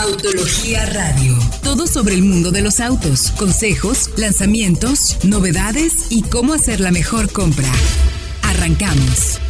Autología 0.00 0.86
Radio. 0.86 1.34
Todo 1.64 1.88
sobre 1.88 2.14
el 2.14 2.22
mundo 2.22 2.52
de 2.52 2.62
los 2.62 2.78
autos, 2.78 3.32
consejos, 3.32 4.16
lanzamientos, 4.16 5.18
novedades 5.24 6.06
y 6.10 6.22
cómo 6.22 6.52
hacer 6.52 6.78
la 6.78 6.92
mejor 6.92 7.32
compra. 7.32 7.66
Arrancamos. 8.44 9.40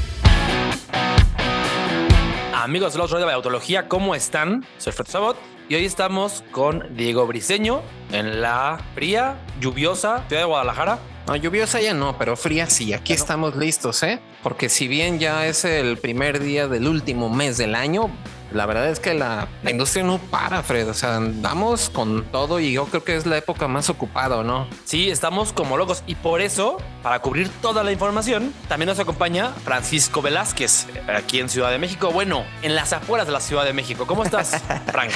Amigos 2.54 2.94
de 2.94 2.98
los 2.98 3.10
Radio 3.10 3.26
de 3.26 3.32
Autología, 3.34 3.88
¿cómo 3.88 4.14
están? 4.14 4.64
Soy 4.78 4.94
Fred 4.94 5.08
Sabot 5.08 5.36
y 5.68 5.74
hoy 5.74 5.84
estamos 5.84 6.42
con 6.50 6.96
Diego 6.96 7.26
Briseño 7.26 7.82
en 8.10 8.40
la 8.40 8.82
fría, 8.94 9.44
lluviosa 9.60 10.24
ciudad 10.28 10.42
de 10.42 10.46
Guadalajara. 10.46 10.98
No, 11.26 11.36
lluviosa 11.36 11.78
ya 11.82 11.92
no, 11.92 12.16
pero 12.16 12.36
fría 12.36 12.70
sí. 12.70 12.94
Aquí 12.94 13.12
estamos 13.12 13.54
listos, 13.54 14.02
¿eh? 14.02 14.18
Porque 14.42 14.70
si 14.70 14.88
bien 14.88 15.18
ya 15.18 15.46
es 15.46 15.66
el 15.66 15.98
primer 15.98 16.40
día 16.40 16.68
del 16.68 16.88
último 16.88 17.28
mes 17.28 17.58
del 17.58 17.74
año, 17.74 18.10
la 18.52 18.66
verdad 18.66 18.88
es 18.88 19.00
que 19.00 19.14
la, 19.14 19.48
industria 19.68 20.04
no 20.04 20.18
para, 20.18 20.62
Fred. 20.62 20.88
O 20.88 20.94
sea, 20.94 21.16
andamos 21.16 21.90
con 21.90 22.24
todo 22.24 22.60
y 22.60 22.72
yo 22.72 22.86
creo 22.86 23.04
que 23.04 23.16
es 23.16 23.26
la 23.26 23.36
época 23.36 23.68
más 23.68 23.90
ocupada, 23.90 24.42
¿no? 24.42 24.66
Sí, 24.84 25.10
estamos 25.10 25.52
como 25.52 25.76
locos. 25.76 26.02
Y 26.06 26.14
por 26.14 26.40
eso, 26.40 26.78
para 27.02 27.20
cubrir 27.20 27.48
toda 27.60 27.84
la 27.84 27.92
información, 27.92 28.54
también 28.68 28.88
nos 28.88 28.98
acompaña 28.98 29.50
Francisco 29.64 30.22
Velázquez, 30.22 30.86
aquí 31.08 31.40
en 31.40 31.48
Ciudad 31.48 31.70
de 31.70 31.78
México. 31.78 32.10
Bueno, 32.10 32.44
en 32.62 32.74
las 32.74 32.92
afueras 32.92 33.26
de 33.26 33.32
la 33.32 33.40
Ciudad 33.40 33.64
de 33.64 33.72
México. 33.72 34.06
¿Cómo 34.06 34.24
estás, 34.24 34.62
Frank? 34.86 35.12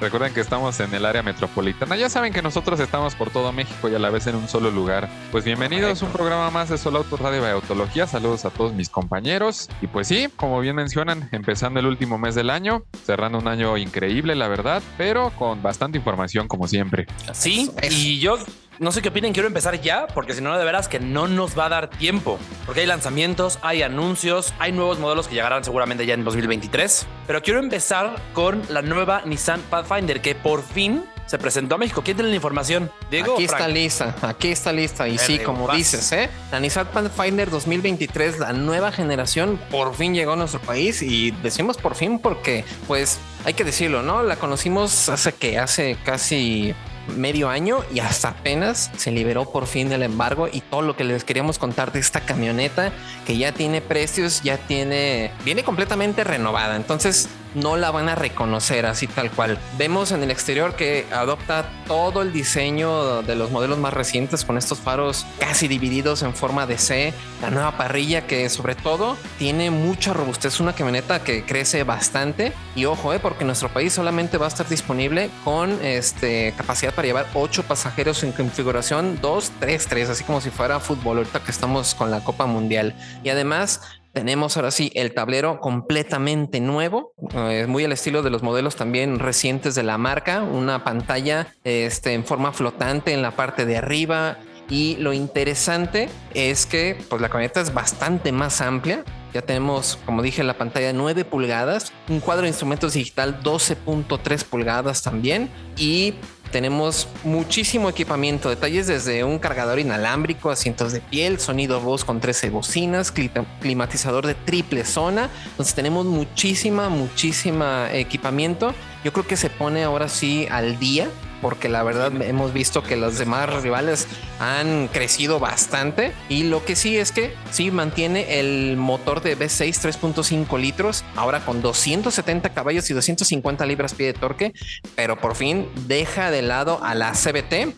Recuerden 0.00 0.34
que 0.34 0.40
estamos 0.40 0.78
en 0.80 0.92
el 0.94 1.04
área 1.04 1.22
metropolitana. 1.22 1.96
Ya 1.96 2.08
saben 2.08 2.32
que 2.32 2.42
nosotros 2.42 2.80
estamos 2.80 3.14
por 3.14 3.30
todo 3.30 3.52
México 3.52 3.88
y 3.88 3.94
a 3.94 3.98
la 3.98 4.10
vez 4.10 4.26
en 4.26 4.36
un 4.36 4.48
solo 4.48 4.70
lugar. 4.70 5.08
Pues 5.30 5.44
bienvenidos 5.44 6.02
a 6.02 6.06
un 6.06 6.12
programa 6.12 6.50
más 6.50 6.68
de 6.68 6.78
Solo 6.78 6.98
Auto 6.98 7.16
Radio 7.16 7.42
de 7.42 7.50
Autología. 7.50 8.06
Saludos 8.06 8.44
a 8.44 8.50
todos 8.50 8.72
mis 8.72 8.88
compañeros. 8.88 9.68
Y 9.80 9.86
pues 9.86 10.08
sí, 10.08 10.28
como 10.36 10.60
bien 10.60 10.76
mencionan, 10.76 11.28
el 11.76 11.86
último 11.86 12.18
mes 12.18 12.34
del 12.34 12.50
año, 12.50 12.84
cerrando 13.04 13.38
un 13.38 13.48
año 13.48 13.76
increíble, 13.76 14.34
la 14.34 14.48
verdad, 14.48 14.82
pero 14.96 15.30
con 15.30 15.62
bastante 15.62 15.98
información 15.98 16.48
como 16.48 16.66
siempre. 16.66 17.06
Sí, 17.32 17.70
y 17.90 18.18
yo 18.18 18.38
no 18.78 18.92
sé 18.92 19.02
qué 19.02 19.08
opinen, 19.08 19.32
quiero 19.32 19.48
empezar 19.48 19.80
ya, 19.80 20.06
porque 20.06 20.34
si 20.34 20.40
no, 20.40 20.56
de 20.56 20.64
veras 20.64 20.88
que 20.88 21.00
no 21.00 21.26
nos 21.26 21.58
va 21.58 21.66
a 21.66 21.68
dar 21.68 21.90
tiempo. 21.90 22.38
Porque 22.64 22.82
hay 22.82 22.86
lanzamientos, 22.86 23.58
hay 23.62 23.82
anuncios, 23.82 24.54
hay 24.58 24.72
nuevos 24.72 24.98
modelos 25.00 25.26
que 25.26 25.34
llegarán 25.34 25.64
seguramente 25.64 26.06
ya 26.06 26.14
en 26.14 26.24
2023. 26.24 27.06
Pero 27.26 27.42
quiero 27.42 27.58
empezar 27.58 28.14
con 28.34 28.62
la 28.68 28.82
nueva 28.82 29.22
Nissan 29.24 29.60
Pathfinder, 29.62 30.20
que 30.20 30.34
por 30.36 30.62
fin 30.62 31.04
se 31.28 31.38
presentó 31.38 31.74
a 31.74 31.78
México. 31.78 32.02
¿Quién 32.02 32.16
tiene 32.16 32.30
la 32.30 32.36
información? 32.36 32.90
Diego. 33.10 33.34
Aquí 33.34 33.44
está 33.44 33.68
lista, 33.68 34.16
aquí 34.22 34.48
está 34.48 34.72
lista. 34.72 35.06
Y 35.06 35.18
sí, 35.18 35.38
como 35.38 35.70
dices, 35.72 36.10
¿eh? 36.12 36.30
la 36.50 36.58
Nissan 36.58 36.86
Pathfinder 36.86 37.50
2023, 37.50 38.38
la 38.38 38.52
nueva 38.54 38.90
generación, 38.90 39.60
por 39.70 39.94
fin 39.94 40.14
llegó 40.14 40.32
a 40.32 40.36
nuestro 40.36 40.60
país. 40.60 41.02
Y 41.02 41.30
decimos 41.42 41.76
por 41.76 41.94
fin 41.94 42.18
porque, 42.18 42.64
pues, 42.86 43.18
hay 43.44 43.52
que 43.52 43.62
decirlo, 43.62 44.02
¿no? 44.02 44.22
La 44.22 44.36
conocimos 44.36 45.10
hace 45.10 45.32
que 45.32 45.58
hace 45.58 45.98
casi 46.02 46.74
medio 47.16 47.48
año 47.48 47.80
y 47.92 48.00
hasta 48.00 48.28
apenas 48.28 48.90
se 48.96 49.10
liberó 49.10 49.50
por 49.50 49.66
fin 49.66 49.90
el 49.92 50.02
embargo 50.02 50.48
y 50.50 50.60
todo 50.60 50.82
lo 50.82 50.96
que 50.96 51.04
les 51.04 51.24
queríamos 51.24 51.58
contar 51.58 51.92
de 51.92 52.00
esta 52.00 52.20
camioneta 52.20 52.92
que 53.26 53.36
ya 53.36 53.52
tiene 53.52 53.80
precios, 53.80 54.42
ya 54.42 54.58
tiene, 54.58 55.32
viene 55.44 55.64
completamente 55.64 56.24
renovada. 56.24 56.76
Entonces 56.76 57.28
no 57.54 57.76
la 57.76 57.90
van 57.90 58.08
a 58.08 58.14
reconocer 58.14 58.86
así 58.86 59.06
tal 59.06 59.30
cual. 59.30 59.58
Vemos 59.76 60.12
en 60.12 60.22
el 60.22 60.30
exterior 60.30 60.76
que 60.76 61.06
adopta 61.12 61.70
todo 61.86 62.22
el 62.22 62.32
diseño 62.32 63.22
de 63.22 63.34
los 63.34 63.50
modelos 63.50 63.78
más 63.78 63.92
recientes 63.92 64.44
con 64.44 64.58
estos 64.58 64.78
faros 64.78 65.26
casi 65.38 65.68
divididos 65.68 66.22
en 66.22 66.34
forma 66.34 66.66
de 66.66 66.78
C, 66.78 67.12
la 67.40 67.50
nueva 67.50 67.76
parrilla 67.76 68.26
que 68.26 68.48
sobre 68.48 68.74
todo 68.74 69.16
tiene 69.38 69.70
mucha 69.70 70.12
robustez, 70.12 70.60
una 70.60 70.74
camioneta 70.74 71.22
que 71.22 71.44
crece 71.44 71.84
bastante 71.84 72.52
y 72.74 72.84
ojo, 72.84 73.12
eh, 73.12 73.18
porque 73.18 73.44
nuestro 73.44 73.68
país 73.68 73.92
solamente 73.92 74.38
va 74.38 74.46
a 74.46 74.48
estar 74.48 74.68
disponible 74.68 75.30
con 75.44 75.84
este, 75.84 76.54
capacidad 76.56 76.94
para 76.94 77.06
llevar 77.06 77.26
8 77.34 77.64
pasajeros 77.64 78.22
en 78.22 78.32
configuración 78.32 79.18
2, 79.20 79.52
3, 79.60 79.86
3, 79.86 80.08
así 80.10 80.24
como 80.24 80.40
si 80.40 80.50
fuera 80.50 80.80
fútbol 80.80 81.18
ahorita 81.18 81.40
que 81.40 81.50
estamos 81.50 81.94
con 81.94 82.10
la 82.10 82.20
Copa 82.20 82.46
Mundial. 82.46 82.94
Y 83.24 83.30
además 83.30 83.80
tenemos 84.18 84.56
ahora 84.56 84.72
sí 84.72 84.90
el 84.96 85.14
tablero 85.14 85.60
completamente 85.60 86.58
nuevo, 86.58 87.12
eh, 87.34 87.66
muy 87.68 87.84
al 87.84 87.92
estilo 87.92 88.20
de 88.20 88.30
los 88.30 88.42
modelos 88.42 88.74
también 88.74 89.20
recientes 89.20 89.76
de 89.76 89.84
la 89.84 89.96
marca, 89.96 90.42
una 90.42 90.82
pantalla 90.82 91.54
este, 91.62 92.14
en 92.14 92.24
forma 92.24 92.52
flotante 92.52 93.12
en 93.12 93.22
la 93.22 93.36
parte 93.36 93.64
de 93.64 93.76
arriba. 93.76 94.38
Y 94.68 94.96
lo 94.96 95.12
interesante 95.12 96.08
es 96.34 96.66
que 96.66 96.98
pues, 97.08 97.22
la 97.22 97.28
camioneta 97.28 97.60
es 97.60 97.72
bastante 97.72 98.32
más 98.32 98.60
amplia. 98.60 99.04
Ya 99.32 99.42
tenemos, 99.42 100.00
como 100.04 100.20
dije, 100.20 100.42
la 100.42 100.58
pantalla 100.58 100.88
de 100.88 100.94
9 100.94 101.24
pulgadas, 101.24 101.92
un 102.08 102.18
cuadro 102.18 102.42
de 102.42 102.48
instrumentos 102.48 102.94
digital 102.94 103.40
12.3 103.40 104.42
pulgadas 104.42 105.02
también 105.02 105.48
y 105.76 106.14
tenemos 106.50 107.08
muchísimo 107.24 107.88
equipamiento, 107.88 108.48
detalles 108.48 108.86
desde 108.86 109.24
un 109.24 109.38
cargador 109.38 109.78
inalámbrico, 109.78 110.50
asientos 110.50 110.92
de 110.92 111.00
piel, 111.00 111.38
sonido 111.38 111.80
voz 111.80 112.04
con 112.04 112.20
13 112.20 112.50
bocinas, 112.50 113.12
climatizador 113.60 114.26
de 114.26 114.34
triple 114.34 114.84
zona. 114.84 115.30
Entonces 115.50 115.74
tenemos 115.74 116.06
muchísima, 116.06 116.88
muchísima 116.88 117.92
equipamiento. 117.92 118.74
Yo 119.04 119.12
creo 119.12 119.26
que 119.26 119.36
se 119.36 119.50
pone 119.50 119.84
ahora 119.84 120.08
sí 120.08 120.46
al 120.50 120.78
día 120.78 121.08
porque 121.40 121.68
la 121.68 121.82
verdad 121.82 122.12
hemos 122.22 122.52
visto 122.52 122.82
que 122.82 122.96
los 122.96 123.18
demás 123.18 123.62
rivales 123.62 124.06
han 124.40 124.88
crecido 124.88 125.38
bastante 125.38 126.12
y 126.28 126.44
lo 126.44 126.64
que 126.64 126.76
sí 126.76 126.96
es 126.96 127.12
que 127.12 127.34
sí 127.50 127.70
mantiene 127.70 128.40
el 128.40 128.76
motor 128.76 129.22
de 129.22 129.36
V6 129.36 129.98
3.5 130.00 130.58
litros 130.58 131.04
ahora 131.16 131.44
con 131.44 131.62
270 131.62 132.50
caballos 132.50 132.88
y 132.90 132.94
250 132.94 133.66
libras 133.66 133.94
pie 133.94 134.06
de 134.06 134.14
torque 134.14 134.52
pero 134.96 135.18
por 135.18 135.34
fin 135.34 135.68
deja 135.86 136.30
de 136.30 136.42
lado 136.42 136.80
a 136.82 136.94
la 136.94 137.12
CBT 137.12 137.74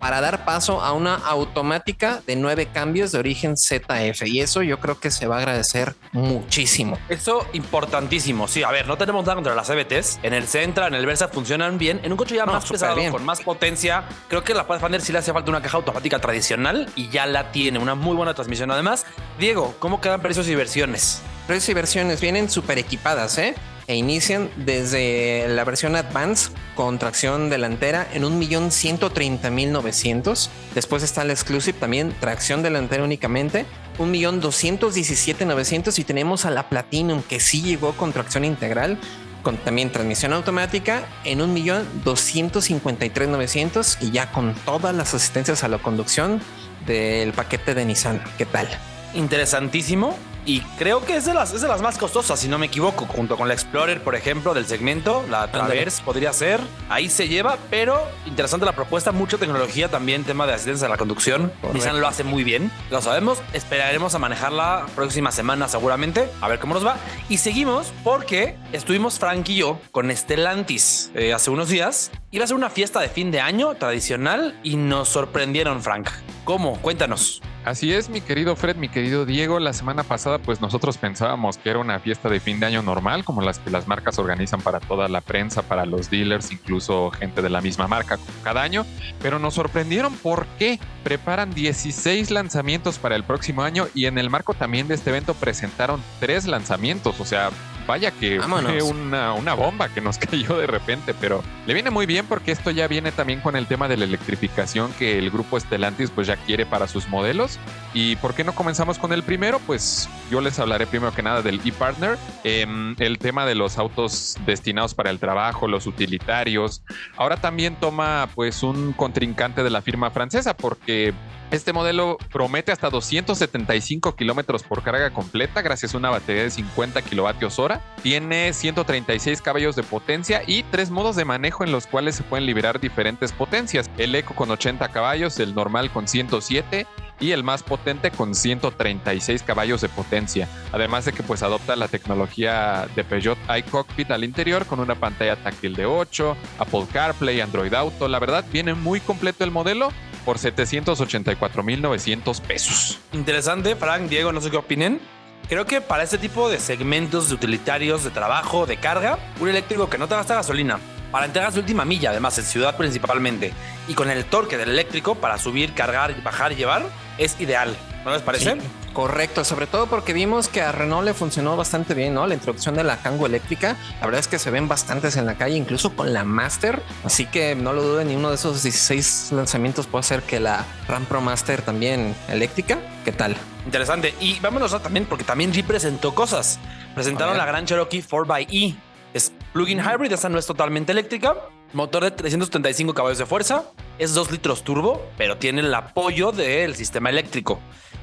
para 0.00 0.20
dar 0.20 0.44
paso 0.44 0.80
a 0.80 0.92
una 0.92 1.14
automática 1.14 2.22
de 2.26 2.34
nueve 2.34 2.66
cambios 2.66 3.12
de 3.12 3.18
origen 3.18 3.56
ZF. 3.56 4.26
Y 4.26 4.40
eso 4.40 4.62
yo 4.62 4.80
creo 4.80 4.98
que 4.98 5.10
se 5.10 5.26
va 5.26 5.36
a 5.36 5.38
agradecer 5.38 5.94
muchísimo. 6.12 6.98
Eso 7.08 7.46
importantísimo. 7.52 8.48
Sí, 8.48 8.62
a 8.62 8.70
ver, 8.70 8.88
no 8.88 8.96
tenemos 8.96 9.24
nada 9.24 9.36
contra 9.36 9.54
las 9.54 9.68
CBTs. 9.68 10.20
En 10.22 10.32
el 10.32 10.48
Centra, 10.48 10.86
en 10.88 10.94
el 10.94 11.06
Versa 11.06 11.28
funcionan 11.28 11.78
bien. 11.78 12.00
En 12.02 12.12
un 12.12 12.18
coche 12.18 12.34
ya 12.34 12.46
más 12.46 12.64
pesado, 12.64 12.98
con 13.12 13.24
más 13.24 13.42
potencia, 13.42 14.04
creo 14.28 14.42
que 14.42 14.54
la 14.54 14.66
Pathfinder 14.66 15.02
sí 15.02 15.12
le 15.12 15.18
hace 15.18 15.32
falta 15.32 15.50
una 15.50 15.62
caja 15.62 15.76
automática 15.76 16.18
tradicional 16.18 16.90
y 16.96 17.10
ya 17.10 17.26
la 17.26 17.52
tiene. 17.52 17.78
Una 17.78 17.94
muy 17.94 18.16
buena 18.16 18.32
transmisión. 18.34 18.70
Además, 18.70 19.04
Diego, 19.38 19.74
¿cómo 19.78 20.00
quedan 20.00 20.22
precios 20.22 20.48
y 20.48 20.54
versiones? 20.54 21.22
Precios 21.46 21.68
y 21.68 21.74
versiones 21.74 22.20
vienen 22.20 22.48
súper 22.48 22.78
equipadas, 22.78 23.36
¿eh? 23.36 23.54
E 23.86 23.96
inician 23.96 24.50
desde 24.56 25.46
la 25.48 25.64
versión 25.64 25.96
Advance 25.96 26.50
con 26.74 26.98
tracción 26.98 27.48
delantera 27.50 28.08
en 28.12 28.24
1.130.900. 28.24 30.48
Después 30.74 31.02
está 31.02 31.24
la 31.24 31.32
Exclusive 31.32 31.78
también, 31.78 32.14
tracción 32.20 32.62
delantera 32.62 33.04
únicamente, 33.04 33.64
1.217.900 33.98 35.98
y 35.98 36.04
tenemos 36.04 36.44
a 36.44 36.50
la 36.50 36.68
Platinum 36.68 37.22
que 37.22 37.40
sí 37.40 37.62
llegó 37.62 37.92
con 37.92 38.12
tracción 38.12 38.44
integral 38.44 38.98
con 39.42 39.56
también 39.56 39.90
transmisión 39.90 40.32
automática 40.32 41.02
en 41.24 41.40
1.253.900 41.40 43.98
y 44.00 44.10
ya 44.10 44.32
con 44.32 44.54
todas 44.54 44.94
las 44.94 45.12
asistencias 45.14 45.64
a 45.64 45.68
la 45.68 45.78
conducción 45.78 46.40
del 46.86 47.32
paquete 47.32 47.74
de 47.74 47.84
Nissan. 47.84 48.22
¿Qué 48.38 48.46
tal? 48.46 48.68
Interesantísimo 49.14 50.16
y 50.46 50.60
creo 50.78 51.04
que 51.04 51.16
es 51.16 51.24
de, 51.24 51.34
las, 51.34 51.52
es 51.52 51.60
de 51.60 51.68
las 51.68 51.82
más 51.82 51.98
costosas, 51.98 52.40
si 52.40 52.48
no 52.48 52.58
me 52.58 52.66
equivoco, 52.66 53.06
junto 53.06 53.36
con 53.36 53.48
la 53.48 53.54
Explorer, 53.54 54.02
por 54.02 54.14
ejemplo, 54.14 54.54
del 54.54 54.66
segmento, 54.66 55.24
la 55.28 55.50
Traverse 55.50 56.02
podría 56.02 56.32
ser. 56.32 56.60
Ahí 56.88 57.08
se 57.08 57.28
lleva, 57.28 57.58
pero 57.70 58.00
interesante 58.26 58.66
la 58.66 58.72
propuesta, 58.72 59.12
mucha 59.12 59.38
tecnología 59.38 59.88
también, 59.88 60.24
tema 60.24 60.46
de 60.46 60.54
asistencia 60.54 60.86
a 60.86 60.90
la 60.90 60.96
conducción. 60.96 61.52
Nissan 61.72 62.00
lo 62.00 62.08
hace 62.08 62.24
muy 62.24 62.44
bien, 62.44 62.70
lo 62.90 63.00
sabemos. 63.02 63.38
Esperaremos 63.52 64.14
a 64.14 64.18
manejarla 64.18 64.86
próxima 64.94 65.30
semana 65.32 65.68
seguramente, 65.68 66.30
a 66.40 66.48
ver 66.48 66.58
cómo 66.58 66.74
nos 66.74 66.86
va. 66.86 66.96
Y 67.28 67.38
seguimos 67.38 67.92
porque 68.02 68.56
estuvimos 68.72 69.18
Frank 69.18 69.48
y 69.48 69.56
yo 69.56 69.78
con 69.90 70.14
Stellantis 70.14 71.10
eh, 71.14 71.32
hace 71.32 71.50
unos 71.50 71.68
días. 71.68 72.10
Iba 72.30 72.44
a 72.44 72.46
ser 72.46 72.56
una 72.56 72.70
fiesta 72.70 73.00
de 73.00 73.08
fin 73.08 73.30
de 73.30 73.40
año 73.40 73.74
tradicional 73.74 74.58
y 74.62 74.76
nos 74.76 75.08
sorprendieron, 75.08 75.82
Frank. 75.82 76.08
¿Cómo? 76.50 76.80
Cuéntanos. 76.80 77.40
Así 77.64 77.92
es, 77.92 78.08
mi 78.08 78.20
querido 78.20 78.56
Fred, 78.56 78.74
mi 78.74 78.88
querido 78.88 79.24
Diego. 79.24 79.60
La 79.60 79.72
semana 79.72 80.02
pasada, 80.02 80.40
pues 80.40 80.60
nosotros 80.60 80.98
pensábamos 80.98 81.58
que 81.58 81.70
era 81.70 81.78
una 81.78 82.00
fiesta 82.00 82.28
de 82.28 82.40
fin 82.40 82.58
de 82.58 82.66
año 82.66 82.82
normal, 82.82 83.24
como 83.24 83.40
las 83.40 83.60
que 83.60 83.70
las 83.70 83.86
marcas 83.86 84.18
organizan 84.18 84.60
para 84.60 84.80
toda 84.80 85.06
la 85.06 85.20
prensa, 85.20 85.62
para 85.62 85.86
los 85.86 86.10
dealers, 86.10 86.50
incluso 86.50 87.12
gente 87.12 87.40
de 87.40 87.50
la 87.50 87.60
misma 87.60 87.86
marca 87.86 88.18
cada 88.42 88.62
año. 88.62 88.84
Pero 89.22 89.38
nos 89.38 89.54
sorprendieron 89.54 90.12
porque 90.24 90.80
preparan 91.04 91.54
16 91.54 92.32
lanzamientos 92.32 92.98
para 92.98 93.14
el 93.14 93.22
próximo 93.22 93.62
año 93.62 93.86
y 93.94 94.06
en 94.06 94.18
el 94.18 94.28
marco 94.28 94.52
también 94.52 94.88
de 94.88 94.96
este 94.96 95.10
evento 95.10 95.34
presentaron 95.34 96.02
tres 96.18 96.46
lanzamientos. 96.46 97.20
O 97.20 97.24
sea, 97.24 97.50
vaya 97.90 98.12
que 98.12 98.40
fue 98.40 98.82
una, 98.82 99.32
una 99.32 99.54
bomba 99.54 99.88
que 99.88 100.00
nos 100.00 100.16
cayó 100.30 100.56
de 100.56 100.68
repente, 100.68 101.12
pero 101.12 101.42
le 101.66 101.74
viene 101.74 101.90
muy 101.90 102.06
bien 102.06 102.24
porque 102.24 102.52
esto 102.52 102.70
ya 102.70 102.86
viene 102.86 103.10
también 103.10 103.40
con 103.40 103.56
el 103.56 103.66
tema 103.66 103.88
de 103.88 103.96
la 103.96 104.04
electrificación 104.04 104.92
que 104.92 105.18
el 105.18 105.28
grupo 105.28 105.58
Stellantis 105.58 106.12
pues 106.12 106.28
ya 106.28 106.36
quiere 106.36 106.66
para 106.66 106.86
sus 106.86 107.08
modelos. 107.08 107.58
¿Y 107.92 108.14
por 108.16 108.34
qué 108.34 108.44
no 108.44 108.54
comenzamos 108.54 108.96
con 108.96 109.12
el 109.12 109.24
primero? 109.24 109.58
Pues 109.66 110.08
yo 110.30 110.40
les 110.40 110.60
hablaré 110.60 110.86
primero 110.86 111.12
que 111.12 111.24
nada 111.24 111.42
del 111.42 111.60
ePartner, 111.64 112.16
eh, 112.44 112.64
el 112.98 113.18
tema 113.18 113.44
de 113.44 113.56
los 113.56 113.76
autos 113.76 114.38
destinados 114.46 114.94
para 114.94 115.10
el 115.10 115.18
trabajo, 115.18 115.66
los 115.66 115.88
utilitarios. 115.88 116.84
Ahora 117.16 117.38
también 117.38 117.74
toma 117.74 118.28
pues 118.36 118.62
un 118.62 118.92
contrincante 118.92 119.64
de 119.64 119.70
la 119.70 119.82
firma 119.82 120.12
francesa 120.12 120.56
porque 120.56 121.12
este 121.50 121.72
modelo 121.72 122.16
promete 122.32 122.70
hasta 122.70 122.90
275 122.90 124.14
kilómetros 124.14 124.62
por 124.62 124.82
carga 124.82 125.10
completa 125.10 125.62
gracias 125.62 125.94
a 125.94 125.98
una 125.98 126.10
batería 126.10 126.44
de 126.44 126.50
50 126.50 127.02
kilovatios 127.02 127.58
hora. 127.58 127.80
Tiene 128.02 128.52
136 128.52 129.42
caballos 129.42 129.74
de 129.74 129.82
potencia 129.82 130.42
y 130.46 130.62
tres 130.62 130.90
modos 130.90 131.16
de 131.16 131.24
manejo 131.24 131.64
en 131.64 131.72
los 131.72 131.86
cuales 131.86 132.14
se 132.14 132.22
pueden 132.22 132.46
liberar 132.46 132.80
diferentes 132.80 133.32
potencias. 133.32 133.90
El 133.98 134.14
Eco 134.14 134.34
con 134.34 134.50
80 134.50 134.88
caballos, 134.88 135.40
el 135.40 135.54
normal 135.54 135.90
con 135.90 136.06
107 136.06 136.86
y 137.18 137.32
el 137.32 137.44
más 137.44 137.62
potente 137.62 138.10
con 138.10 138.34
136 138.34 139.42
caballos 139.42 139.80
de 139.80 139.88
potencia. 139.88 140.48
Además 140.72 141.04
de 141.04 141.12
que 141.12 141.22
pues 141.22 141.42
adopta 141.42 141.76
la 141.76 141.88
tecnología 141.88 142.88
de 142.96 143.04
Peugeot 143.04 143.38
iCockpit 143.58 144.10
al 144.10 144.24
interior 144.24 144.66
con 144.66 144.80
una 144.80 144.94
pantalla 144.94 145.36
táctil 145.36 145.74
de 145.74 145.84
8, 145.84 146.36
Apple 146.58 146.86
CarPlay, 146.92 147.40
Android 147.40 147.74
Auto. 147.74 148.08
La 148.08 148.18
verdad 148.18 148.44
viene 148.52 148.74
muy 148.74 149.00
completo 149.00 149.44
el 149.44 149.50
modelo 149.50 149.92
por 150.24 150.38
784.900 150.38 152.40
pesos. 152.40 152.98
Interesante, 153.12 153.76
Frank, 153.76 154.08
Diego, 154.08 154.32
no 154.32 154.40
sé 154.40 154.50
qué 154.50 154.56
opinen. 154.56 155.00
Creo 155.48 155.66
que 155.66 155.80
para 155.80 156.04
este 156.04 156.18
tipo 156.18 156.48
de 156.48 156.60
segmentos 156.60 157.28
de 157.28 157.34
utilitarios, 157.34 158.04
de 158.04 158.10
trabajo, 158.10 158.66
de 158.66 158.76
carga, 158.76 159.18
un 159.40 159.48
eléctrico 159.48 159.90
que 159.90 159.98
no 159.98 160.06
te 160.06 160.14
gasta 160.14 160.34
gasolina, 160.34 160.78
para 161.10 161.26
entregar 161.26 161.52
su 161.52 161.58
última 161.58 161.84
milla, 161.84 162.10
además 162.10 162.38
en 162.38 162.44
ciudad 162.44 162.76
principalmente, 162.76 163.52
y 163.88 163.94
con 163.94 164.10
el 164.10 164.24
torque 164.24 164.56
del 164.56 164.70
eléctrico 164.70 165.16
para 165.16 165.38
subir, 165.38 165.74
cargar, 165.74 166.22
bajar 166.22 166.52
y 166.52 166.56
llevar, 166.56 166.84
es 167.18 167.40
ideal. 167.40 167.76
¿No 168.04 168.12
les 168.12 168.22
parece? 168.22 168.56
correcto, 168.92 169.44
sobre 169.44 169.66
todo 169.66 169.86
porque 169.86 170.12
vimos 170.12 170.48
que 170.48 170.62
a 170.62 170.72
Renault 170.72 171.04
le 171.04 171.14
funcionó 171.14 171.56
bastante 171.56 171.94
bien, 171.94 172.14
¿no? 172.14 172.26
La 172.26 172.34
introducción 172.34 172.74
de 172.74 172.82
la 172.82 172.96
Kangoo 172.96 173.26
eléctrica. 173.26 173.76
La 174.00 174.06
verdad 174.06 174.20
es 174.20 174.28
que 174.28 174.38
se 174.38 174.50
ven 174.50 174.68
bastantes 174.68 175.16
en 175.16 175.26
la 175.26 175.36
calle, 175.36 175.56
incluso 175.56 175.94
con 175.94 176.12
la 176.12 176.24
Master. 176.24 176.82
Así 177.04 177.26
que 177.26 177.54
no 177.54 177.72
lo 177.72 177.82
duden, 177.82 178.08
ni 178.08 178.16
uno 178.16 178.30
de 178.30 178.34
esos 178.34 178.62
16 178.62 179.32
lanzamientos 179.32 179.86
puede 179.86 180.02
ser 180.02 180.22
que 180.22 180.40
la 180.40 180.64
Ram 180.88 181.04
Pro 181.04 181.20
Master 181.20 181.62
también 181.62 182.14
eléctrica. 182.28 182.78
¿Qué 183.04 183.12
tal? 183.12 183.36
Interesante. 183.64 184.14
Y 184.20 184.40
vámonos 184.40 184.72
a 184.74 184.80
también, 184.80 185.06
porque 185.06 185.24
también 185.24 185.52
Jeep 185.52 185.66
presentó 185.66 186.14
cosas. 186.14 186.58
Presentaron 186.94 187.38
la 187.38 187.46
Gran 187.46 187.66
Cherokee 187.66 188.02
4xE. 188.02 188.76
Es 189.14 189.32
plug-in 189.52 189.80
hybrid, 189.80 190.12
esta 190.12 190.28
no 190.28 190.38
es 190.38 190.46
totalmente 190.46 190.92
eléctrica. 190.92 191.34
Motor 191.72 192.04
de 192.04 192.10
375 192.10 192.94
caballos 192.94 193.18
de 193.18 193.26
fuerza. 193.26 193.64
Es 194.00 194.14
2 194.14 194.32
litros 194.32 194.64
turbo, 194.64 195.06
pero 195.18 195.36
tiene 195.36 195.60
el 195.60 195.74
apoyo 195.74 196.32
del 196.32 196.74
sistema 196.74 197.10
eléctrico. 197.10 197.60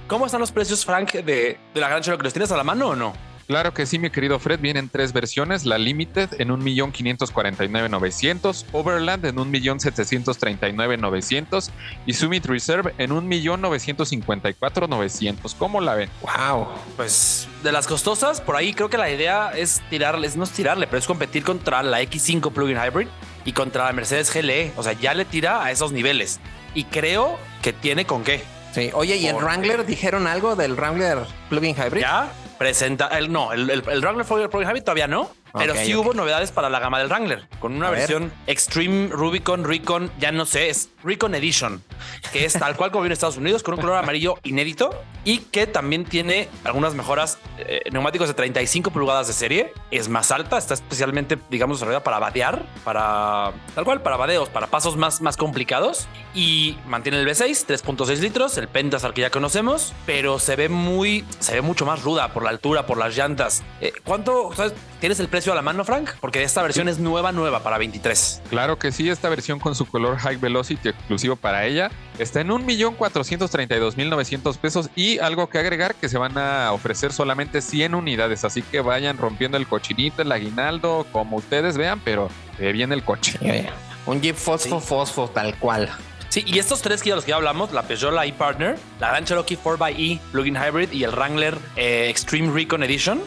¿Cómo 0.08 0.28
están 0.28 0.40
los 0.40 0.52
precios, 0.52 0.86
Frank, 0.86 1.14
de, 1.14 1.58
la 1.74 1.90
Gran 1.90 2.04
Cherokee? 2.04 2.24
¿Los 2.24 2.34
tienes 2.34 2.52
a 2.52 2.58
la 2.58 2.64
mano 2.64 2.90
o 2.90 2.96
no? 2.96 3.14
Claro 3.48 3.74
que 3.74 3.88
sí, 3.88 3.98
mi 3.98 4.12
querido 4.12 4.38
Fred. 4.38 4.60
Vienen 4.60 4.90
tres 4.90 5.12
versiones: 5.12 5.66
la 5.66 5.80
Limited 5.80 6.40
en 6.40 6.50
1.549.900, 6.50 8.66
Overland 8.74 9.26
en 9.26 9.38
1.739.900 9.38 11.72
y 12.06 12.14
Summit 12.14 12.46
Reserve 12.46 12.94
en 13.00 13.10
1.954.900. 13.10 15.56
¿Cómo 15.58 15.82
la 15.82 15.96
ven? 15.96 16.12
Wow, 16.22 16.68
pues 16.96 17.48
de 17.64 17.72
las 17.72 17.88
costosas, 17.88 18.40
por 18.40 18.56
ahí 18.56 18.76
creo 18.76 18.92
que 18.92 19.00
la 19.00 19.10
idea 19.10 19.50
es 19.50 19.82
tirarles, 19.90 20.36
no 20.36 20.44
es 20.44 20.52
tirarle, 20.52 20.86
pero 20.86 21.00
es 21.00 21.08
competir 21.08 21.44
contra 21.44 21.82
la 21.82 22.04
X5 22.04 22.52
Plug-in 22.52 22.78
Hybrid 22.78 23.08
y 23.48 23.54
contra 23.54 23.86
la 23.86 23.94
Mercedes 23.94 24.32
GLE. 24.32 24.74
O 24.76 24.84
sea, 24.84 24.92
ya 24.94 25.14
le 25.14 25.24
tira 25.24 25.64
a 25.64 25.72
esos 25.72 25.94
niveles 25.94 26.40
y 26.76 26.84
creo 26.84 27.40
que 27.62 27.72
tiene 27.72 28.06
con 28.06 28.24
qué. 28.24 28.44
Sí, 28.74 28.92
oye, 28.94 29.16
¿y 29.16 29.28
el 29.28 29.38
Wrangler 29.38 29.86
dijeron 29.86 30.28
algo 30.28 30.56
del 30.56 30.76
Wrangler 30.76 31.20
Plug-in 31.50 31.74
Hybrid? 31.74 32.02
Ya, 32.02 32.30
presenta, 32.60 33.08
el, 33.18 33.32
no, 33.32 33.54
el, 33.54 33.70
el, 33.70 33.84
el 33.90 34.02
Wrangler 34.02 34.26
Plug-in 34.26 34.70
Hybrid 34.70 34.84
todavía 34.84 35.08
no, 35.08 35.32
pero 35.54 35.76
sí 35.76 35.96
hubo 35.96 36.14
novedades 36.14 36.52
para 36.52 36.70
la 36.70 36.80
gama 36.80 37.00
del 37.00 37.08
Wrangler, 37.08 37.48
con 37.60 37.74
una 37.74 37.90
versión 37.90 38.32
Extreme 38.48 39.08
Rubicon 39.10 39.64
Recon, 39.64 40.12
ya 40.20 40.32
no 40.32 40.46
sé, 40.46 40.70
es 40.70 40.90
Recon 41.04 41.36
Edition, 41.36 41.84
que 42.32 42.46
es 42.46 42.54
tal 42.54 42.76
cual 42.76 42.92
como 42.92 43.04
viene 43.04 43.14
en 43.14 43.18
Estados 43.18 43.38
Unidos, 43.38 43.64
con 43.64 43.76
un 43.76 43.82
color 43.82 43.98
amarillo 43.98 44.36
inédito 44.44 44.90
y 45.24 45.40
que 45.40 45.68
también 45.68 46.06
tiene 46.06 46.48
algunas 46.64 46.94
mejoras. 46.94 47.38
Eh, 47.58 47.82
neumáticos 47.92 48.28
de 48.28 48.34
35 48.34 48.92
pulgadas 48.92 49.28
de 49.28 49.34
serie, 49.34 49.74
es 49.92 50.08
más 50.10 50.32
alta, 50.32 50.58
está 50.58 50.74
especialmente, 50.74 51.38
digamos, 51.50 51.78
desarrollada 51.78 52.04
para 52.04 52.20
vadear, 52.20 52.66
para 52.84 53.52
tal 53.76 53.84
cual, 53.84 54.02
para 54.02 54.16
vadeos, 54.16 54.50
para 54.50 54.68
pasos 54.68 54.96
más, 54.96 55.22
más 55.22 55.36
complicados 55.36 56.08
y 56.34 56.78
mantiene 56.86 57.20
el 57.20 57.28
V6, 57.28 57.66
3.6 57.66 58.20
litros, 58.20 58.58
el 58.58 58.68
Pentastar 58.68 59.14
que 59.14 59.22
ya 59.22 59.30
conocemos, 59.30 59.94
pero 60.06 60.40
se 60.40 60.56
ve 60.56 60.70
muy, 60.70 61.26
se 61.40 61.56
ve 61.56 61.62
mucho 61.62 61.86
más 61.86 62.04
ruda 62.04 62.34
por 62.34 62.44
la 62.44 62.50
altura, 62.50 62.86
por 62.86 62.98
las 62.98 63.16
llantas. 63.16 63.64
Eh, 63.82 63.92
¿Cuánto, 64.04 64.54
sabes, 64.56 64.74
tienes 65.00 65.20
el 65.20 65.28
precio 65.38 65.52
a 65.52 65.56
la 65.56 65.62
mano, 65.62 65.86
Frank? 65.86 66.10
Porque 66.20 66.42
esta 66.42 66.64
versión 66.64 66.90
es 66.90 66.98
nueva, 66.98 67.32
nueva 67.32 67.62
para 67.62 67.78
23. 67.78 68.42
Claro 68.50 68.80
que 68.80 68.92
sí, 68.92 69.08
esta 69.08 69.30
versión 69.30 69.60
con 69.60 69.76
su 69.76 69.86
color 69.86 70.18
High 70.18 70.38
Velocity 70.38 70.90
exclusivo 70.90 71.36
para 71.36 71.68
ella 71.68 71.92
está 72.18 72.42
en 72.42 72.48
1.432.900 72.48 74.58
pesos 74.58 74.90
y 74.96 75.20
algo 75.20 75.48
que 75.48 75.60
agregar 75.60 75.94
que 75.94 76.10
se 76.10 76.18
van 76.18 76.40
a 76.40 76.72
ofrecer 76.72 77.14
solamente 77.14 77.62
100 77.62 77.94
unidades, 77.94 78.46
así 78.46 78.64
que 78.64 78.82
vayan 78.82 79.20
rompiendo 79.20 79.58
el 79.58 79.68
cochinito, 79.68 80.24
el 80.24 80.32
aguinaldo, 80.32 81.06
como 81.12 81.38
ustedes 81.38 81.78
vean, 81.78 82.02
pero 82.04 82.30
ve 82.58 82.72
bien 82.72 82.92
el 82.92 83.04
coche. 83.04 83.38
Un 84.08 84.20
Jeep 84.20 84.36
Fosfo 84.36 84.80
Fosfo 84.80 85.30
tal 85.30 85.54
cual. 85.60 85.88
Sí, 86.30 86.44
y 86.48 86.58
estos 86.58 86.82
tres 86.82 87.04
que 87.04 87.10
ya 87.10 87.16
los 87.16 87.26
que 87.26 87.30
ya 87.30 87.36
hablamos, 87.36 87.74
la 87.74 87.84
Peugeot, 87.84 88.12
la 88.12 88.26
e-Partner, 88.26 88.76
la 89.00 89.10
Grand 89.10 89.28
Cherokee 89.28 89.56
4xE 89.56 90.20
Plug-in 90.32 90.56
Hybrid 90.56 90.92
y 90.94 91.04
el 91.04 91.12
Wrangler 91.12 91.56
eh, 91.76 92.08
Extreme 92.10 92.52
Recon 92.52 92.82
Edition, 92.82 93.22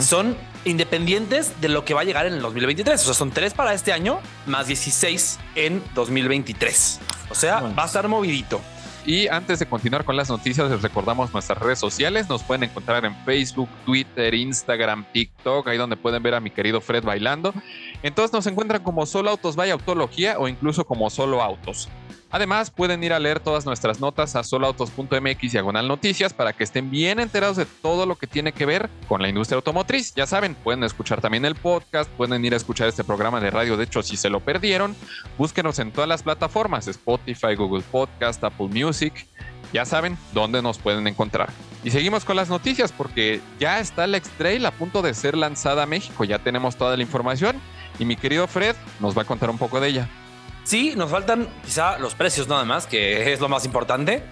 son 0.00 0.36
independientes 0.64 1.60
de 1.60 1.68
lo 1.68 1.84
que 1.84 1.94
va 1.94 2.02
a 2.02 2.04
llegar 2.04 2.26
en 2.26 2.34
el 2.34 2.42
2023. 2.42 3.00
O 3.00 3.04
sea, 3.04 3.14
son 3.14 3.30
tres 3.30 3.54
para 3.54 3.74
este 3.74 3.92
año, 3.92 4.20
más 4.46 4.66
16 4.66 5.38
en 5.54 5.82
2023. 5.94 7.00
O 7.30 7.34
sea, 7.34 7.60
va 7.60 7.82
a 7.84 7.86
estar 7.86 8.06
movidito. 8.08 8.60
Y 9.04 9.26
antes 9.26 9.58
de 9.58 9.66
continuar 9.66 10.04
con 10.04 10.16
las 10.16 10.28
noticias, 10.28 10.70
les 10.70 10.80
recordamos 10.80 11.32
nuestras 11.32 11.58
redes 11.58 11.80
sociales. 11.80 12.28
Nos 12.28 12.44
pueden 12.44 12.62
encontrar 12.62 13.04
en 13.04 13.16
Facebook, 13.24 13.68
Twitter, 13.84 14.32
Instagram, 14.32 15.04
TikTok, 15.12 15.66
ahí 15.66 15.76
donde 15.76 15.96
pueden 15.96 16.22
ver 16.22 16.34
a 16.34 16.40
mi 16.40 16.50
querido 16.50 16.80
Fred 16.80 17.02
bailando. 17.02 17.52
Entonces 18.04 18.32
nos 18.32 18.46
encuentran 18.46 18.82
como 18.84 19.04
Solo 19.06 19.30
Autos 19.30 19.56
Vaya 19.56 19.72
Autología 19.72 20.38
o 20.38 20.46
incluso 20.46 20.84
como 20.84 21.10
Solo 21.10 21.42
Autos. 21.42 21.88
Además, 22.32 22.70
pueden 22.70 23.04
ir 23.04 23.12
a 23.12 23.18
leer 23.18 23.40
todas 23.40 23.66
nuestras 23.66 24.00
notas 24.00 24.36
a 24.36 24.42
soloautos.mx 24.42 25.52
diagonal 25.52 25.86
noticias 25.86 26.32
para 26.32 26.54
que 26.54 26.64
estén 26.64 26.90
bien 26.90 27.20
enterados 27.20 27.58
de 27.58 27.66
todo 27.66 28.06
lo 28.06 28.16
que 28.16 28.26
tiene 28.26 28.52
que 28.52 28.64
ver 28.64 28.88
con 29.06 29.20
la 29.20 29.28
industria 29.28 29.56
automotriz. 29.56 30.14
Ya 30.14 30.26
saben, 30.26 30.54
pueden 30.54 30.82
escuchar 30.82 31.20
también 31.20 31.44
el 31.44 31.56
podcast, 31.56 32.10
pueden 32.12 32.42
ir 32.42 32.54
a 32.54 32.56
escuchar 32.56 32.88
este 32.88 33.04
programa 33.04 33.38
de 33.38 33.50
radio. 33.50 33.76
De 33.76 33.84
hecho, 33.84 34.02
si 34.02 34.16
se 34.16 34.30
lo 34.30 34.40
perdieron, 34.40 34.96
búsquenos 35.36 35.78
en 35.78 35.92
todas 35.92 36.08
las 36.08 36.22
plataformas: 36.22 36.88
Spotify, 36.88 37.54
Google 37.54 37.84
Podcast, 37.92 38.42
Apple 38.42 38.68
Music. 38.68 39.26
Ya 39.74 39.84
saben 39.84 40.16
dónde 40.32 40.62
nos 40.62 40.78
pueden 40.78 41.06
encontrar. 41.06 41.50
Y 41.84 41.90
seguimos 41.90 42.24
con 42.24 42.36
las 42.36 42.48
noticias 42.48 42.92
porque 42.92 43.42
ya 43.60 43.78
está 43.78 44.06
la 44.06 44.16
X-Trail 44.16 44.64
a 44.64 44.70
punto 44.70 45.02
de 45.02 45.12
ser 45.12 45.36
lanzada 45.36 45.82
a 45.82 45.86
México. 45.86 46.24
Ya 46.24 46.38
tenemos 46.38 46.76
toda 46.76 46.96
la 46.96 47.02
información 47.02 47.60
y 47.98 48.06
mi 48.06 48.16
querido 48.16 48.46
Fred 48.46 48.74
nos 49.00 49.16
va 49.16 49.22
a 49.22 49.26
contar 49.26 49.50
un 49.50 49.58
poco 49.58 49.80
de 49.80 49.88
ella. 49.88 50.08
Sí, 50.64 50.94
nos 50.96 51.10
faltan 51.10 51.48
quizá 51.64 51.98
los 51.98 52.14
precios 52.14 52.48
nada 52.48 52.64
más, 52.64 52.86
que 52.86 53.32
es 53.32 53.40
lo 53.40 53.48
más 53.48 53.64
importante. 53.64 54.22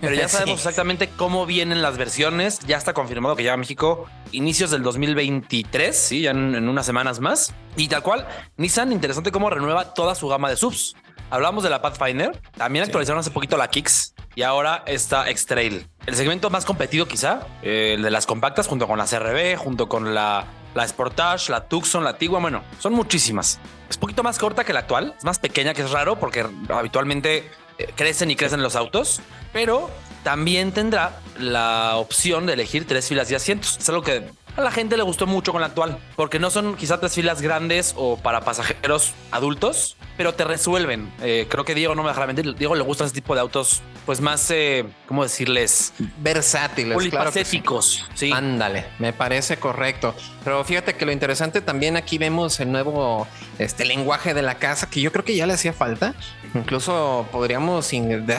Pero 0.00 0.14
ya 0.14 0.28
sabemos 0.28 0.58
exactamente 0.58 1.08
cómo 1.08 1.46
vienen 1.46 1.82
las 1.82 1.96
versiones. 1.96 2.58
Ya 2.60 2.76
está 2.76 2.92
confirmado 2.92 3.36
que 3.36 3.42
llega 3.42 3.54
a 3.54 3.58
México 3.58 4.06
inicios 4.32 4.70
del 4.70 4.82
2023, 4.82 5.96
sí, 5.96 6.22
ya 6.22 6.32
en, 6.32 6.68
unas 6.68 6.86
semanas 6.86 7.20
más. 7.20 7.54
Y 7.76 7.88
tal 7.88 8.02
cual, 8.02 8.26
Nissan, 8.56 8.92
interesante 8.92 9.32
cómo 9.32 9.50
renueva 9.50 9.94
toda 9.94 10.14
su 10.14 10.28
gama 10.28 10.50
de 10.50 10.56
subs. 10.56 10.96
Hablamos 11.28 11.64
de 11.64 11.70
la 11.70 11.82
Pathfinder, 11.82 12.40
también 12.56 12.84
actualizaron 12.84 13.18
hace 13.18 13.32
poquito 13.32 13.56
la 13.56 13.68
Kicks 13.68 14.14
y 14.36 14.42
ahora 14.42 14.84
está 14.86 15.28
X-Trail. 15.28 15.88
El 16.06 16.14
segmento 16.14 16.50
más 16.50 16.64
competido 16.64 17.08
quizá, 17.08 17.40
el 17.62 18.02
de 18.02 18.10
las 18.12 18.26
compactas 18.26 18.68
junto 18.68 18.86
con 18.86 18.96
la 18.96 19.06
CRB, 19.06 19.56
junto 19.56 19.88
con 19.88 20.14
la, 20.14 20.44
la 20.74 20.86
Sportage, 20.86 21.50
la 21.50 21.66
Tucson, 21.66 22.04
la 22.04 22.16
Tigua, 22.16 22.38
bueno, 22.38 22.62
son 22.78 22.92
muchísimas. 22.92 23.58
Es 23.88 23.98
poquito 23.98 24.22
más 24.22 24.38
corta 24.38 24.64
que 24.64 24.72
la 24.72 24.80
actual, 24.80 25.14
es 25.16 25.24
más 25.24 25.38
pequeña, 25.38 25.74
que 25.74 25.82
es 25.82 25.90
raro 25.90 26.18
porque 26.18 26.46
habitualmente 26.68 27.50
eh, 27.78 27.92
crecen 27.94 28.30
y 28.30 28.36
crecen 28.36 28.62
los 28.62 28.76
autos, 28.76 29.20
pero 29.52 29.90
también 30.22 30.72
tendrá 30.72 31.20
la 31.38 31.96
opción 31.96 32.46
de 32.46 32.54
elegir 32.54 32.86
tres 32.86 33.08
filas 33.08 33.30
y 33.30 33.34
asientos. 33.34 33.78
Es 33.78 33.88
algo 33.88 34.02
que 34.02 34.28
a 34.56 34.62
la 34.62 34.70
gente 34.70 34.96
le 34.96 35.02
gustó 35.02 35.26
mucho 35.26 35.52
con 35.52 35.60
la 35.60 35.68
actual, 35.68 35.98
porque 36.16 36.38
no 36.38 36.50
son 36.50 36.76
quizá 36.76 36.98
tres 36.98 37.14
filas 37.14 37.42
grandes 37.42 37.94
o 37.96 38.16
para 38.16 38.40
pasajeros 38.40 39.12
adultos, 39.30 39.96
pero 40.16 40.34
te 40.34 40.44
resuelven. 40.44 41.12
Eh, 41.20 41.46
creo 41.48 41.64
que 41.64 41.74
Diego 41.74 41.94
no 41.94 42.02
me 42.02 42.08
dejará 42.08 42.26
mentir. 42.26 42.54
Diego 42.54 42.74
le 42.74 42.82
gusta 42.82 43.04
ese 43.04 43.12
tipo 43.12 43.34
de 43.34 43.42
autos, 43.42 43.82
pues 44.06 44.20
más, 44.20 44.50
eh, 44.50 44.86
¿cómo 45.06 45.22
decirles? 45.22 45.92
Versátiles, 46.18 46.94
polifacéticos. 46.94 47.98
Claro 47.98 48.12
sí. 48.14 48.32
Ándale, 48.32 48.86
me 48.98 49.12
parece 49.12 49.58
correcto. 49.58 50.14
Pero 50.42 50.64
fíjate 50.64 50.94
que 50.94 51.04
lo 51.04 51.12
interesante 51.12 51.60
también 51.60 51.96
aquí 51.96 52.16
vemos 52.16 52.58
el 52.60 52.72
nuevo 52.72 53.26
este, 53.58 53.84
lenguaje 53.84 54.32
de 54.32 54.42
la 54.42 54.54
casa 54.54 54.88
que 54.88 55.00
yo 55.00 55.12
creo 55.12 55.24
que 55.24 55.36
ya 55.36 55.46
le 55.46 55.52
hacía 55.52 55.74
falta. 55.74 56.14
Incluso 56.54 57.26
podríamos 57.30 57.90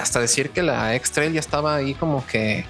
hasta 0.02 0.20
decir 0.20 0.50
que 0.50 0.64
la 0.64 0.96
X-Trail 0.96 1.34
ya 1.34 1.40
estaba 1.40 1.76
ahí 1.76 1.94
como 1.94 2.26
que 2.26 2.66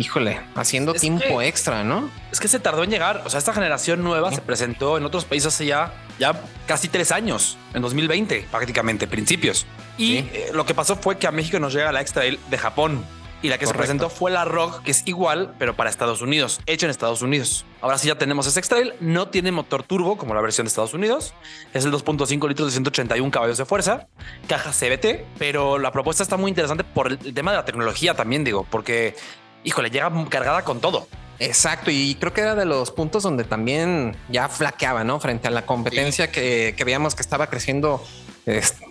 híjole, 0.00 0.40
haciendo 0.54 0.94
tiempo 0.94 1.42
extra, 1.42 1.84
¿no? 1.84 2.10
Es 2.32 2.40
que 2.40 2.48
se 2.48 2.58
tardó 2.58 2.82
en 2.84 2.90
llegar. 2.90 3.22
O 3.26 3.30
sea, 3.30 3.38
esta 3.38 3.52
generación 3.52 4.02
nueva 4.02 4.32
se 4.32 4.40
presentó 4.40 4.96
en 4.96 5.04
otros 5.04 5.26
países 5.26 5.48
hace 5.54 5.66
ya, 5.66 5.92
ya 6.18 6.40
casi 6.66 6.88
tres 6.88 7.12
años, 7.12 7.58
en 7.74 7.82
2020, 7.82 8.46
prácticamente, 8.50 9.06
principios. 9.06 9.66
Y 9.98 10.16
eh, 10.18 10.50
lo 10.54 10.64
que 10.64 10.74
pasó 10.74 10.96
fue 10.96 11.18
que 11.18 11.26
a 11.26 11.30
México 11.32 11.58
nos 11.60 11.74
llega 11.74 11.92
la 11.92 12.00
Extra 12.00 12.22
de 12.22 12.58
Japón. 12.58 13.04
Y 13.42 13.48
la 13.48 13.56
que 13.56 13.66
se 13.66 13.72
presentó 13.72 14.10
fue 14.10 14.30
la 14.30 14.44
Rock, 14.44 14.82
que 14.82 14.90
es 14.90 15.02
igual, 15.06 15.54
pero 15.58 15.74
para 15.74 15.88
Estados 15.88 16.20
Unidos, 16.20 16.60
hecha 16.66 16.84
en 16.84 16.90
Estados 16.90 17.22
Unidos. 17.22 17.64
Ahora 17.80 17.96
sí 17.96 18.08
ya 18.08 18.16
tenemos 18.18 18.46
ese 18.46 18.58
X-Trail, 18.58 18.92
no 19.00 19.28
tiene 19.28 19.50
motor 19.50 19.82
turbo 19.82 20.18
como 20.18 20.34
la 20.34 20.42
versión 20.42 20.66
de 20.66 20.68
Estados 20.68 20.92
Unidos, 20.92 21.32
es 21.72 21.86
el 21.86 21.90
2.5 21.90 22.48
litros 22.48 22.68
de 22.68 22.72
181 22.72 23.30
caballos 23.30 23.56
de 23.56 23.64
fuerza, 23.64 24.08
caja 24.46 24.72
CBT, 24.72 25.24
pero 25.38 25.78
la 25.78 25.90
propuesta 25.90 26.22
está 26.22 26.36
muy 26.36 26.50
interesante 26.50 26.84
por 26.84 27.12
el 27.12 27.32
tema 27.32 27.52
de 27.52 27.56
la 27.56 27.64
tecnología 27.64 28.12
también, 28.12 28.44
digo, 28.44 28.66
porque 28.70 29.16
híjole, 29.64 29.90
llega 29.90 30.10
cargada 30.28 30.64
con 30.64 30.80
todo. 30.80 31.06
Exacto, 31.38 31.90
y 31.90 32.16
creo 32.20 32.34
que 32.34 32.42
era 32.42 32.54
de 32.54 32.66
los 32.66 32.90
puntos 32.90 33.22
donde 33.22 33.44
también 33.44 34.14
ya 34.28 34.48
flaqueaba, 34.48 35.04
¿no? 35.04 35.18
Frente 35.20 35.48
a 35.48 35.50
la 35.50 35.64
competencia 35.64 36.30
que, 36.30 36.76
veíamos 36.84 37.14
que 37.14 37.22
estaba 37.22 37.46
creciendo 37.48 38.04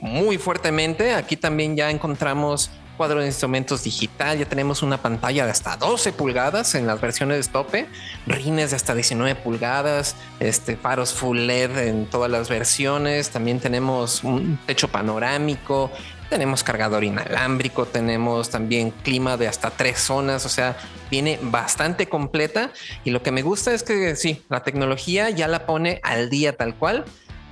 muy 0.01 0.38
fuertemente. 0.39 1.13
Aquí 1.13 1.38
también 1.38 1.75
ya 1.75 1.91
encontramos 1.91 2.71
cuadro 3.00 3.22
de 3.22 3.27
instrumentos 3.27 3.86
digital, 3.86 4.38
ya 4.38 4.46
tenemos 4.46 4.84
una 4.84 5.01
pantalla 5.01 5.46
de 5.46 5.51
hasta 5.51 5.77
12 5.77 6.12
pulgadas 6.12 6.75
en 6.75 6.86
las 6.86 7.00
versiones 7.00 7.46
de 7.46 7.53
tope, 7.53 7.88
rines 8.27 8.72
de 8.72 8.75
hasta 8.75 8.94
19 8.94 9.36
pulgadas, 9.36 10.18
este, 10.41 10.75
faros 10.75 11.13
full 11.13 11.38
LED 11.38 11.77
en 11.77 12.08
todas 12.08 12.29
las 12.29 12.50
versiones, 12.50 13.29
también 13.29 13.62
tenemos 13.62 14.25
un 14.25 14.60
techo 14.65 14.89
panorámico, 14.89 15.89
tenemos 16.29 16.62
cargador 16.62 17.06
inalámbrico, 17.06 17.86
tenemos 17.86 18.50
también 18.50 18.91
clima 18.91 19.38
de 19.38 19.48
hasta 19.48 19.70
tres 19.70 20.01
zonas, 20.01 20.46
o 20.46 20.50
sea, 20.50 20.75
viene 21.10 21.39
bastante 21.41 22.10
completa. 22.10 22.74
Y 23.06 23.12
lo 23.12 23.24
que 23.24 23.32
me 23.32 23.44
gusta 23.44 23.74
es 23.74 23.84
que 23.84 24.18
sí, 24.18 24.44
la 24.50 24.62
tecnología 24.62 25.29
ya 25.29 25.48
la 25.48 25.65
pone 25.65 26.01
al 26.03 26.29
día 26.29 26.58
tal 26.58 26.75
cual. 26.75 27.06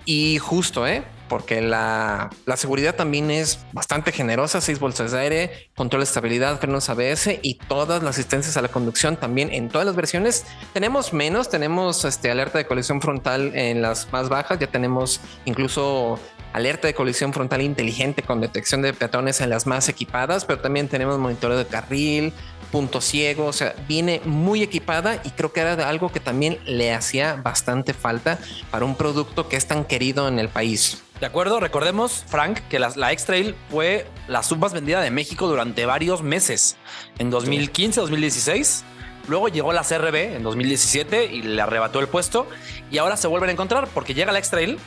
Y 0.04 0.40
justo, 0.40 0.86
¿eh? 0.86 1.06
Porque 1.28 1.62
la, 1.62 2.30
la, 2.46 2.58
seguridad 2.58 2.96
también 2.96 3.32
es 3.32 3.60
bastante 3.74 4.12
generosa, 4.12 4.62
seis 4.62 4.80
bolsas 4.80 5.12
de 5.12 5.20
aire, 5.20 5.70
control 5.76 6.02
de 6.02 6.06
estabilidad, 6.06 6.60
frenos 6.60 6.90
ABS 6.90 7.40
y 7.42 7.56
todas 7.56 8.04
las 8.04 8.16
asistencias 8.16 8.58
a 8.58 8.62
la 8.62 8.70
conducción 8.70 9.18
también 9.18 9.52
en 9.52 9.70
todas 9.70 9.86
las 9.86 9.96
versiones. 9.96 10.46
Tenemos 10.74 11.14
menos, 11.14 11.50
tenemos 11.50 12.06
este, 12.06 12.32
alerta 12.32 12.58
de 12.58 12.66
colisión 12.66 13.02
frontal 13.02 13.52
en 13.56 13.82
las 13.82 14.12
más 14.12 14.30
bajas, 14.30 14.60
ya 14.60 14.68
tenemos 14.68 15.20
incluso 15.46 16.20
alerta 16.54 16.88
de 16.88 16.94
colisión 16.94 17.34
frontal 17.34 17.62
inteligente 17.62 18.24
con 18.24 18.42
detección 18.42 18.82
de 18.82 18.94
peatones 18.94 19.42
en 19.42 19.50
las 19.50 19.68
más 19.68 19.90
equipadas, 19.90 20.46
pero 20.46 20.60
también 20.60 20.88
tenemos 20.88 21.20
monitoreo 21.20 21.58
de 21.58 21.68
carril, 21.68 22.34
punto 22.72 23.02
ciego, 23.02 23.46
o 23.46 23.54
sea, 23.54 23.76
viene 23.88 24.22
muy 24.26 24.64
equipada 24.64 25.22
y 25.24 25.30
creo 25.32 25.54
que 25.54 25.62
era 25.62 25.88
algo 25.88 26.12
que 26.12 26.20
también 26.20 26.60
le 26.66 26.94
hacía 26.94 27.36
bastante 27.36 27.94
falta 27.94 28.40
para 28.72 28.86
un 28.86 28.96
producto 28.96 29.48
que 29.48 29.56
es 29.56 29.68
tan 29.68 29.86
querido 29.86 30.28
en 30.28 30.40
el 30.40 30.50
país. 30.50 31.04
De 31.20 31.26
acuerdo, 31.26 31.60
recordemos, 31.60 32.24
Frank, 32.28 32.60
que 32.70 32.80
la, 32.80 32.92
la 32.96 33.12
X-Trail 33.12 33.56
fue 33.70 34.08
la 34.28 34.44
sub 34.44 34.60
más 34.60 34.74
vendida 34.74 35.02
de 35.02 35.10
México 35.10 35.48
durante 35.48 35.86
varios 35.86 36.22
meses, 36.22 36.78
en 37.18 37.30
2015, 37.30 38.02
2016. 38.02 38.84
Luego 39.28 39.48
llegó 39.50 39.74
la 39.74 39.84
CRB 39.84 40.36
en 40.36 40.44
2017 40.44 41.26
y 41.26 41.42
le 41.42 41.62
arrebató 41.62 42.00
el 42.00 42.08
puesto. 42.08 42.48
Y 42.92 43.00
ahora 43.00 43.18
se 43.18 43.28
vuelven 43.28 43.50
a 43.50 43.54
encontrar 43.54 43.88
porque 43.94 44.14
llega 44.14 44.32
la 44.32 44.40
X-Trail 44.40 44.80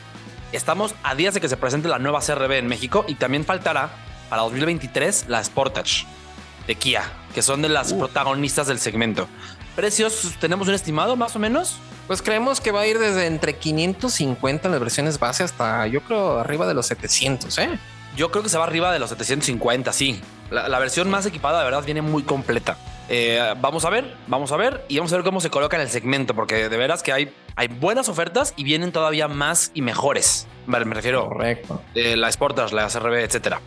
Estamos 0.51 0.95
a 1.03 1.15
días 1.15 1.33
de 1.33 1.39
que 1.39 1.47
se 1.47 1.55
presente 1.55 1.87
la 1.87 1.97
nueva 1.97 2.19
CRB 2.19 2.51
en 2.57 2.67
México 2.67 3.05
y 3.07 3.15
también 3.15 3.45
faltará 3.45 3.89
para 4.29 4.41
2023 4.41 5.25
la 5.29 5.41
Sportage 5.41 6.05
de 6.67 6.75
Kia, 6.75 7.03
que 7.33 7.41
son 7.41 7.61
de 7.61 7.69
las 7.69 7.93
uh. 7.93 7.99
protagonistas 7.99 8.67
del 8.67 8.79
segmento. 8.79 9.29
¿Precios 9.77 10.33
tenemos 10.41 10.67
un 10.67 10.73
estimado 10.73 11.15
más 11.15 11.37
o 11.37 11.39
menos? 11.39 11.77
Pues 12.11 12.21
creemos 12.21 12.59
que 12.59 12.73
va 12.73 12.81
a 12.81 12.87
ir 12.87 12.99
desde 12.99 13.25
entre 13.25 13.55
550 13.55 14.67
en 14.67 14.71
las 14.73 14.81
versiones 14.81 15.17
base 15.17 15.45
hasta 15.45 15.87
yo 15.87 16.01
creo 16.01 16.39
arriba 16.39 16.67
de 16.67 16.73
los 16.73 16.85
700, 16.87 17.57
¿eh? 17.59 17.79
Yo 18.17 18.31
creo 18.31 18.43
que 18.43 18.49
se 18.49 18.57
va 18.57 18.65
arriba 18.65 18.91
de 18.91 18.99
los 18.99 19.11
750, 19.11 19.93
sí. 19.93 20.19
La, 20.49 20.77
versión 20.77 21.09
más 21.09 21.25
equipada, 21.25 21.59
de 21.59 21.63
verdad, 21.63 21.85
viene 21.85 22.01
muy 22.01 22.23
completa. 22.23 22.77
Eh, 23.07 23.53
vamos 23.61 23.85
a 23.85 23.89
ver, 23.89 24.13
vamos 24.27 24.51
a 24.51 24.57
ver 24.57 24.83
y 24.89 24.97
vamos 24.97 25.13
a 25.13 25.15
ver 25.15 25.23
cómo 25.23 25.39
se 25.39 25.49
coloca 25.49 25.77
en 25.77 25.83
el 25.83 25.89
segmento, 25.89 26.35
porque 26.35 26.67
de 26.67 26.75
veras 26.75 27.01
que 27.01 27.13
hay, 27.13 27.33
hay 27.55 27.69
buenas 27.69 28.09
ofertas 28.09 28.53
y 28.57 28.65
vienen 28.65 28.91
todavía 28.91 29.29
más 29.29 29.71
y 29.73 29.81
mejores. 29.81 30.47
Vale, 30.67 30.83
me 30.83 30.95
refiero 30.95 31.29
Correcto. 31.29 31.81
Eh, 31.95 32.17
la 32.17 32.29
Sportage, 32.29 32.75
la 32.75 32.89
CRB, 32.89 33.23
etcétera. 33.23 33.61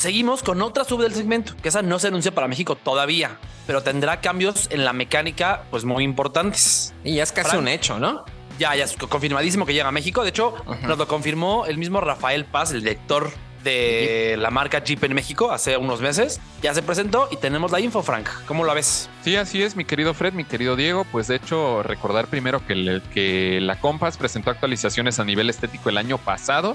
Seguimos 0.00 0.42
con 0.42 0.62
otra 0.62 0.84
sub 0.84 1.02
del 1.02 1.12
segmento, 1.12 1.54
que 1.62 1.68
esa 1.68 1.82
no 1.82 1.98
se 1.98 2.08
anuncia 2.08 2.34
para 2.34 2.48
México 2.48 2.74
todavía, 2.74 3.36
pero 3.66 3.82
tendrá 3.82 4.22
cambios 4.22 4.66
en 4.70 4.86
la 4.86 4.94
mecánica 4.94 5.64
pues 5.70 5.84
muy 5.84 6.04
importantes. 6.04 6.94
Y 7.04 7.16
ya 7.16 7.22
es 7.22 7.32
casi 7.32 7.58
un 7.58 7.68
hecho, 7.68 7.98
¿no? 7.98 8.24
Ya, 8.58 8.74
ya 8.74 8.84
es 8.84 8.96
confirmadísimo 8.96 9.66
que 9.66 9.74
llega 9.74 9.88
a 9.88 9.92
México. 9.92 10.22
De 10.22 10.30
hecho, 10.30 10.54
nos 10.84 10.96
lo 10.96 11.06
confirmó 11.06 11.66
el 11.66 11.76
mismo 11.76 12.00
Rafael 12.00 12.46
Paz, 12.46 12.72
el 12.72 12.80
director 12.80 13.30
de 13.62 14.36
la 14.38 14.50
marca 14.50 14.82
Jeep 14.82 15.04
en 15.04 15.12
México 15.12 15.52
hace 15.52 15.76
unos 15.76 16.00
meses. 16.00 16.40
Ya 16.62 16.72
se 16.72 16.82
presentó 16.82 17.28
y 17.30 17.36
tenemos 17.36 17.70
la 17.70 17.78
info, 17.78 18.02
Frank. 18.02 18.26
¿Cómo 18.46 18.64
la 18.64 18.72
ves? 18.72 19.10
Sí, 19.22 19.36
así 19.36 19.62
es, 19.62 19.76
mi 19.76 19.84
querido 19.84 20.14
Fred, 20.14 20.32
mi 20.32 20.44
querido 20.44 20.76
Diego. 20.76 21.04
Pues 21.12 21.28
de 21.28 21.36
hecho, 21.36 21.82
recordar 21.82 22.26
primero 22.28 22.66
que, 22.66 23.02
que 23.12 23.58
la 23.60 23.78
Compass 23.78 24.16
presentó 24.16 24.48
actualizaciones 24.48 25.18
a 25.18 25.26
nivel 25.26 25.50
estético 25.50 25.90
el 25.90 25.98
año 25.98 26.16
pasado 26.16 26.74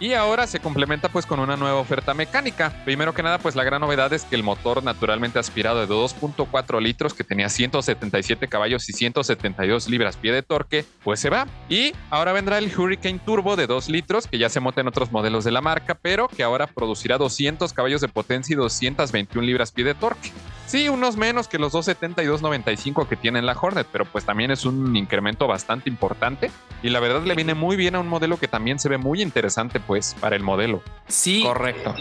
y 0.00 0.12
ahora 0.12 0.46
se 0.46 0.60
complementa 0.60 1.08
pues 1.08 1.26
con 1.26 1.40
una 1.40 1.56
nueva 1.56 1.78
oferta 1.78 2.14
mecánica. 2.14 2.72
Primero 2.84 3.14
que 3.14 3.22
nada, 3.22 3.38
pues 3.38 3.54
la 3.54 3.64
gran 3.64 3.80
novedad 3.80 4.12
es 4.12 4.24
que 4.24 4.34
el 4.34 4.42
motor 4.42 4.82
naturalmente 4.82 5.38
aspirado 5.38 5.80
de 5.80 5.92
2.4 5.92 6.80
litros 6.80 7.14
que 7.14 7.24
tenía 7.24 7.48
177 7.48 8.48
caballos 8.48 8.88
y 8.88 8.92
172 8.92 9.88
libras 9.88 10.16
pie 10.16 10.32
de 10.32 10.42
torque, 10.42 10.84
pues 11.02 11.20
se 11.20 11.30
va. 11.30 11.46
Y 11.68 11.92
ahora 12.10 12.32
vendrá 12.32 12.58
el 12.58 12.70
Hurricane 12.76 13.20
Turbo 13.24 13.56
de 13.56 13.66
2 13.66 13.88
litros 13.88 14.26
que 14.26 14.38
ya 14.38 14.48
se 14.48 14.60
monta 14.60 14.80
en 14.80 14.88
otros 14.88 15.12
modelos 15.12 15.44
de 15.44 15.52
la 15.52 15.60
marca, 15.60 15.98
pero 16.00 16.28
que 16.28 16.42
ahora 16.42 16.66
producirá 16.66 17.18
200 17.18 17.72
caballos 17.72 18.00
de 18.00 18.08
potencia 18.08 18.54
y 18.54 18.56
221 18.56 19.46
libras 19.46 19.72
pie 19.72 19.84
de 19.84 19.94
torque. 19.94 20.32
Sí, 20.74 20.88
unos 20.88 21.16
menos 21.16 21.46
que 21.46 21.56
los 21.56 21.70
270 21.70 22.24
y 22.24 22.26
295 22.26 23.06
que 23.06 23.14
tiene 23.14 23.40
la 23.42 23.52
Hornet, 23.52 23.86
pero 23.92 24.06
pues 24.06 24.24
también 24.24 24.50
es 24.50 24.64
un 24.64 24.96
incremento 24.96 25.46
bastante 25.46 25.88
importante 25.88 26.50
y 26.82 26.88
la 26.88 26.98
verdad 26.98 27.22
le 27.22 27.36
viene 27.36 27.54
muy 27.54 27.76
bien 27.76 27.94
a 27.94 28.00
un 28.00 28.08
modelo 28.08 28.38
que 28.38 28.48
también 28.48 28.80
se 28.80 28.88
ve 28.88 28.98
muy 28.98 29.22
interesante 29.22 29.78
pues 29.78 30.16
para 30.18 30.34
el 30.34 30.42
modelo. 30.42 30.82
Sí, 31.06 31.44
correcto. 31.44 31.94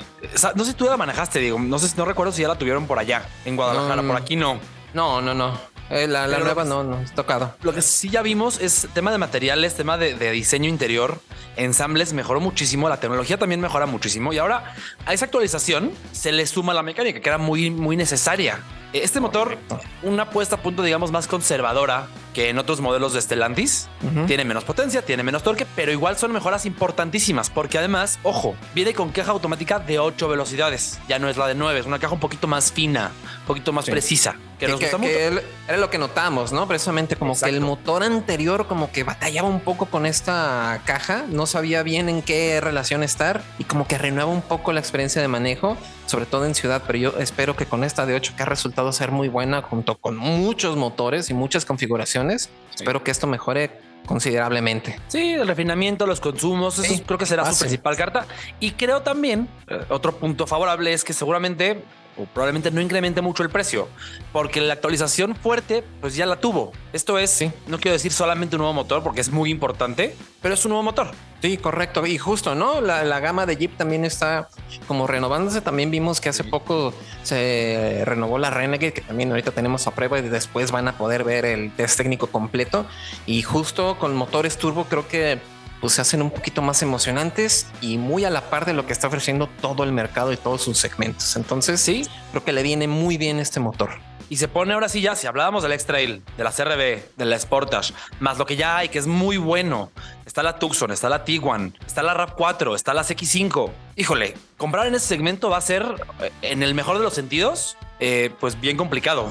No 0.55 0.63
sé 0.63 0.71
si 0.71 0.73
tú 0.75 0.85
la 0.85 0.97
manejaste, 0.97 1.37
digo, 1.37 1.59
no 1.59 1.77
sé, 1.77 1.95
no 1.95 2.05
recuerdo 2.05 2.31
si 2.31 2.41
ya 2.41 2.47
la 2.47 2.57
tuvieron 2.57 2.87
por 2.87 2.97
allá, 2.97 3.29
en 3.45 3.55
Guadalajara, 3.55 4.01
por 4.01 4.15
aquí 4.15 4.35
no. 4.35 4.57
No, 4.95 5.21
no, 5.21 5.35
no. 5.35 5.72
Eh, 5.93 6.07
la, 6.07 6.27
nueva 6.27 6.63
no, 6.63 6.83
no, 6.83 6.99
es 7.01 7.13
tocado. 7.13 7.53
Lo 7.61 7.73
que 7.73 7.81
sí 7.83 8.09
ya 8.09 8.21
vimos 8.21 8.59
es 8.59 8.87
tema 8.93 9.11
de 9.11 9.19
materiales, 9.19 9.75
tema 9.75 9.97
de, 9.97 10.15
de, 10.15 10.31
diseño 10.31 10.67
interior, 10.67 11.19
ensambles 11.55 12.13
mejoró 12.13 12.39
muchísimo, 12.39 12.89
la 12.89 12.99
tecnología 12.99 13.37
también 13.37 13.61
mejora 13.61 13.85
muchísimo 13.85 14.33
y 14.33 14.39
ahora 14.39 14.73
a 15.05 15.13
esa 15.13 15.25
actualización 15.25 15.91
se 16.11 16.31
le 16.31 16.47
suma 16.47 16.73
la 16.73 16.81
mecánica 16.81 17.19
que 17.19 17.29
era 17.29 17.37
muy, 17.37 17.69
muy 17.69 17.95
necesaria. 17.95 18.59
Este 18.93 19.19
motor, 19.19 19.57
una 20.03 20.29
puesta 20.29 20.57
a 20.57 20.61
punto, 20.61 20.83
digamos, 20.83 21.11
más 21.11 21.27
conservadora 21.27 22.07
que 22.33 22.49
en 22.49 22.57
otros 22.57 22.81
modelos 22.81 23.13
de 23.13 23.21
Stellantis. 23.21 23.87
Tiene 24.27 24.43
menos 24.43 24.63
potencia, 24.63 25.03
tiene 25.03 25.23
menos 25.23 25.43
torque, 25.43 25.65
pero 25.75 25.91
igual 25.91 26.17
son 26.17 26.31
mejoras 26.31 26.65
importantísimas 26.65 27.49
porque 27.49 27.77
además, 27.77 28.19
ojo, 28.23 28.55
viene 28.75 28.93
con 28.93 29.09
caja 29.09 29.31
automática 29.31 29.79
de 29.79 29.99
8 29.99 30.27
velocidades. 30.27 30.99
Ya 31.07 31.19
no 31.19 31.29
es 31.29 31.37
la 31.37 31.47
de 31.47 31.55
9, 31.55 31.79
es 31.79 31.85
una 31.85 31.99
caja 31.99 32.13
un 32.13 32.19
poquito 32.19 32.47
más 32.47 32.71
fina, 32.71 33.11
un 33.41 33.45
poquito 33.45 33.71
más 33.71 33.85
precisa. 33.85 34.35
Que, 34.59 34.67
nos 34.67 34.79
gusta 34.79 34.97
mucho. 34.97 35.09
era 35.09 35.77
lo 35.77 35.89
que 35.89 35.97
notamos, 35.97 36.51
¿no? 36.51 36.67
Precisamente 36.67 37.15
como 37.15 37.37
que 37.37 37.49
el 37.49 37.61
motor 37.61 38.03
anterior 38.03 38.67
como 38.67 38.91
que 38.91 39.03
batallaba 39.03 39.47
un 39.47 39.59
poco 39.59 39.87
con 39.87 40.05
esta 40.05 40.81
caja, 40.85 41.25
no 41.29 41.45
sabía 41.45 41.83
bien 41.83 42.09
en 42.09 42.21
qué 42.21 42.59
relación 42.61 43.03
estar 43.03 43.43
y 43.59 43.63
como 43.63 43.87
que 43.87 43.97
renueva 43.97 44.31
un 44.31 44.41
poco 44.41 44.73
la 44.73 44.79
experiencia 44.79 45.21
de 45.21 45.27
manejo 45.27 45.77
sobre 46.05 46.25
todo 46.25 46.45
en 46.45 46.55
ciudad, 46.55 46.83
pero 46.85 46.99
yo 46.99 47.13
espero 47.19 47.55
que 47.55 47.65
con 47.65 47.83
esta 47.83 48.05
de 48.05 48.15
8 48.15 48.33
que 48.35 48.43
ha 48.43 48.45
resultado 48.45 48.91
ser 48.91 49.11
muy 49.11 49.29
buena 49.29 49.61
junto 49.61 49.97
con 49.97 50.17
muchos 50.17 50.75
motores 50.75 51.29
y 51.29 51.33
muchas 51.33 51.65
configuraciones, 51.65 52.49
espero 52.75 53.03
que 53.03 53.11
esto 53.11 53.27
mejore 53.27 53.71
considerablemente. 54.05 54.99
Sí, 55.07 55.31
el 55.31 55.47
refinamiento, 55.47 56.05
los 56.05 56.19
consumos, 56.19 56.77
eso 56.79 57.03
creo 57.05 57.17
que 57.17 57.25
será 57.25 57.51
su 57.51 57.59
principal 57.59 57.95
carta. 57.95 58.25
Y 58.59 58.71
creo 58.71 59.01
también, 59.01 59.47
eh, 59.67 59.79
otro 59.89 60.17
punto 60.17 60.45
favorable 60.45 60.93
es 60.93 61.03
que 61.03 61.13
seguramente 61.13 61.83
o 62.17 62.25
probablemente 62.25 62.69
no 62.71 62.81
incremente 62.81 63.21
mucho 63.21 63.43
el 63.43 63.49
precio, 63.49 63.87
porque 64.31 64.61
la 64.61 64.73
actualización 64.73 65.35
fuerte 65.35 65.83
pues 66.01 66.15
ya 66.15 66.25
la 66.25 66.39
tuvo. 66.39 66.71
Esto 66.91 67.17
es, 67.17 67.29
sí. 67.31 67.51
no 67.67 67.79
quiero 67.79 67.93
decir 67.93 68.11
solamente 68.11 68.55
un 68.55 68.59
nuevo 68.59 68.73
motor 68.73 69.03
porque 69.03 69.21
es 69.21 69.31
muy 69.31 69.49
importante, 69.49 70.15
pero 70.41 70.53
es 70.53 70.63
un 70.65 70.69
nuevo 70.69 70.83
motor. 70.83 71.11
Sí, 71.43 71.57
correcto. 71.57 72.05
Y 72.05 72.17
justo, 72.17 72.55
¿no? 72.55 72.79
La, 72.79 73.19
gama 73.19 73.45
de 73.45 73.57
Jeep 73.57 73.75
también 73.75 74.05
está 74.05 74.47
como 74.87 75.07
renovándose. 75.07 75.59
También 75.59 75.91
vimos 75.91 76.21
que 76.21 76.29
hace 76.29 76.45
poco 76.45 76.93
se 77.23 78.01
renovó 78.05 78.37
la 78.37 78.49
Renegade, 78.49 78.93
que 78.93 79.01
también 79.01 79.29
ahorita 79.29 79.51
tenemos 79.51 79.85
a 79.85 79.91
prueba 79.91 80.19
y 80.19 80.21
después 80.21 80.71
van 80.71 80.87
a 80.87 80.97
poder 80.97 81.25
ver 81.25 81.43
el 81.43 81.75
test 81.75 81.97
técnico 81.97 82.27
completo. 82.27 82.85
Y 83.25 83.41
justo 83.41 83.97
con 83.99 84.15
motores 84.15 84.57
turbo 84.57 84.85
creo 84.85 85.05
que 85.09 85.41
pues 85.81 85.91
se 85.91 86.01
hacen 86.01 86.21
un 86.21 86.31
poquito 86.31 86.61
más 86.61 86.81
emocionantes 86.81 87.67
y 87.81 87.97
muy 87.97 88.23
a 88.23 88.29
la 88.29 88.49
par 88.49 88.65
de 88.65 88.71
lo 88.71 88.85
que 88.85 88.93
está 88.93 89.07
ofreciendo 89.07 89.49
todo 89.59 89.83
el 89.83 89.91
mercado 89.91 90.31
y 90.31 90.37
todos 90.37 90.61
sus 90.61 90.77
segmentos. 90.77 91.35
Entonces, 91.35 91.81
sí, 91.81 92.07
creo 92.31 92.45
que 92.45 92.53
le 92.53 92.63
viene 92.63 92.87
muy 92.87 93.17
bien 93.17 93.39
este 93.39 93.59
motor. 93.59 93.89
Y 94.33 94.37
se 94.37 94.47
pone 94.47 94.73
ahora 94.73 94.89
sí 94.89 94.99
ya, 94.99 95.15
si 95.15 95.27
hablábamos 95.27 95.61
del 95.61 95.73
X-Trail, 95.73 96.23
de 96.35 96.43
la 96.43 96.51
CRB, 96.51 97.15
de 97.15 97.25
la 97.25 97.37
Sportage, 97.37 97.93
más 98.19 98.39
lo 98.39 98.47
que 98.47 98.55
ya 98.55 98.77
hay, 98.77 98.89
que 98.89 98.97
es 98.97 99.05
muy 99.05 99.37
bueno. 99.37 99.91
Está 100.25 100.41
la 100.41 100.57
Tucson, 100.57 100.89
está 100.89 101.07
la 101.07 101.23
Tiguan, 101.23 101.77
está 101.85 102.01
la 102.01 102.15
RAV4, 102.15 102.73
está 102.73 102.95
la 102.95 103.03
CX5. 103.03 103.69
Híjole, 103.95 104.33
comprar 104.57 104.87
en 104.87 104.95
ese 104.95 105.05
segmento 105.05 105.51
va 105.51 105.57
a 105.57 105.61
ser, 105.61 105.85
eh, 106.19 106.31
en 106.41 106.63
el 106.63 106.73
mejor 106.73 106.97
de 106.97 107.03
los 107.03 107.13
sentidos, 107.13 107.77
eh, 107.99 108.31
pues 108.39 108.59
bien 108.59 108.75
complicado. 108.75 109.29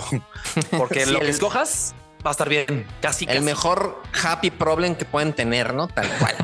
Porque 0.78 1.04
lo 1.06 1.18
que 1.18 1.30
escojas 1.30 1.96
va 2.24 2.30
a 2.30 2.34
estar 2.34 2.48
bien. 2.48 2.86
Casi, 3.00 3.26
El 3.28 3.42
mejor 3.42 4.00
happy 4.22 4.52
problem 4.52 4.94
que 4.94 5.04
pueden 5.04 5.32
tener, 5.32 5.74
¿no? 5.74 5.88
Tal 5.88 6.08
cual. 6.20 6.36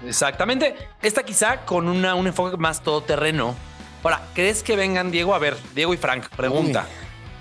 Exactamente. 0.06 0.76
Esta 1.02 1.24
quizá 1.24 1.66
con 1.66 1.90
una, 1.90 2.14
un 2.14 2.26
enfoque 2.26 2.56
más 2.56 2.82
todoterreno. 2.82 3.54
Ahora, 4.02 4.22
¿crees 4.34 4.62
que 4.62 4.76
vengan, 4.76 5.10
Diego? 5.10 5.34
A 5.34 5.38
ver, 5.38 5.58
Diego 5.74 5.92
y 5.92 5.98
Frank, 5.98 6.30
pregunta. 6.30 6.86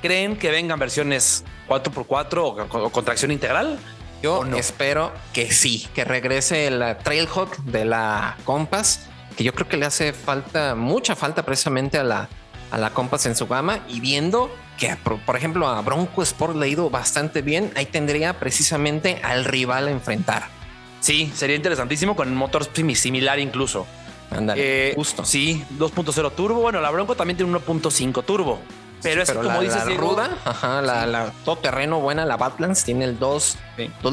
¿Creen 0.02 0.38
que 0.38 0.52
vengan 0.52 0.80
versiones 0.80 1.44
4x4 1.68 2.68
o, 2.70 2.90
con 2.92 3.06
tracción 3.06 3.32
integral? 3.32 3.80
Yo 4.22 4.44
espero 4.58 5.12
que 5.34 5.52
sí, 5.52 5.88
que 5.94 6.04
regrese 6.04 6.72
la 6.72 6.98
Trailhawk 6.98 7.58
de 7.58 7.86
la 7.86 8.36
Compass, 8.46 9.08
que 9.36 9.44
yo 9.44 9.54
creo 9.54 9.68
que 9.68 9.78
le 9.78 9.86
hace 9.86 10.12
falta, 10.14 10.74
mucha 10.76 11.16
falta 11.16 11.44
precisamente 11.44 12.00
a 12.00 12.04
la, 12.04 12.30
a 12.72 12.78
la 12.78 12.90
Compass 12.92 13.28
en 13.28 13.36
su 13.36 13.48
gama 13.48 13.80
y 13.88 14.00
viendo 14.00 14.50
que 14.78 14.96
por 15.26 15.36
ejemplo 15.36 15.68
a 15.68 15.82
Bronco 15.82 16.22
Sport 16.24 16.56
le 16.56 16.66
ha 16.66 16.70
ido 16.70 16.90
bastante 16.90 17.42
bien, 17.42 17.72
ahí 17.76 17.86
tendría 17.86 18.40
precisamente 18.40 19.20
al 19.24 19.46
rival 19.46 19.88
a 19.88 19.92
enfrentar. 19.92 20.48
Sí, 21.00 21.32
sería 21.36 21.56
interesantísimo 21.56 22.16
con 22.16 22.34
motor 22.36 22.68
similar 22.96 23.40
incluso. 23.40 23.86
Ándale, 24.32 24.90
eh, 24.90 24.94
justo. 24.96 25.24
Sí, 25.24 25.64
2.0 25.78 26.32
turbo. 26.34 26.62
Bueno, 26.62 26.82
la 26.82 26.90
Bronco 26.90 27.16
también 27.16 27.38
tiene 27.38 27.52
1.5 27.54 28.26
turbo. 28.26 28.60
Pero 29.02 29.22
es 29.22 29.32
como 29.32 29.44
la, 29.44 29.60
dices, 29.60 29.86
la 29.86 29.96
ruda, 29.96 30.38
ajá, 30.44 30.82
la, 30.82 31.06
la 31.06 31.32
todo 31.46 31.58
terreno 31.58 32.00
buena, 32.00 32.26
la 32.26 32.38
Badlands 32.38 32.84
tiene 32.84 33.06
el 33.06 33.20
2, 33.20 33.58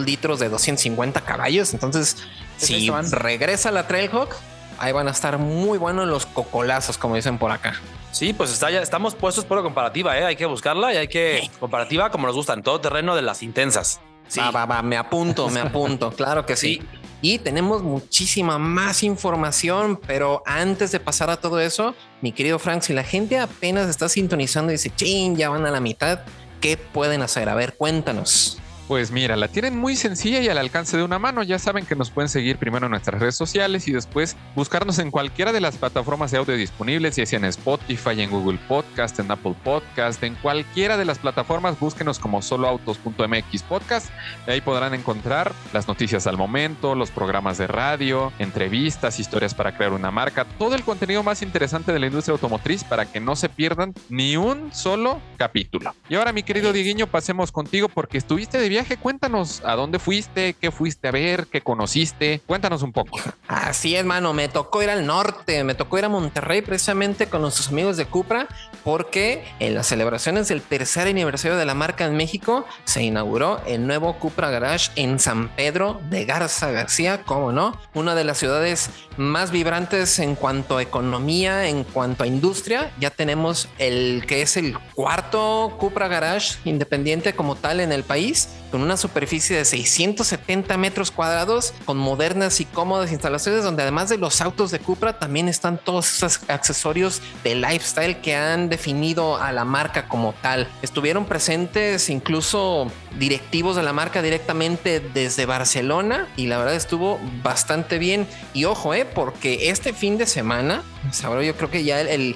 litros 0.04 0.40
de 0.40 0.48
250 0.48 1.20
caballos. 1.22 1.72
Entonces, 1.72 2.18
si 2.56 2.90
regresa 3.10 3.70
la 3.70 3.86
Trailhawk, 3.86 4.34
ahí 4.78 4.92
van 4.92 5.08
a 5.08 5.10
estar 5.10 5.38
muy 5.38 5.78
buenos 5.78 6.06
los 6.06 6.26
cocolazos, 6.26 6.98
como 6.98 7.16
dicen 7.16 7.38
por 7.38 7.50
acá. 7.50 7.74
Sí, 8.12 8.32
pues 8.32 8.52
está 8.52 8.70
ya, 8.70 8.80
estamos 8.80 9.14
puestos 9.14 9.44
por 9.44 9.56
la 9.56 9.64
comparativa, 9.64 10.16
¿eh? 10.16 10.24
hay 10.24 10.36
que 10.36 10.46
buscarla 10.46 10.94
y 10.94 10.98
hay 10.98 11.08
que 11.08 11.50
comparativa 11.58 12.10
como 12.10 12.28
nos 12.28 12.36
gustan, 12.36 12.62
todo 12.62 12.80
terreno 12.80 13.16
de 13.16 13.22
las 13.22 13.42
intensas. 13.42 14.00
Sí. 14.28 14.40
Va, 14.40 14.50
va, 14.50 14.66
va, 14.66 14.82
me 14.82 14.96
apunto, 14.96 15.48
me 15.48 15.60
apunto, 15.62 16.12
claro 16.12 16.46
que 16.46 16.56
sí. 16.56 16.80
Y 17.24 17.38
tenemos 17.38 17.82
muchísima 17.82 18.58
más 18.58 19.02
información, 19.02 19.98
pero 20.06 20.42
antes 20.44 20.92
de 20.92 21.00
pasar 21.00 21.30
a 21.30 21.38
todo 21.38 21.58
eso, 21.58 21.94
mi 22.20 22.32
querido 22.32 22.58
Frank, 22.58 22.82
si 22.82 22.92
la 22.92 23.02
gente 23.02 23.38
apenas 23.38 23.88
está 23.88 24.10
sintonizando 24.10 24.70
y 24.70 24.74
dice, 24.74 24.92
ching, 24.94 25.34
ya 25.34 25.48
van 25.48 25.64
a 25.64 25.70
la 25.70 25.80
mitad, 25.80 26.20
¿qué 26.60 26.76
pueden 26.76 27.22
hacer? 27.22 27.48
A 27.48 27.54
ver, 27.54 27.78
cuéntanos. 27.78 28.58
Pues 28.86 29.10
mira, 29.10 29.34
la 29.36 29.48
tienen 29.48 29.78
muy 29.78 29.96
sencilla 29.96 30.40
y 30.40 30.48
al 30.48 30.58
alcance 30.58 30.98
de 30.98 31.02
una 31.02 31.18
mano. 31.18 31.42
Ya 31.42 31.58
saben 31.58 31.86
que 31.86 31.96
nos 31.96 32.10
pueden 32.10 32.28
seguir 32.28 32.58
primero 32.58 32.84
en 32.84 32.90
nuestras 32.90 33.18
redes 33.18 33.34
sociales 33.34 33.88
y 33.88 33.92
después 33.92 34.36
buscarnos 34.54 34.98
en 34.98 35.10
cualquiera 35.10 35.52
de 35.54 35.62
las 35.62 35.78
plataformas 35.78 36.30
de 36.30 36.36
audio 36.36 36.54
disponibles, 36.54 37.16
ya 37.16 37.24
sea 37.24 37.38
en 37.38 37.46
Spotify, 37.46 38.20
en 38.20 38.30
Google 38.30 38.58
Podcast, 38.68 39.18
en 39.20 39.30
Apple 39.30 39.54
Podcast, 39.64 40.22
en 40.22 40.34
cualquiera 40.34 40.98
de 40.98 41.06
las 41.06 41.18
plataformas, 41.18 41.80
búsquenos 41.80 42.18
como 42.18 42.42
soloautos.mx 42.42 43.62
podcast. 43.62 44.10
Ahí 44.46 44.60
podrán 44.60 44.92
encontrar 44.92 45.52
las 45.72 45.88
noticias 45.88 46.26
al 46.26 46.36
momento, 46.36 46.94
los 46.94 47.10
programas 47.10 47.56
de 47.56 47.66
radio, 47.66 48.34
entrevistas, 48.38 49.18
historias 49.18 49.54
para 49.54 49.74
crear 49.74 49.94
una 49.94 50.10
marca, 50.10 50.44
todo 50.58 50.74
el 50.74 50.84
contenido 50.84 51.22
más 51.22 51.40
interesante 51.40 51.90
de 51.90 52.00
la 52.00 52.06
industria 52.08 52.32
automotriz 52.32 52.84
para 52.84 53.06
que 53.06 53.18
no 53.18 53.34
se 53.34 53.48
pierdan 53.48 53.94
ni 54.10 54.36
un 54.36 54.74
solo 54.74 55.22
capítulo. 55.38 55.94
Y 56.10 56.16
ahora, 56.16 56.34
mi 56.34 56.42
querido 56.42 56.70
Dieguiño, 56.74 57.06
pasemos 57.06 57.50
contigo 57.50 57.88
porque 57.88 58.18
estuviste 58.18 58.58
de 58.58 58.73
viaje, 58.74 58.96
cuéntanos 58.96 59.62
a 59.64 59.76
dónde 59.76 60.00
fuiste, 60.00 60.54
qué 60.60 60.72
fuiste 60.72 61.06
a 61.06 61.12
ver, 61.12 61.46
qué 61.46 61.60
conociste. 61.60 62.40
Cuéntanos 62.44 62.82
un 62.82 62.92
poco. 62.92 63.20
Así 63.46 63.94
es, 63.94 64.04
mano. 64.04 64.32
Me 64.32 64.48
tocó 64.48 64.82
ir 64.82 64.90
al 64.90 65.06
norte, 65.06 65.62
me 65.62 65.76
tocó 65.76 65.96
ir 65.98 66.04
a 66.06 66.08
Monterrey 66.08 66.60
precisamente 66.60 67.28
con 67.28 67.42
nuestros 67.42 67.68
amigos 67.68 67.96
de 67.96 68.06
Cupra, 68.06 68.48
porque 68.82 69.44
en 69.60 69.74
las 69.74 69.86
celebraciones 69.86 70.48
del 70.48 70.60
tercer 70.60 71.06
aniversario 71.06 71.56
de 71.56 71.64
la 71.64 71.74
marca 71.74 72.04
en 72.04 72.16
México 72.16 72.66
se 72.84 73.04
inauguró 73.04 73.60
el 73.64 73.86
nuevo 73.86 74.18
Cupra 74.18 74.50
Garage 74.50 74.90
en 74.96 75.20
San 75.20 75.50
Pedro 75.54 76.00
de 76.10 76.24
Garza 76.24 76.72
García, 76.72 77.22
como 77.22 77.52
no, 77.52 77.80
una 77.94 78.16
de 78.16 78.24
las 78.24 78.38
ciudades 78.38 78.90
más 79.16 79.52
vibrantes 79.52 80.18
en 80.18 80.34
cuanto 80.34 80.78
a 80.78 80.82
economía, 80.82 81.68
en 81.68 81.84
cuanto 81.84 82.24
a 82.24 82.26
industria. 82.26 82.90
Ya 82.98 83.10
tenemos 83.10 83.68
el 83.78 84.24
que 84.26 84.42
es 84.42 84.56
el 84.56 84.76
cuarto 84.94 85.76
Cupra 85.78 86.08
Garage 86.08 86.58
independiente 86.64 87.34
como 87.34 87.54
tal 87.54 87.78
en 87.78 87.92
el 87.92 88.02
país 88.02 88.48
con 88.74 88.82
una 88.82 88.96
superficie 88.96 89.56
de 89.56 89.64
670 89.64 90.76
metros 90.78 91.12
cuadrados, 91.12 91.72
con 91.84 91.96
modernas 91.96 92.58
y 92.60 92.64
cómodas 92.64 93.12
instalaciones, 93.12 93.62
donde 93.62 93.82
además 93.82 94.08
de 94.08 94.18
los 94.18 94.40
autos 94.40 94.72
de 94.72 94.80
Cupra, 94.80 95.20
también 95.20 95.46
están 95.46 95.78
todos 95.78 96.12
esos 96.12 96.40
accesorios 96.48 97.22
de 97.44 97.54
lifestyle 97.54 98.20
que 98.20 98.34
han 98.34 98.68
definido 98.68 99.36
a 99.36 99.52
la 99.52 99.64
marca 99.64 100.08
como 100.08 100.32
tal. 100.42 100.66
Estuvieron 100.82 101.24
presentes 101.24 102.10
incluso 102.10 102.90
directivos 103.16 103.76
de 103.76 103.84
la 103.84 103.92
marca 103.92 104.22
directamente 104.22 104.98
desde 104.98 105.46
Barcelona 105.46 106.26
y 106.36 106.48
la 106.48 106.58
verdad 106.58 106.74
estuvo 106.74 107.20
bastante 107.44 107.98
bien. 107.98 108.26
Y 108.54 108.64
ojo, 108.64 108.92
eh, 108.92 109.04
porque 109.04 109.70
este 109.70 109.92
fin 109.92 110.18
de 110.18 110.26
semana, 110.26 110.82
ahora 111.22 111.44
yo 111.44 111.54
creo 111.54 111.70
que 111.70 111.84
ya 111.84 112.00
el 112.00 112.34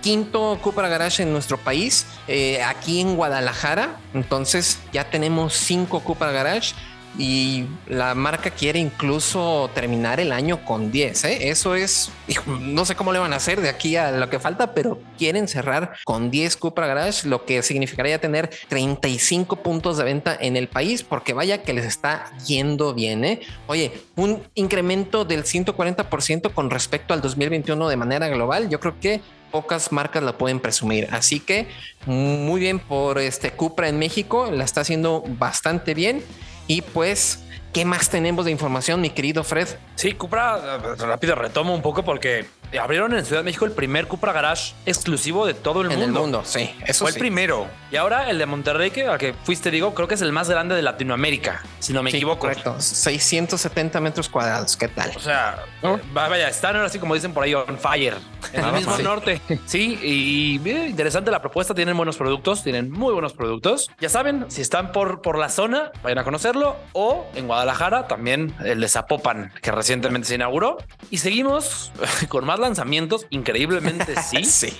quinto 0.00 0.58
Cupra 0.62 0.88
Garage 0.88 1.22
en 1.22 1.32
nuestro 1.32 1.58
país, 1.58 2.06
eh, 2.26 2.62
aquí 2.62 3.00
en 3.00 3.16
Guadalajara. 3.16 3.96
Entonces 4.14 4.78
ya 4.92 5.10
tenemos 5.10 5.54
cinco 5.54 6.00
Cupra 6.00 6.32
Garage 6.32 6.74
y 7.16 7.66
la 7.88 8.14
marca 8.14 8.50
quiere 8.50 8.78
incluso 8.78 9.70
terminar 9.74 10.20
el 10.20 10.32
año 10.32 10.64
con 10.64 10.92
10. 10.92 11.24
¿eh? 11.24 11.48
Eso 11.50 11.74
es, 11.74 12.10
no 12.46 12.84
sé 12.84 12.94
cómo 12.94 13.12
le 13.12 13.18
van 13.18 13.32
a 13.32 13.36
hacer 13.36 13.60
de 13.60 13.68
aquí 13.68 13.96
a 13.96 14.12
lo 14.12 14.30
que 14.30 14.38
falta, 14.38 14.72
pero 14.72 15.00
quieren 15.16 15.48
cerrar 15.48 15.94
con 16.04 16.30
10 16.30 16.56
Cupra 16.56 16.86
Garage, 16.86 17.28
lo 17.28 17.44
que 17.44 17.62
significaría 17.62 18.20
tener 18.20 18.50
35 18.68 19.56
puntos 19.56 19.96
de 19.96 20.04
venta 20.04 20.36
en 20.38 20.56
el 20.56 20.68
país, 20.68 21.02
porque 21.02 21.32
vaya 21.32 21.62
que 21.62 21.72
les 21.72 21.86
está 21.86 22.30
yendo 22.46 22.94
bien. 22.94 23.24
¿eh? 23.24 23.40
Oye, 23.66 23.92
un 24.16 24.42
incremento 24.54 25.24
del 25.24 25.44
140% 25.44 26.52
con 26.54 26.70
respecto 26.70 27.14
al 27.14 27.20
2021 27.20 27.88
de 27.88 27.96
manera 27.96 28.28
global, 28.28 28.68
yo 28.68 28.78
creo 28.78 29.00
que 29.00 29.20
pocas 29.50 29.92
marcas 29.92 30.22
la 30.22 30.36
pueden 30.36 30.60
presumir. 30.60 31.08
Así 31.10 31.40
que 31.40 31.68
muy 32.06 32.60
bien 32.60 32.78
por 32.78 33.18
este 33.18 33.50
Cupra 33.50 33.88
en 33.88 33.98
México, 33.98 34.50
la 34.50 34.64
está 34.64 34.82
haciendo 34.82 35.22
bastante 35.26 35.94
bien. 35.94 36.22
Y 36.66 36.82
pues, 36.82 37.42
¿qué 37.72 37.84
más 37.84 38.10
tenemos 38.10 38.44
de 38.44 38.50
información, 38.50 39.00
mi 39.00 39.10
querido 39.10 39.44
Fred? 39.44 39.68
Sí, 39.94 40.12
Cupra, 40.12 40.78
rápido 40.98 41.34
retomo 41.34 41.74
un 41.74 41.82
poco 41.82 42.04
porque 42.04 42.46
abrieron 42.76 43.14
en 43.14 43.24
Ciudad 43.24 43.40
de 43.40 43.44
México 43.44 43.64
el 43.64 43.72
primer 43.72 44.06
Cupra 44.06 44.32
Garage 44.32 44.74
exclusivo 44.84 45.46
de 45.46 45.54
todo 45.54 45.82
el 45.82 45.90
en 45.92 45.98
mundo. 45.98 46.18
el 46.18 46.22
mundo, 46.22 46.42
sí. 46.44 46.74
Eso 46.86 47.04
Fue 47.04 47.12
el 47.12 47.18
primero. 47.18 47.66
Y 47.90 47.96
ahora 47.96 48.28
el 48.28 48.38
de 48.38 48.46
Monterrey, 48.46 48.90
que 48.90 49.06
al 49.06 49.18
que 49.18 49.32
fuiste, 49.32 49.70
digo, 49.70 49.94
creo 49.94 50.08
que 50.08 50.14
es 50.14 50.22
el 50.22 50.32
más 50.32 50.50
grande 50.50 50.74
de 50.74 50.82
Latinoamérica, 50.82 51.62
si 51.78 51.92
no 51.92 52.02
me 52.02 52.10
equivoco. 52.10 52.40
Correcto. 52.40 52.78
670 52.78 54.00
metros 54.00 54.28
cuadrados. 54.28 54.76
¿Qué 54.76 54.88
tal? 54.88 55.12
O 55.16 55.20
sea, 55.20 55.64
vaya, 56.12 56.48
están 56.48 56.76
ahora 56.76 56.88
sí 56.88 56.98
como 56.98 57.14
dicen 57.14 57.32
por 57.32 57.44
ahí 57.44 57.54
on 57.54 57.78
fire. 57.78 58.14
En 58.52 58.64
el 58.64 58.72
mismo 58.72 58.96
norte. 58.98 59.40
Sí, 59.66 59.98
y, 60.02 60.54
interesante 60.88 61.30
la 61.30 61.40
propuesta. 61.40 61.74
Tienen 61.74 61.96
buenos 61.96 62.16
productos, 62.16 62.62
tienen 62.62 62.90
muy 62.90 63.12
buenos 63.12 63.32
productos. 63.32 63.90
Ya 64.00 64.08
saben, 64.08 64.46
si 64.48 64.62
están 64.62 64.92
por, 64.92 65.22
por 65.22 65.38
la 65.38 65.48
zona, 65.48 65.90
vayan 66.02 66.18
a 66.18 66.24
conocerlo. 66.24 66.76
O 66.92 67.26
en 67.34 67.46
Guadalajara, 67.46 68.06
también 68.06 68.54
el 68.64 68.80
de 68.80 68.88
Zapopan, 68.88 69.52
que 69.60 69.72
recientemente 69.72 70.28
se 70.28 70.36
inauguró. 70.36 70.78
Y 71.10 71.18
seguimos 71.18 71.92
con 72.28 72.44
más 72.58 72.68
lanzamientos, 72.68 73.26
increíblemente 73.30 74.14
sí. 74.30 74.44
sí. 74.44 74.76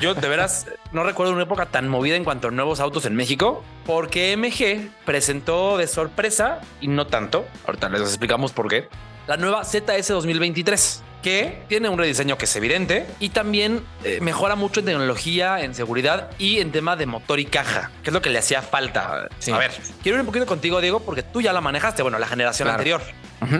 Yo 0.00 0.14
de 0.14 0.28
veras 0.28 0.66
no 0.92 1.02
recuerdo 1.02 1.32
una 1.32 1.42
época 1.42 1.66
tan 1.66 1.88
movida 1.88 2.16
en 2.16 2.24
cuanto 2.24 2.48
a 2.48 2.50
nuevos 2.50 2.80
autos 2.80 3.04
en 3.04 3.14
México, 3.16 3.62
porque 3.84 4.36
MG 4.36 4.90
presentó 5.04 5.76
de 5.76 5.86
sorpresa 5.86 6.60
y 6.80 6.88
no 6.88 7.06
tanto. 7.06 7.46
Ahorita 7.66 7.88
les 7.88 8.02
explicamos 8.02 8.52
por 8.52 8.68
qué. 8.68 8.88
La 9.26 9.36
nueva 9.36 9.64
ZS 9.64 10.08
2023. 10.08 11.02
que 11.22 11.64
tiene 11.68 11.90
un 11.90 11.98
rediseño 11.98 12.38
que 12.38 12.46
es 12.46 12.56
evidente 12.56 13.06
y 13.20 13.28
también 13.28 13.84
eh, 14.04 14.20
mejora 14.22 14.56
mucho 14.56 14.80
en 14.80 14.86
tecnología, 14.86 15.60
en 15.60 15.74
seguridad 15.74 16.30
y 16.38 16.60
en 16.60 16.72
tema 16.72 16.96
de 16.96 17.04
motor 17.04 17.38
y 17.40 17.44
caja, 17.44 17.90
que 18.02 18.08
es 18.08 18.14
lo 18.14 18.22
que 18.22 18.30
le 18.30 18.38
hacía 18.38 18.62
falta. 18.62 19.28
A 19.52 19.58
ver, 19.58 19.70
quiero 20.02 20.16
ir 20.16 20.20
un 20.20 20.26
poquito 20.26 20.46
contigo, 20.46 20.80
Diego, 20.80 21.00
porque 21.00 21.22
tú 21.22 21.42
ya 21.42 21.52
la 21.52 21.60
manejaste, 21.60 22.02
bueno, 22.02 22.18
la 22.18 22.26
generación 22.26 22.68
anterior. 22.68 23.02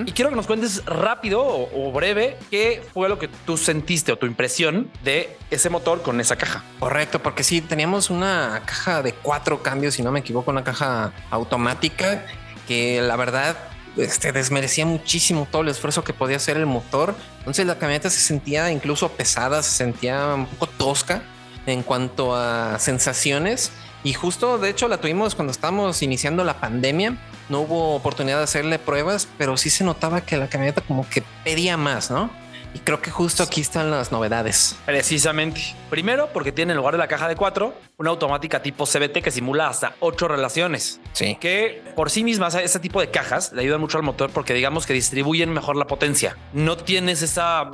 Y 0.07 0.13
quiero 0.13 0.31
que 0.31 0.37
nos 0.37 0.47
cuentes 0.47 0.85
rápido 0.85 1.43
o, 1.43 1.91
breve 1.93 2.37
qué 2.51 2.83
fue 2.93 3.09
lo 3.09 3.19
que 3.19 3.29
tú 3.29 3.57
sentiste 3.57 4.13
o 4.13 4.19
tu 4.19 4.27
impresión 4.27 4.91
de 5.03 5.37
ese 5.51 5.71
motor 5.71 6.03
con 6.03 6.21
esa 6.21 6.37
caja. 6.37 6.63
Correcto, 6.79 7.23
porque 7.23 7.43
sí, 7.45 7.61
teníamos 7.61 8.11
una 8.11 8.63
caja 8.67 9.03
de 9.03 9.13
cuatro 9.13 9.63
cambios, 9.63 9.95
si 9.95 10.03
no 10.03 10.13
me 10.13 10.21
equivoco, 10.21 10.51
una 10.51 10.65
caja 10.65 11.13
automática 11.31 12.27
que 12.69 13.01
la 13.01 13.17
verdad 13.17 13.57
este, 13.97 14.33
desmerecía 14.33 14.87
muchísimo 14.87 15.49
todo 15.51 15.63
el 15.63 15.69
esfuerzo 15.69 16.05
que 16.05 16.13
podía 16.13 16.37
hacer 16.37 16.57
el 16.57 16.67
motor. 16.67 17.15
Entonces 17.39 17.67
la 17.67 17.79
camioneta 17.79 18.11
se 18.11 18.21
sentía 18.21 18.71
incluso 18.71 19.09
pesada, 19.11 19.63
se 19.63 19.71
sentía 19.71 20.35
un 20.35 20.47
poco 20.47 20.67
tosca 20.67 21.23
en 21.67 21.83
cuanto 21.83 22.35
a 22.35 22.79
sensaciones. 22.79 23.73
Y 24.03 24.15
justo, 24.15 24.59
de 24.59 24.71
hecho, 24.71 24.89
la 24.89 24.99
tuvimos 24.99 25.35
cuando 25.35 25.51
estábamos 25.51 26.03
iniciando 26.03 26.45
la 26.45 26.61
pandemia. 26.61 27.17
No 27.51 27.63
hubo 27.63 27.97
oportunidad 27.97 28.39
de 28.39 28.45
hacerle 28.45 28.79
pruebas, 28.79 29.29
pero 29.37 29.57
sí 29.57 29.71
se 29.71 29.85
notaba 29.85 30.21
que 30.21 30.37
la 30.37 30.49
camioneta 30.49 30.81
como 30.81 31.09
que 31.09 31.23
pedía 31.45 31.77
más, 31.77 32.11
¿no? 32.11 32.31
Y 32.73 32.79
creo 32.79 33.03
que 33.03 33.11
justo 33.11 33.43
aquí 33.43 33.61
están 33.61 33.91
las 33.91 34.13
novedades. 34.13 34.77
Precisamente. 34.87 35.75
Primero, 35.89 36.29
porque 36.33 36.53
tiene 36.53 36.73
en 36.73 36.77
lugar 36.77 36.95
de 36.95 36.99
la 36.99 37.09
caja 37.09 37.27
de 37.27 37.35
cuatro, 37.35 37.75
una 37.97 38.11
automática 38.11 38.63
tipo 38.63 38.87
CBT 38.87 39.23
que 39.23 39.33
simula 39.33 39.67
hasta 39.67 39.97
ocho 39.99 40.29
relaciones. 40.29 41.01
Sí. 41.13 41.37
Que 41.41 41.83
por 41.97 42.11
sí 42.11 42.23
mismas, 42.23 42.55
ese 42.55 42.79
tipo 42.79 43.01
de 43.01 43.11
cajas 43.11 43.53
le 43.53 43.63
ayudan 43.63 43.81
mucho 43.81 43.99
al 43.99 44.05
motor 44.05 44.31
porque 44.31 44.55
digamos 44.55 44.87
que 44.87 44.93
distribuyen 44.93 45.53
mejor 45.53 45.75
la 45.75 45.89
potencia. 45.89 46.37
No 46.53 46.77
tienes 46.77 47.23
esa, 47.23 47.73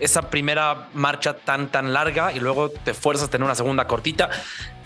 esa 0.00 0.30
primera 0.30 0.88
marcha 0.94 1.34
tan, 1.34 1.68
tan 1.68 1.92
larga 1.92 2.32
y 2.32 2.40
luego 2.40 2.70
te 2.70 2.94
fuerzas 2.94 3.28
a 3.28 3.30
tener 3.30 3.44
una 3.44 3.54
segunda 3.54 3.86
cortita. 3.86 4.30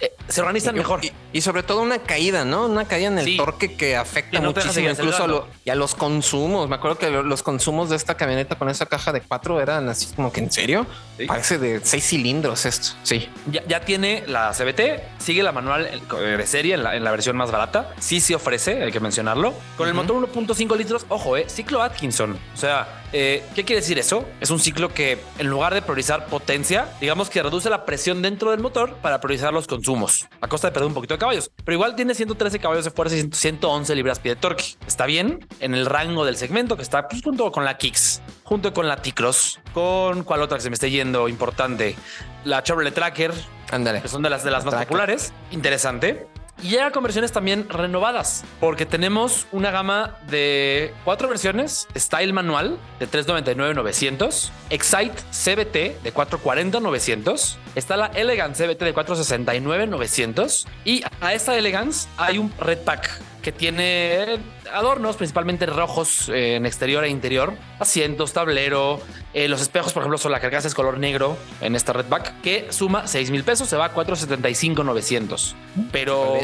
Eh, 0.02 0.12
se 0.28 0.40
organizan 0.40 0.74
mejor. 0.74 1.00
Y, 1.32 1.40
sobre 1.42 1.62
todo 1.62 1.80
una 1.80 2.00
caída, 2.00 2.44
¿no? 2.44 2.66
Una 2.66 2.86
caída 2.86 3.06
en 3.06 3.20
el 3.20 3.36
torque 3.36 3.76
que 3.76 3.96
afecta 3.96 4.40
muchísimo 4.40 4.90
incluso 4.90 5.24
a, 5.24 5.46
y 5.64 5.70
a 5.70 5.76
los 5.76 5.94
consumos. 5.94 6.68
Me 6.68 6.74
acuerdo 6.74 6.98
que 6.98 7.08
los 7.08 7.44
consumos 7.44 7.88
de 7.88 7.94
esta 7.94 8.16
camioneta 8.16 8.56
con 8.56 8.68
esa 8.68 8.86
caja 8.86 9.12
de 9.12 9.20
cuatro 9.20 9.60
eran 9.60 9.88
así 9.88 10.12
como 10.12 10.32
que 10.32 10.40
en 10.40 10.50
serio. 10.50 10.86
Parece 11.28 11.58
de 11.58 11.80
seis 11.84 12.04
cilindros 12.04 12.66
esto. 12.66 12.96
Sí. 13.04 13.28
Ya, 13.46 13.62
ya, 13.68 13.80
tiene 13.82 14.24
la 14.26 14.50
CBT, 14.50 15.20
sigue 15.20 15.44
la 15.44 15.52
manual 15.52 15.88
de 16.10 16.46
serie 16.48 16.74
en 16.74 16.82
la, 16.82 16.96
en 16.96 17.04
la, 17.04 17.12
versión 17.12 17.36
más 17.36 17.52
barata. 17.52 17.94
Sí 18.00 18.20
se 18.20 18.34
ofrece, 18.34 18.82
hay 18.82 18.90
que 18.90 18.98
mencionarlo. 18.98 19.54
Con 19.76 19.86
el 19.86 19.94
motor 19.94 20.16
1.5 20.16 20.76
litros, 20.76 21.06
ojo, 21.10 21.36
eh, 21.36 21.44
ciclo 21.48 21.80
Atkinson. 21.80 22.36
O 22.54 22.56
sea, 22.56 23.01
eh, 23.12 23.44
¿Qué 23.54 23.64
quiere 23.64 23.80
decir 23.82 23.98
eso? 23.98 24.24
Es 24.40 24.50
un 24.50 24.58
ciclo 24.58 24.92
que 24.92 25.18
en 25.38 25.48
lugar 25.48 25.74
de 25.74 25.82
priorizar 25.82 26.26
potencia, 26.26 26.88
digamos 27.00 27.28
que 27.28 27.42
reduce 27.42 27.68
la 27.68 27.84
presión 27.84 28.22
dentro 28.22 28.50
del 28.50 28.60
motor 28.60 28.94
para 28.96 29.20
priorizar 29.20 29.52
los 29.52 29.66
consumos, 29.66 30.28
a 30.40 30.48
costa 30.48 30.68
de 30.68 30.72
perder 30.72 30.88
un 30.88 30.94
poquito 30.94 31.14
de 31.14 31.18
caballos. 31.18 31.50
Pero 31.64 31.74
igual 31.74 31.94
tiene 31.94 32.14
113 32.14 32.58
caballos 32.58 32.84
de 32.84 32.90
fuerza 32.90 33.16
y 33.16 33.28
111 33.30 33.94
libras-pie 33.94 34.34
de 34.34 34.40
torque. 34.40 34.64
Está 34.86 35.06
bien 35.06 35.46
en 35.60 35.74
el 35.74 35.86
rango 35.86 36.24
del 36.24 36.36
segmento 36.36 36.76
que 36.76 36.82
está 36.82 37.08
pues, 37.08 37.22
junto 37.22 37.52
con 37.52 37.64
la 37.64 37.76
Kicks, 37.76 38.22
junto 38.44 38.72
con 38.72 38.88
la 38.88 38.96
T-Cross, 38.96 39.60
con 39.74 40.24
cuál 40.24 40.42
otra 40.42 40.56
que 40.56 40.62
se 40.62 40.70
me 40.70 40.74
esté 40.74 40.90
yendo 40.90 41.28
importante, 41.28 41.96
la 42.44 42.62
Chevrolet 42.62 42.94
Tracker, 42.94 43.32
Ándale. 43.70 44.02
que 44.02 44.08
son 44.08 44.22
de 44.22 44.30
las, 44.30 44.42
de 44.42 44.50
las 44.50 44.64
más 44.64 44.74
populares. 44.74 45.32
Interesante. 45.50 46.26
Y 46.62 46.68
llega 46.68 46.92
con 46.92 47.02
versiones 47.02 47.32
también 47.32 47.68
renovadas, 47.68 48.44
porque 48.60 48.86
tenemos 48.86 49.48
una 49.50 49.72
gama 49.72 50.18
de 50.28 50.94
cuatro 51.04 51.28
versiones: 51.28 51.88
Style 51.96 52.32
Manual 52.32 52.78
de 53.00 53.08
399-900, 53.08 54.50
Excite 54.70 55.16
CBT 55.32 56.02
de 56.04 56.14
440-900, 56.14 57.56
está 57.74 57.96
la 57.96 58.06
Elegance 58.06 58.64
CBT 58.64 58.80
de 58.84 58.94
469-900 58.94 60.66
y 60.84 61.02
a 61.20 61.34
esta 61.34 61.58
Elegance 61.58 62.08
hay 62.16 62.38
un 62.38 62.52
Red 62.60 62.78
Pack 62.78 63.10
que 63.42 63.50
tiene 63.50 64.38
adornos, 64.72 65.16
principalmente 65.16 65.66
rojos 65.66 66.28
eh, 66.28 66.54
en 66.54 66.64
exterior 66.64 67.04
e 67.04 67.08
interior, 67.08 67.54
asientos, 67.80 68.32
tablero, 68.32 69.00
eh, 69.34 69.48
los 69.48 69.62
espejos, 69.62 69.92
por 69.92 70.02
ejemplo, 70.02 70.18
son 70.18 70.32
la 70.32 70.40
carcasa 70.40 70.68
es 70.68 70.74
color 70.74 70.98
negro 70.98 71.38
en 71.60 71.74
esta 71.74 71.92
Redback, 71.92 72.40
que 72.42 72.66
suma 72.70 73.06
6 73.06 73.30
mil 73.30 73.44
pesos, 73.44 73.68
se 73.68 73.76
va 73.76 73.86
a 73.86 73.92
475 73.92 74.84
900. 74.84 75.56
Pero 75.90 76.38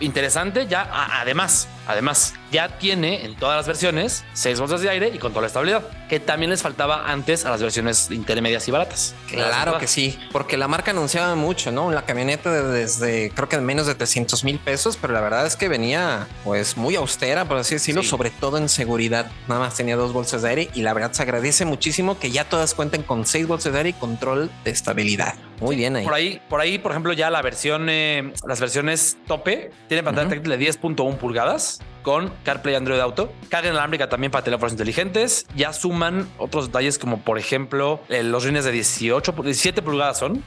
interesante, 0.00 0.66
ya 0.66 0.88
además, 1.20 1.68
además, 1.86 2.34
ya 2.50 2.78
tiene 2.78 3.24
en 3.24 3.36
todas 3.36 3.56
las 3.56 3.66
versiones 3.66 4.24
6 4.32 4.58
bolsas 4.58 4.80
de 4.80 4.90
aire 4.90 5.12
y 5.14 5.18
control 5.18 5.42
de 5.42 5.46
estabilidad, 5.46 5.82
que 6.08 6.18
también 6.18 6.50
les 6.50 6.62
faltaba 6.62 7.10
antes 7.10 7.44
a 7.44 7.50
las 7.50 7.62
versiones 7.62 8.10
intermedias 8.10 8.66
y 8.66 8.72
baratas. 8.72 9.14
Claro 9.28 9.78
que 9.78 9.86
sí, 9.86 10.18
porque 10.32 10.56
la 10.56 10.66
marca 10.66 10.90
anunciaba 10.90 11.36
mucho, 11.36 11.70
¿no? 11.70 11.92
La 11.92 12.02
camioneta 12.02 12.50
desde 12.50 13.30
creo 13.30 13.48
que 13.48 13.58
menos 13.58 13.86
de 13.86 13.94
300 13.94 14.42
mil 14.42 14.58
pesos, 14.58 14.98
pero 15.00 15.12
la 15.12 15.20
verdad 15.20 15.46
es 15.46 15.54
que 15.54 15.68
venía 15.68 16.26
pues 16.42 16.76
muy 16.76 16.96
austera, 16.96 17.44
por 17.44 17.58
así 17.58 17.76
decirlo, 17.76 18.02
sobre 18.02 18.30
todo 18.30 18.58
en 18.58 18.68
seguridad. 18.68 19.30
Nada 19.46 19.60
más 19.60 19.76
tenía 19.76 19.94
dos 19.94 20.12
bolsas 20.12 20.42
de 20.42 20.48
aire 20.48 20.70
y 20.74 20.82
la 20.82 20.92
verdad 20.92 21.12
se 21.12 21.22
agradece 21.22 21.64
muchísimo 21.64 22.18
que 22.18 22.31
ya 22.32 22.48
todas 22.48 22.74
cuenten 22.74 23.02
con 23.02 23.26
seis 23.26 23.46
bolsas 23.46 23.72
de 23.72 23.78
aire 23.78 23.90
y 23.90 23.92
control 23.94 24.50
de 24.64 24.70
estabilidad. 24.70 25.34
Muy 25.60 25.76
bien 25.76 25.96
ahí. 25.96 26.04
Por 26.04 26.14
ahí, 26.14 26.40
por 26.48 26.60
ahí, 26.60 26.78
por 26.78 26.92
ejemplo, 26.92 27.12
ya 27.12 27.30
la 27.30 27.42
versión, 27.42 27.88
eh, 27.88 28.32
las 28.46 28.60
versiones 28.60 29.16
tope 29.26 29.70
tienen 29.88 30.04
pantalla 30.04 30.28
táctil 30.28 30.50
de 30.50 30.58
10.1 30.58 31.16
pulgadas 31.16 31.80
con 32.02 32.32
CarPlay 32.44 32.74
Android 32.74 32.98
Auto, 32.98 33.32
carga 33.48 33.70
inalámbrica 33.70 34.08
también 34.08 34.32
para 34.32 34.42
teléfonos 34.42 34.72
inteligentes. 34.72 35.46
Ya 35.54 35.72
suman 35.72 36.28
otros 36.38 36.66
detalles 36.66 36.98
como, 36.98 37.20
por 37.20 37.38
ejemplo, 37.38 38.00
eh, 38.08 38.22
los 38.24 38.44
rines 38.44 38.64
de 38.64 38.72
18, 38.72 39.32
17 39.32 39.82
pulgadas 39.82 40.18
son, 40.18 40.42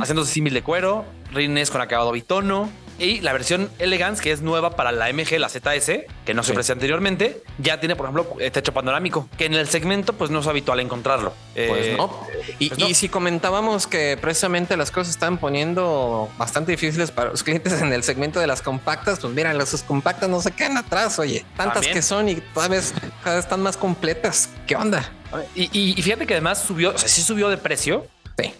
haciendo 0.00 0.24
símil 0.24 0.52
de 0.52 0.62
cuero, 0.62 1.06
rines 1.32 1.70
con 1.70 1.80
acabado 1.80 2.12
bitono, 2.12 2.68
y 2.98 3.20
la 3.20 3.32
versión 3.32 3.70
Elegance, 3.78 4.22
que 4.22 4.32
es 4.32 4.42
nueva 4.42 4.70
para 4.76 4.92
la 4.92 5.12
MG, 5.12 5.38
la 5.38 5.48
ZS, 5.48 6.04
que 6.24 6.34
no 6.34 6.42
se 6.42 6.52
ofrecía 6.52 6.74
anteriormente, 6.74 7.42
ya 7.58 7.80
tiene, 7.80 7.96
por 7.96 8.06
ejemplo, 8.06 8.36
techo 8.52 8.72
panorámico, 8.72 9.28
que 9.38 9.46
en 9.46 9.54
el 9.54 9.68
segmento 9.68 10.12
pues 10.12 10.30
no 10.30 10.40
es 10.40 10.46
habitual 10.46 10.80
encontrarlo. 10.80 11.32
Pues 11.54 11.86
eh, 11.86 11.94
no. 11.96 12.26
Y, 12.58 12.70
pues 12.70 12.90
y, 12.90 12.94
si 12.94 13.08
comentábamos 13.08 13.86
que 13.86 14.18
precisamente 14.20 14.76
las 14.76 14.90
cosas 14.90 15.10
están 15.10 15.38
poniendo 15.38 16.28
bastante 16.38 16.72
difíciles 16.72 17.10
para 17.10 17.30
los 17.30 17.42
clientes 17.42 17.80
en 17.80 17.92
el 17.92 18.02
segmento 18.02 18.40
de 18.40 18.46
las 18.46 18.62
compactas, 18.62 19.20
pues 19.20 19.32
mira, 19.32 19.52
las 19.54 19.82
compactas 19.82 20.28
no 20.28 20.40
se 20.40 20.50
quedan 20.50 20.76
atrás, 20.76 21.18
oye, 21.18 21.44
tantas 21.56 21.86
que 21.86 22.02
son 22.02 22.28
y 22.28 22.36
cada 22.36 22.68
vez, 22.68 22.92
cada 23.22 23.36
vez 23.36 23.44
están 23.44 23.62
más 23.62 23.76
completas. 23.76 24.50
¿Qué 24.66 24.76
onda? 24.76 25.12
Y, 25.54 25.68
y, 25.72 26.02
fíjate 26.02 26.26
que 26.26 26.34
además 26.34 26.62
subió, 26.62 26.94
o 26.94 26.98
sea, 26.98 27.08
sí 27.08 27.22
subió 27.22 27.48
de 27.50 27.58
precio, 27.58 28.06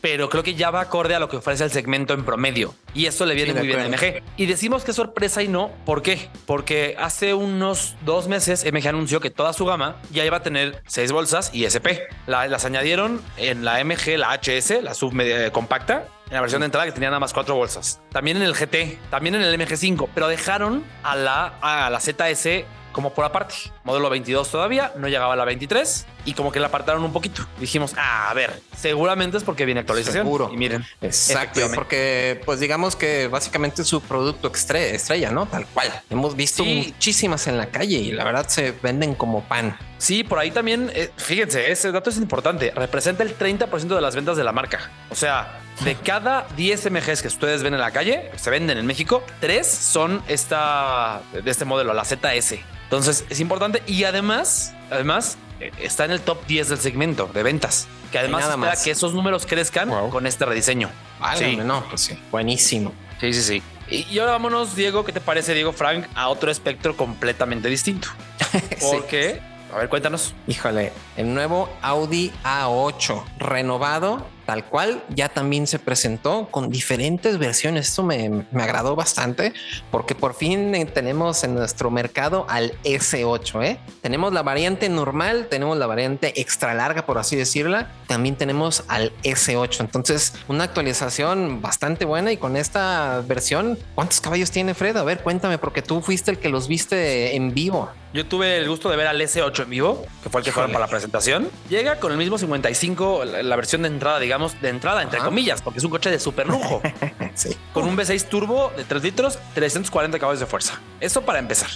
pero 0.01 0.29
creo 0.29 0.43
que 0.43 0.55
ya 0.55 0.71
va 0.71 0.81
acorde 0.81 1.14
a 1.14 1.21
lo 1.21 1.29
que 1.29 1.37
ofrece 1.37 1.64
el 1.64 1.71
segmento 1.71 2.14
en 2.14 2.25
promedio. 2.25 2.75
Y 2.95 3.07
esto 3.07 3.27
le 3.27 3.35
viene 3.35 3.55
muy 3.55 3.67
bien 3.67 3.81
a 3.81 3.88
MG. 3.88 4.23
Y 4.37 4.47
decimos 4.47 4.85
que 4.85 4.93
sorpresa 4.93 5.43
y 5.43 5.49
no. 5.49 5.71
¿Por 5.85 6.03
qué? 6.03 6.29
Porque 6.47 6.97
hace 6.99 7.35
unos 7.35 7.97
dos 8.05 8.29
meses 8.29 8.64
MG 8.64 8.88
anunció 8.88 9.21
que 9.21 9.31
toda 9.31 9.53
su 9.53 9.64
gama 9.64 9.97
ya 10.11 10.25
iba 10.25 10.38
a 10.38 10.43
tener 10.43 10.83
seis 10.87 11.12
bolsas 11.12 11.51
y 11.53 11.64
SP. 11.67 12.09
las 12.27 12.64
añadieron 12.64 13.21
en 13.37 13.64
la 13.64 13.83
MG, 13.85 14.17
la 14.17 14.35
HS, 14.35 14.83
la 14.83 14.95
sub 14.95 15.12
compacta, 15.53 16.07
en 16.29 16.35
la 16.35 16.41
versión 16.41 16.61
de 16.61 16.67
entrada 16.67 16.87
que 16.87 16.93
tenía 16.93 17.09
nada 17.09 17.21
más 17.21 17.33
cuatro 17.33 17.55
bolsas. 17.55 18.01
También 18.11 18.37
en 18.37 18.43
el 18.43 18.55
GT, 18.55 18.99
también 19.11 19.35
en 19.35 19.43
el 19.43 19.59
MG5, 19.59 20.09
pero 20.14 20.29
dejaron 20.29 20.85
a 21.03 21.17
la, 21.17 21.55
a 21.61 21.91
la 21.91 22.01
ZS 22.01 22.64
como 22.92 23.12
por 23.14 23.24
aparte. 23.24 23.55
Modelo 23.85 24.11
22 24.11 24.51
todavía, 24.51 24.92
no 24.96 25.09
llegaba 25.09 25.35
a 25.35 25.37
la 25.37 25.44
23 25.44 26.07
y 26.24 26.35
como 26.35 26.53
que 26.53 26.61
la 26.61 26.68
apartaron 26.68 27.03
un 27.05 27.12
poquito. 27.12 27.46
Dijimos, 27.59 27.94
ah, 27.96 28.31
a 28.31 28.35
ver, 28.35 28.61
seguramente 28.77 29.37
es 29.37 29.44
porque 29.44 29.64
viene 29.64 29.81
actualización. 29.81 30.24
Seguro. 30.24 30.51
Y 30.53 30.57
miren, 30.57 30.85
exacto, 31.01 31.61
porque 31.74 32.40
pues 32.44 32.61
digamos 32.61 32.96
que 32.96 33.29
básicamente 33.29 33.83
es 33.83 33.88
su 33.88 34.01
producto 34.01 34.53
estrella, 34.55 35.31
¿no? 35.31 35.46
Tal 35.46 35.66
cual. 35.66 35.88
Hemos 36.11 36.37
visto 36.37 36.64
muchísimas 36.64 37.46
en 37.46 37.57
la 37.57 37.66
calle 37.66 37.98
y 37.98 38.12
la 38.12 38.24
verdad 38.24 38.48
se 38.48 38.72
venden 38.72 39.14
como 39.14 39.42
pan. 39.44 39.77
Sí, 39.98 40.22
por 40.22 40.38
ahí 40.38 40.51
también, 40.51 40.90
eh, 40.94 41.11
fíjense, 41.16 41.70
ese 41.72 41.90
dato 41.90 42.11
es 42.11 42.18
importante. 42.18 42.72
Representa 42.74 43.22
el 43.22 43.37
30% 43.37 43.94
de 43.94 44.01
las 44.01 44.14
ventas 44.14 44.37
de 44.37 44.44
la 44.44 44.53
marca. 44.53 44.90
O 45.11 45.14
sea, 45.14 45.61
de 45.85 45.95
cada 45.95 46.47
10 46.57 46.91
MGs 46.91 47.23
que 47.23 47.29
ustedes 47.29 47.62
ven 47.62 47.75
en 47.75 47.81
la 47.81 47.91
calle, 47.91 48.31
se 48.37 48.51
venden 48.51 48.79
en 48.79 48.87
México, 48.87 49.23
tres 49.41 49.67
son 49.67 50.23
esta, 50.29 51.23
de 51.33 51.51
este 51.51 51.64
modelo, 51.64 51.95
la 51.95 52.05
ZS. 52.05 52.57
Entonces 52.85 53.25
es 53.29 53.41
importante 53.41 53.83
y 53.87 54.05
además, 54.05 54.75
además 54.91 55.38
eh, 55.61 55.71
está 55.79 56.05
en 56.05 56.12
el 56.12 56.21
top 56.21 56.45
10 56.47 56.71
del 56.71 56.79
segmento 56.79 57.31
de 57.33 57.43
ventas, 57.43 57.87
que 58.11 58.19
además 58.19 58.49
espera 58.49 58.75
que 58.83 58.91
esos 58.91 59.14
números 59.14 59.47
crezcan 59.47 59.91
con 60.11 60.27
este 60.27 60.45
rediseño. 60.45 60.91
Vale, 61.21 61.57
no, 61.57 61.85
pues 61.88 62.03
sí, 62.03 62.19
buenísimo. 62.31 62.93
Sí, 63.21 63.33
sí, 63.33 63.43
sí. 63.43 63.62
Y, 63.91 64.19
ahora 64.19 64.33
vámonos, 64.33 64.77
Diego, 64.77 65.05
¿qué 65.05 65.12
te 65.12 65.21
parece, 65.21 65.55
Diego 65.55 65.73
Frank, 65.73 66.07
a 66.14 66.29
otro 66.29 66.51
espectro 66.51 66.97
completamente 66.97 67.69
distinto? 67.69 68.09
Porque, 68.81 69.41
a 69.73 69.79
ver, 69.79 69.88
cuéntanos. 69.88 70.35
Híjole, 70.47 70.93
el 71.17 71.33
nuevo 71.33 71.71
Audi 71.81 72.31
A8 72.45 73.25
renovado 73.38 74.27
tal 74.49 74.65
cual, 74.65 75.05
ya 75.15 75.29
también 75.29 75.67
se 75.67 75.79
presentó 75.79 76.49
con 76.51 76.71
diferentes 76.71 77.37
versiones. 77.37 77.89
Eso 77.89 78.03
me, 78.03 78.47
me 78.51 78.63
agradó 78.63 78.97
bastante 78.97 79.53
porque 79.91 80.15
por 80.15 80.33
fin 80.33 80.75
eh, 80.75 80.87
tenemos 80.87 81.45
en 81.45 81.55
nuestro 81.55 81.91
mercado 81.91 82.47
al 82.49 82.73
S8. 82.83 83.63
¿eh? 83.63 83.79
Tenemos 84.01 84.33
la 84.33 84.43
variante 84.43 84.89
normal, 84.89 85.49
tenemos 85.51 85.77
la 85.77 85.87
variante 85.87 86.41
extra 86.41 86.73
larga, 86.73 87.05
por 87.05 87.19
así 87.19 87.37
decirla. 87.37 87.93
También 88.07 88.37
tenemos 88.37 88.85
al 88.89 89.13
S8. 89.23 89.81
Entonces, 89.81 90.33
una 90.49 90.65
actualización 90.65 91.61
bastante 91.61 92.07
buena 92.07 92.33
y 92.33 92.39
con 92.39 92.57
esta 92.57 93.23
versión, 93.29 93.79
¿cuántos 93.95 94.23
caballos 94.23 94.51
tiene 94.51 94.73
Fred? 94.73 94.97
A 94.97 95.05
ver, 95.05 95.23
cuéntame, 95.23 95.59
porque 95.59 95.83
tú 95.83 96.01
fuiste 96.01 96.31
el 96.31 96.39
que 96.39 96.49
los 96.49 96.69
viste 96.69 97.37
en 97.37 97.53
vivo. 97.53 97.91
Yo 98.15 98.25
tuve 98.25 98.57
el 98.57 98.67
gusto 98.67 98.89
de 98.89 98.97
ver 98.97 99.07
al 99.07 99.21
S8 99.21 99.65
en 99.65 99.71
vivo, 99.71 100.07
que 100.23 100.31
fue 100.31 100.41
el 100.41 100.45
que 100.45 100.51
fueron 100.51 100.73
para 100.73 100.87
la 100.87 100.91
presentación. 100.91 101.51
Llega 101.69 102.01
con 102.01 102.11
el 102.11 102.17
mismo 102.17 102.39
55, 102.39 103.25
la, 103.43 103.57
versión 103.57 103.83
de 103.83 103.89
entrada, 103.89 104.19
digamos, 104.19 104.38
de 104.61 104.68
entrada, 104.68 105.03
entre 105.03 105.18
comillas, 105.20 105.62
porque 105.62 105.79
es 105.79 105.85
un 105.85 105.90
coche 105.90 106.11
de 106.11 106.18
super 106.18 106.46
lujo. 106.46 106.81
sí. 107.35 107.57
Con 107.72 107.85
un 107.85 107.96
V6 107.96 108.24
turbo 108.29 108.72
de 108.77 108.85
3 108.85 109.03
litros, 109.03 109.38
340 109.55 110.18
caballos 110.18 110.40
de 110.40 110.46
fuerza. 110.46 110.81
Eso 111.01 111.22
para 111.22 111.38
empezar. 111.38 111.70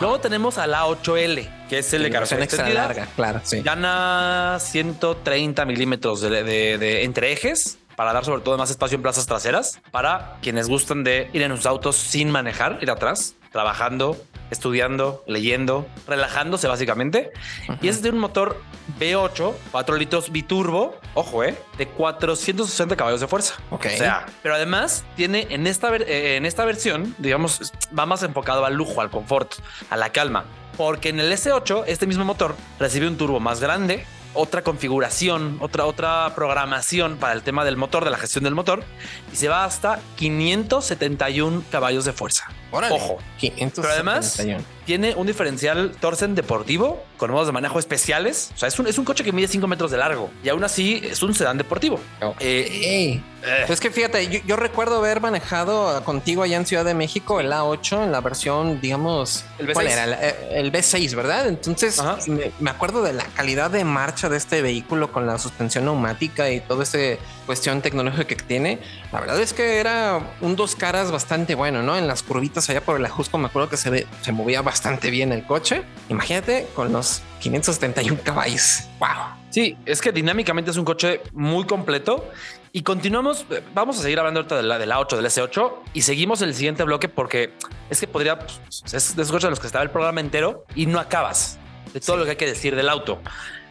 Luego 0.00 0.20
tenemos 0.20 0.58
a 0.58 0.66
la 0.66 0.86
8L, 0.86 1.68
que 1.68 1.78
es 1.78 1.92
el 1.92 2.02
de 2.02 2.10
carrocería 2.10 2.44
extra 2.44 2.68
larga, 2.68 3.08
claro. 3.16 3.40
Sí. 3.44 3.62
Gana 3.62 4.58
130 4.60 5.64
milímetros 5.64 6.20
de 6.20 7.04
entre 7.04 7.32
ejes 7.32 7.78
para 7.96 8.12
dar 8.12 8.24
sobre 8.24 8.42
todo 8.42 8.56
más 8.58 8.70
espacio 8.70 8.96
en 8.96 9.02
plazas 9.02 9.26
traseras 9.26 9.80
para 9.90 10.36
quienes 10.42 10.68
gustan 10.68 11.02
de 11.02 11.30
ir 11.32 11.42
en 11.42 11.56
sus 11.56 11.66
autos 11.66 11.96
sin 11.96 12.30
manejar, 12.30 12.78
ir 12.82 12.90
atrás, 12.90 13.34
trabajando, 13.50 14.16
estudiando, 14.50 15.22
leyendo, 15.26 15.86
relajándose 16.06 16.68
básicamente. 16.68 17.32
Y 17.80 17.88
es 17.88 18.02
de 18.02 18.10
un 18.10 18.18
motor 18.18 18.60
V8, 19.00 19.54
4 19.72 19.96
litros 19.96 20.30
biturbo, 20.30 20.96
ojo, 21.14 21.44
eh, 21.44 21.56
de 21.78 21.88
460 21.88 22.96
caballos 22.96 23.20
de 23.20 23.26
fuerza. 23.26 23.54
Ok. 23.70 23.86
O 23.86 23.96
sea, 23.96 24.26
pero 24.42 24.54
además 24.54 25.04
tiene 25.16 25.46
en 25.50 25.66
esta, 25.66 25.94
eh, 25.96 26.36
en 26.36 26.46
esta 26.46 26.64
versión, 26.64 27.14
digamos, 27.18 27.72
va 27.96 28.06
más 28.06 28.22
enfocado 28.22 28.64
al 28.64 28.74
lujo, 28.74 29.00
al 29.00 29.10
confort, 29.10 29.54
a 29.90 29.96
la 29.96 30.10
calma. 30.10 30.44
Porque 30.76 31.08
en 31.08 31.20
el 31.20 31.32
S8, 31.32 31.84
este 31.86 32.06
mismo 32.06 32.24
motor 32.24 32.54
recibe 32.78 33.08
un 33.08 33.16
turbo 33.16 33.40
más 33.40 33.60
grande, 33.60 34.04
otra 34.36 34.62
configuración, 34.62 35.58
otra, 35.60 35.86
otra 35.86 36.32
programación 36.34 37.16
para 37.16 37.32
el 37.32 37.42
tema 37.42 37.64
del 37.64 37.76
motor, 37.76 38.04
de 38.04 38.10
la 38.10 38.18
gestión 38.18 38.44
del 38.44 38.54
motor, 38.54 38.84
y 39.32 39.36
se 39.36 39.48
va 39.48 39.64
hasta 39.64 40.00
571 40.16 41.64
caballos 41.70 42.04
de 42.04 42.12
fuerza. 42.12 42.48
Ojo. 42.70 43.18
Pero 43.40 43.88
además 43.88 44.44
tiene 44.86 45.14
un 45.16 45.26
diferencial 45.26 45.92
Torsen 46.00 46.34
deportivo 46.34 47.04
con 47.18 47.30
modos 47.30 47.48
de 47.48 47.52
manejo 47.52 47.78
especiales. 47.78 48.52
O 48.54 48.58
sea, 48.58 48.68
es 48.68 48.78
un, 48.78 48.86
es 48.86 48.96
un 48.98 49.04
coche 49.04 49.24
que 49.24 49.32
mide 49.32 49.48
5 49.48 49.66
metros 49.66 49.90
de 49.90 49.98
largo 49.98 50.30
y 50.42 50.48
aún 50.48 50.64
así 50.64 51.02
es 51.02 51.22
un 51.22 51.34
sedán 51.34 51.58
deportivo. 51.58 52.00
Oh. 52.22 52.34
Eh, 52.40 53.20
eh. 53.22 53.22
Es 53.68 53.80
que 53.80 53.90
fíjate, 53.90 54.42
yo, 54.44 54.56
recuerdo 54.56 54.96
haber 54.96 55.20
manejado 55.20 56.02
contigo 56.02 56.42
allá 56.42 56.56
en 56.56 56.66
Ciudad 56.66 56.84
de 56.84 56.94
México 56.94 57.38
el 57.38 57.52
A8 57.52 58.04
en 58.04 58.10
la 58.10 58.20
versión, 58.20 58.80
digamos, 58.80 59.44
el 59.58 59.68
B6. 59.68 59.72
¿cuál 59.72 59.86
era? 59.86 60.04
El, 60.04 60.72
B6, 60.72 61.14
¿verdad? 61.14 61.46
Entonces 61.46 62.02
me, 62.26 62.50
me, 62.58 62.70
acuerdo 62.70 63.02
de 63.04 63.12
la 63.12 63.24
calidad 63.24 63.70
de 63.70 63.84
marcha 63.84 64.28
de 64.28 64.36
este 64.36 64.62
vehículo 64.62 65.12
con 65.12 65.26
la 65.26 65.38
suspensión 65.38 65.84
neumática 65.84 66.50
y 66.50 66.60
toda 66.60 66.82
esa 66.82 66.98
cuestión 67.46 67.82
tecnológica 67.82 68.24
que 68.24 68.34
tiene. 68.34 68.80
La 69.12 69.20
verdad 69.20 69.40
es 69.40 69.52
que 69.52 69.78
era 69.78 70.20
un 70.40 70.56
dos 70.56 70.74
caras 70.74 71.12
bastante 71.12 71.54
bueno, 71.54 71.84
¿no? 71.84 71.96
En 71.96 72.08
las 72.08 72.24
curvitas 72.24 72.68
allá 72.68 72.80
por 72.80 72.96
el 72.96 73.04
Ajusco 73.04 73.38
me 73.38 73.46
acuerdo 73.46 73.68
que 73.68 73.76
se, 73.76 73.90
ve, 73.90 74.06
se 74.22 74.32
movía 74.32 74.60
bastante 74.60 74.75
bien 75.10 75.32
el 75.32 75.44
coche. 75.44 75.82
Imagínate 76.08 76.66
con 76.74 76.92
los 76.92 77.22
571 77.40 78.20
caballos. 78.22 78.84
¡Wow! 78.98 79.08
Sí, 79.50 79.76
es 79.86 80.00
que 80.00 80.12
dinámicamente 80.12 80.70
es 80.70 80.76
un 80.76 80.84
coche 80.84 81.22
muy 81.32 81.64
completo 81.64 82.28
y 82.72 82.82
continuamos, 82.82 83.46
vamos 83.74 83.98
a 83.98 84.02
seguir 84.02 84.18
hablando 84.18 84.40
ahorita 84.40 84.56
de 84.56 84.62
la, 84.62 84.78
de 84.78 84.86
la 84.86 85.00
8, 85.00 85.16
del 85.16 85.26
S8 85.26 85.72
y 85.94 86.02
seguimos 86.02 86.42
el 86.42 86.54
siguiente 86.54 86.82
bloque 86.84 87.08
porque 87.08 87.54
es 87.88 88.00
que 88.00 88.06
podría, 88.06 88.38
pues, 88.38 88.60
es 88.92 89.16
de 89.16 89.22
esos 89.22 89.32
coches 89.32 89.44
de 89.44 89.50
los 89.50 89.60
que 89.60 89.66
estaba 89.66 89.82
el 89.82 89.90
programa 89.90 90.20
entero 90.20 90.66
y 90.74 90.86
no 90.86 91.00
acabas 91.00 91.58
de 91.94 92.00
todo 92.00 92.18
lo 92.18 92.24
que 92.24 92.30
hay 92.32 92.36
que 92.36 92.46
decir 92.46 92.76
del 92.76 92.88
auto. 92.88 93.20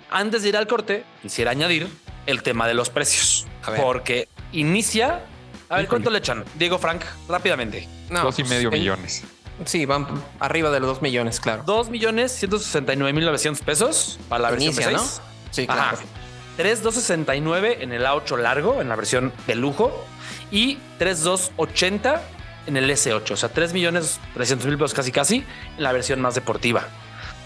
Antes 0.10 0.44
de 0.44 0.50
ir 0.50 0.58
al 0.58 0.66
corte, 0.66 1.04
quisiera 1.22 1.52
añadir 1.52 1.88
el 2.26 2.42
tema 2.42 2.68
de 2.68 2.74
los 2.74 2.90
precios, 2.90 3.46
porque 3.76 4.28
inicia 4.52 5.22
a 5.70 5.78
ver, 5.78 5.88
¿cuánto 5.88 6.10
le 6.10 6.20
echan? 6.20 6.44
Diego 6.56 6.78
Frank, 6.78 7.02
rápidamente. 7.28 7.88
dos 8.10 8.38
y 8.40 8.44
pues, 8.44 8.50
medio 8.50 8.72
millones. 8.72 9.24
Sí, 9.64 9.86
van 9.86 10.08
arriba 10.40 10.70
de 10.70 10.82
los 10.82 10.90
dos 10.90 11.02
millones, 11.02 11.40
claro. 11.40 11.64
Dos 11.66 11.90
millones 11.90 12.32
ciento 12.34 12.60
sesenta 12.60 12.94
y 12.94 12.98
nueve 12.98 13.14
mil 13.14 13.26
novecientos 13.26 13.64
pesos 13.64 14.20
para 14.28 14.44
la 14.44 14.52
versión 14.52 14.74
Inicia, 14.74 14.92
¿no? 14.92 15.04
Sí, 15.52 15.66
claro. 15.66 15.98
Tres 16.58 16.84
dos 16.84 16.96
sesenta 16.96 17.36
y 17.36 17.42
nueve 17.42 17.78
en 17.82 17.94
el 17.94 18.06
A8 18.06 18.38
largo, 18.38 18.82
en 18.82 18.90
la 18.90 18.96
versión 18.96 19.32
de 19.48 19.56
lujo. 19.56 20.06
Y 20.52 20.78
tres 21.00 21.22
dos 21.24 21.52
ochenta 21.56 22.22
en 22.68 22.78
el 22.78 22.90
S8. 22.90 23.32
O 23.32 23.36
sea, 23.38 23.50
tres 23.50 23.74
millones 23.74 24.20
trescientos 24.34 24.68
mil 24.68 24.78
pesos 24.78 24.94
casi 24.94 25.12
casi 25.12 25.46
en 25.78 25.84
la 25.84 25.92
versión 25.92 26.20
más 26.22 26.36
deportiva. 26.36 26.84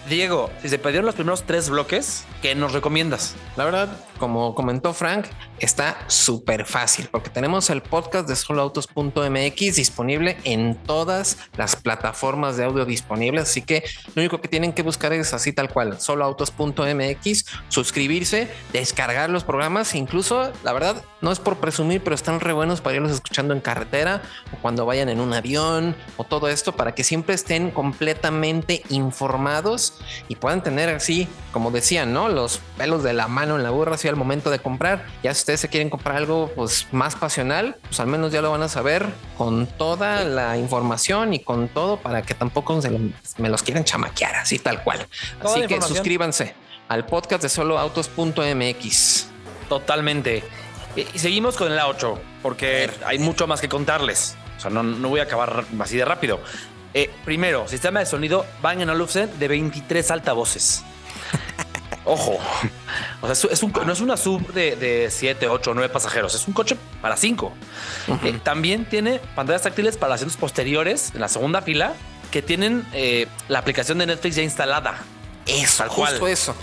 Diego, 0.08 0.50
si 0.62 0.70
se 0.70 0.80
perdieron 0.80 1.06
los 1.06 1.16
primeros 1.16 1.44
tres 1.44 1.70
bloques, 1.70 2.26
¿qué 2.42 2.56
nos 2.56 2.74
recomiendas? 2.74 3.36
La 3.56 3.66
verdad, 3.66 3.90
como 4.20 4.54
comentó 4.54 4.94
Frank, 4.94 5.26
está 5.60 5.98
súper 6.08 6.66
fácil 6.66 7.08
porque 7.12 7.30
tenemos 7.30 7.70
el 7.70 7.82
podcast 7.82 8.28
de 8.28 8.36
soloautos.mx 8.36 9.76
disponible 9.76 10.38
en 10.44 10.76
todas 10.76 11.38
las 11.58 11.76
plataformas 11.76 12.58
de 12.58 12.66
audio 12.66 12.86
disponibles. 12.86 13.44
Así 13.44 13.62
que 13.62 13.84
lo 14.14 14.22
único 14.22 14.42
que 14.42 14.48
tienen 14.48 14.74
que 14.74 14.84
buscar 14.84 15.14
es 15.14 15.34
así 15.34 15.54
tal 15.54 15.70
cual, 15.70 16.00
soloautos.mx, 16.00 17.46
suscribirse, 17.70 18.50
descargar 18.74 19.30
los 19.30 19.44
programas. 19.44 19.96
Incluso, 19.96 20.52
la 20.64 20.74
verdad, 20.74 21.04
no 21.22 21.32
es 21.32 21.40
por 21.40 21.58
presumir, 21.58 22.02
pero 22.04 22.16
están 22.16 22.40
re 22.40 22.54
buenos 22.54 22.82
para 22.82 22.98
irlos 22.98 23.12
escuchando 23.12 23.54
en 23.54 23.62
carretera 23.62 24.22
o 24.54 24.58
cuando 24.62 24.86
vayan 24.86 25.10
en 25.10 25.20
un 25.20 25.34
avión 25.34 25.96
o 26.18 26.24
todo 26.26 26.50
esto 26.50 26.74
para 26.74 26.94
que 26.94 27.04
siempre 27.04 27.36
estén 27.36 27.72
completamente 27.72 28.84
informados 28.90 30.00
y 30.28 30.36
puedan 30.36 30.62
tener 30.62 30.90
así, 30.90 31.28
como 31.52 31.72
decían, 31.72 32.14
¿no? 32.14 32.28
Los 32.28 32.60
pelos 32.78 33.04
de 33.04 33.14
la 33.14 33.28
mano 33.28 33.56
en 33.56 33.64
la 33.64 33.70
burra 33.70 33.96
así 33.96 34.09
al 34.10 34.16
momento 34.16 34.50
de 34.50 34.60
comprar. 34.60 35.06
Ya 35.24 35.34
si 35.34 35.40
ustedes 35.40 35.62
se 35.62 35.70
quieren 35.70 35.90
comprar 35.90 36.18
algo 36.18 36.52
pues 36.56 36.88
más 36.92 37.16
pasional, 37.16 37.78
pues 37.84 38.00
al 38.00 38.08
menos 38.08 38.32
ya 38.32 38.42
lo 38.42 38.52
van 38.52 38.64
a 38.64 38.70
saber 38.70 39.06
con 39.38 39.68
toda 39.68 40.24
la 40.24 40.58
información 40.58 41.34
y 41.34 41.40
con 41.40 41.70
todo 41.70 41.98
para 41.98 42.22
que 42.22 42.34
tampoco 42.34 42.82
se 42.82 42.90
me 43.38 43.50
los 43.50 43.64
quieran 43.64 43.84
chamaquear 43.84 44.36
así 44.36 44.60
tal 44.60 44.84
cual. 44.84 45.08
Así 45.42 45.66
que 45.68 45.82
suscríbanse 45.82 46.56
al 46.88 47.06
podcast 47.06 47.44
de 47.44 47.50
soloautos.mx. 47.50 49.28
Totalmente. 49.70 50.44
Y 50.96 51.20
seguimos 51.20 51.56
con 51.56 51.72
el 51.72 51.78
A8 51.78 52.18
porque 52.42 52.90
hay 53.06 53.20
mucho 53.20 53.48
más 53.48 53.62
que 53.62 53.70
contarles. 53.70 54.36
O 54.58 54.62
sea, 54.62 54.72
no, 54.72 54.84
no 54.84 55.10
voy 55.10 55.20
a 55.20 55.24
acabar 55.24 55.64
así 55.80 55.96
de 55.96 56.04
rápido. 56.04 56.40
Eh, 56.94 57.10
primero, 57.24 57.68
sistema 57.68 58.00
de 58.00 58.08
sonido 58.08 58.46
Bang 58.62 58.82
Olufsen 58.90 59.30
de 59.38 59.48
23 59.48 60.12
altavoces. 60.12 60.84
Ojo. 62.06 62.40
O 63.22 63.34
sea, 63.34 63.52
es 63.52 63.64
un, 63.64 63.74
no 63.86 63.92
es 63.92 64.00
una 64.00 64.16
sub 64.16 64.54
de, 64.54 65.08
7, 65.12 65.48
8, 65.48 65.74
9 65.74 65.90
pasajeros. 65.92 66.34
Es 66.36 66.48
un 66.48 66.54
coche 66.54 66.78
para 67.02 67.18
5. 67.18 67.52
Eh, 68.24 68.40
también 68.44 68.86
tiene 68.86 69.20
pantallas 69.36 69.64
táctiles 69.64 69.98
para 69.98 70.16
asientos 70.16 70.38
posteriores 70.38 71.12
en 71.14 71.22
la 71.22 71.28
segunda 71.28 71.62
fila 71.62 71.94
que 72.32 72.42
tienen 72.42 72.86
eh, 72.94 73.28
la 73.48 73.60
aplicación 73.60 73.98
de 73.98 74.06
Netflix 74.06 74.36
ya 74.36 74.44
instalada. 74.44 75.00
Eso, 75.46 75.84
justo 75.90 76.28
eso. 76.28 76.56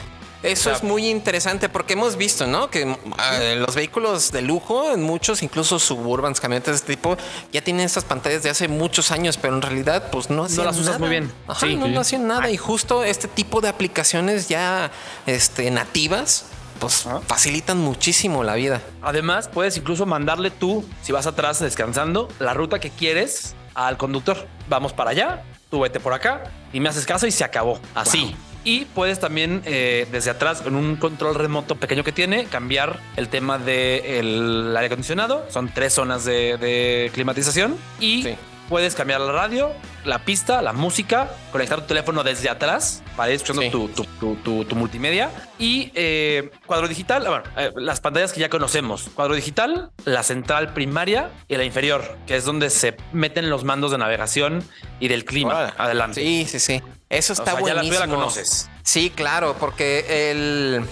Eso 0.43 0.71
es 0.71 0.83
muy 0.83 1.09
interesante 1.09 1.69
porque 1.69 1.95
hemos 1.95 2.17
visto, 2.17 2.47
¿no? 2.47 2.71
Que 2.71 2.97
ah, 3.19 3.39
los 3.57 3.75
vehículos 3.75 4.31
de 4.33 4.43
lujo, 4.43 4.93
en 4.93 5.03
muchos, 5.03 5.43
incluso 5.43 5.79
suburbans, 5.79 6.41
camionetas 6.41 6.75
de 6.75 6.77
este 6.77 6.97
tipo, 6.97 7.17
ya 7.53 7.63
tienen 7.63 7.87
estas 7.87 8.05
pantallas 8.05 8.43
de 8.43 8.51
hace 8.51 8.69
muchos 8.69 9.11
años, 9.11 9.37
pero 9.37 9.55
en 9.55 9.63
realidad, 9.63 10.11
pues 10.11 10.31
no 10.31 10.45
hacían 10.45 10.59
No 10.59 10.65
las 10.65 10.79
usas 10.79 10.99
muy 10.99 11.09
bien. 11.09 11.33
sí, 11.59 11.77
no, 11.77 12.01
hacían 12.01 12.27
nada. 12.27 12.51
Y 12.51 12.57
justo 12.57 13.05
este 13.05 13.29
tipo 13.29 13.61
de 13.61 13.69
aplicaciones 13.69 14.49
ya 14.49 14.91
este, 15.27 15.71
nativas, 15.71 16.47
pues 16.79 17.07
facilitan 17.27 17.79
muchísimo 17.79 18.45
la 18.45 18.55
vida. 18.55 18.83
Además, 19.03 19.49
puedes 19.49 19.77
incluso 19.77 20.07
mandarle 20.07 20.51
tú, 20.51 20.85
si 21.03 21.13
vas 21.13 21.27
atrás 21.27 21.59
descansando, 21.59 22.29
la 22.39 22.55
ruta 22.55 22.79
que 22.79 22.91
quieres 22.91 23.55
al 23.75 23.97
conductor. 23.97 24.47
Vamos 24.69 24.93
para 24.93 25.11
allá, 25.11 25.45
tú 25.71 25.81
vete 25.81 26.01
por 26.01 26.13
acá 26.13 26.45
y 26.73 26.81
me 26.81 26.89
haces 26.89 27.07
caso 27.07 27.27
y 27.27 27.31
se 27.31 27.45
acabó. 27.45 27.81
Así. 27.95 28.37
Y 28.67 28.85
puedes 28.85 29.21
también 29.21 29.63
eh, 29.65 30.09
desde 30.11 30.31
atrás, 30.31 30.65
en 30.67 30.75
un 30.75 30.97
control 30.97 31.37
remoto 31.37 31.77
pequeño 31.77 32.03
que 32.03 32.11
tiene, 32.11 32.47
cambiar 32.47 32.99
el 33.15 33.29
tema 33.29 33.59
del 33.59 34.75
aire 34.77 34.87
acondicionado. 34.87 35.47
Son 35.51 35.73
tres 35.73 35.93
zonas 35.93 36.25
de, 36.25 37.09
climatización. 37.15 37.77
Y 38.01 38.27
puedes 38.69 38.97
cambiar 38.97 39.21
la 39.21 39.31
radio, 39.31 39.71
la 40.05 40.25
pista, 40.25 40.63
la 40.63 40.73
música, 40.73 41.31
conectar 41.53 41.81
tu 41.83 41.87
teléfono 41.87 42.25
desde 42.25 42.51
atrás 42.51 43.05
para 43.17 43.31
ir 43.31 43.37
escuchando 43.37 43.89
tu, 44.19 44.75
multimedia 44.75 45.31
y 45.61 45.93
eh, 45.95 46.51
cuadro 46.67 46.89
digital, 46.89 47.25
ah, 47.25 47.31
bueno, 47.31 47.45
eh, 47.57 47.71
las 47.77 48.01
pantallas 48.01 48.33
que 48.33 48.41
ya 48.41 48.49
conocemos, 48.49 49.09
cuadro 49.15 49.37
digital, 49.37 49.93
la 50.05 50.25
central 50.25 50.75
primaria 50.75 51.31
y 51.47 51.57
la 51.57 51.63
inferior, 51.63 52.19
que 52.27 52.35
es 52.35 52.45
donde 52.45 52.71
se 52.71 52.97
meten 53.13 53.49
los 53.49 53.63
mandos 53.63 53.93
de 53.93 53.99
navegación 53.99 54.65
y 54.99 55.07
del 55.07 55.25
clima. 55.25 55.73
Adelante. 55.79 56.21
Sí, 56.21 56.47
sí, 56.49 56.59
sí. 56.59 56.83
Eso 57.09 57.33
está 57.33 57.55
buenísimo. 57.55 57.93
Ya 57.93 58.01
la, 58.01 58.09
conoces. 58.09 58.69
Sí, 58.83 59.11
claro, 59.11 59.57
porque 59.59 60.31
el 60.31 60.85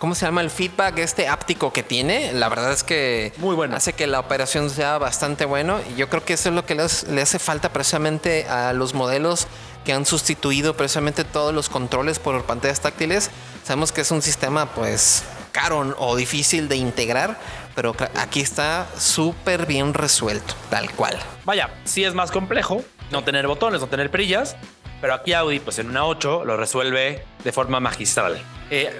¿cómo 0.00 0.14
se 0.14 0.24
llama? 0.26 0.40
El 0.40 0.50
feedback 0.50 0.98
este 0.98 1.28
áptico 1.28 1.72
que 1.72 1.82
tiene, 1.82 2.32
la 2.32 2.48
verdad 2.48 2.72
es 2.72 2.82
que 2.82 3.32
Muy 3.36 3.54
bueno. 3.54 3.76
hace 3.76 3.92
que 3.92 4.06
la 4.06 4.18
operación 4.18 4.70
sea 4.70 4.98
bastante 4.98 5.44
bueno. 5.44 5.80
Y 5.92 5.96
yo 5.96 6.08
creo 6.08 6.24
que 6.24 6.32
eso 6.32 6.48
es 6.48 6.54
lo 6.54 6.66
que 6.66 6.74
le 6.74 7.22
hace 7.22 7.38
falta 7.38 7.72
precisamente 7.72 8.48
a 8.48 8.72
los 8.72 8.94
modelos 8.94 9.46
que 9.84 9.92
han 9.92 10.06
sustituido 10.06 10.76
precisamente 10.76 11.24
todos 11.24 11.54
los 11.54 11.68
controles 11.68 12.18
por 12.18 12.42
pantallas 12.44 12.80
táctiles. 12.80 13.30
Sabemos 13.62 13.92
que 13.92 14.00
es 14.00 14.10
un 14.10 14.22
sistema 14.22 14.66
pues 14.66 15.22
caro 15.52 15.94
o 15.98 16.16
difícil 16.16 16.68
de 16.68 16.76
integrar, 16.76 17.38
pero 17.74 17.94
aquí 18.16 18.40
está 18.40 18.86
súper 18.98 19.66
bien 19.66 19.94
resuelto, 19.94 20.54
tal 20.70 20.90
cual. 20.92 21.18
Vaya, 21.44 21.70
sí 21.84 22.04
es 22.04 22.14
más 22.14 22.30
complejo 22.30 22.82
no 23.10 23.24
tener 23.24 23.46
botones, 23.46 23.80
no 23.80 23.88
tener 23.88 24.10
perillas, 24.10 24.56
pero 25.00 25.14
aquí 25.14 25.32
Audi, 25.32 25.60
pues 25.60 25.78
en 25.78 25.88
una 25.88 26.04
8, 26.04 26.44
lo 26.44 26.56
resuelve 26.56 27.24
de 27.42 27.52
forma 27.52 27.80
magistral. 27.80 28.40
Eh, 28.70 28.90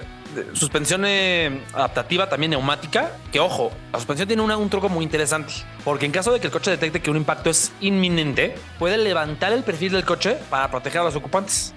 suspensión 0.53 1.03
eh, 1.05 1.61
adaptativa 1.73 2.29
también 2.29 2.51
neumática, 2.51 3.11
que 3.31 3.39
ojo, 3.39 3.71
la 3.91 3.99
suspensión 3.99 4.27
tiene 4.27 4.41
un 4.43 4.69
truco 4.69 4.89
muy 4.89 5.03
interesante, 5.03 5.53
porque 5.83 6.05
en 6.05 6.11
caso 6.11 6.31
de 6.31 6.39
que 6.39 6.47
el 6.47 6.53
coche 6.53 6.71
detecte 6.71 7.01
que 7.01 7.11
un 7.11 7.17
impacto 7.17 7.49
es 7.49 7.71
inminente, 7.81 8.55
puede 8.79 8.97
levantar 8.97 9.53
el 9.53 9.63
perfil 9.63 9.93
del 9.93 10.05
coche 10.05 10.37
para 10.49 10.69
proteger 10.69 11.01
a 11.01 11.03
los 11.05 11.15
ocupantes. 11.15 11.73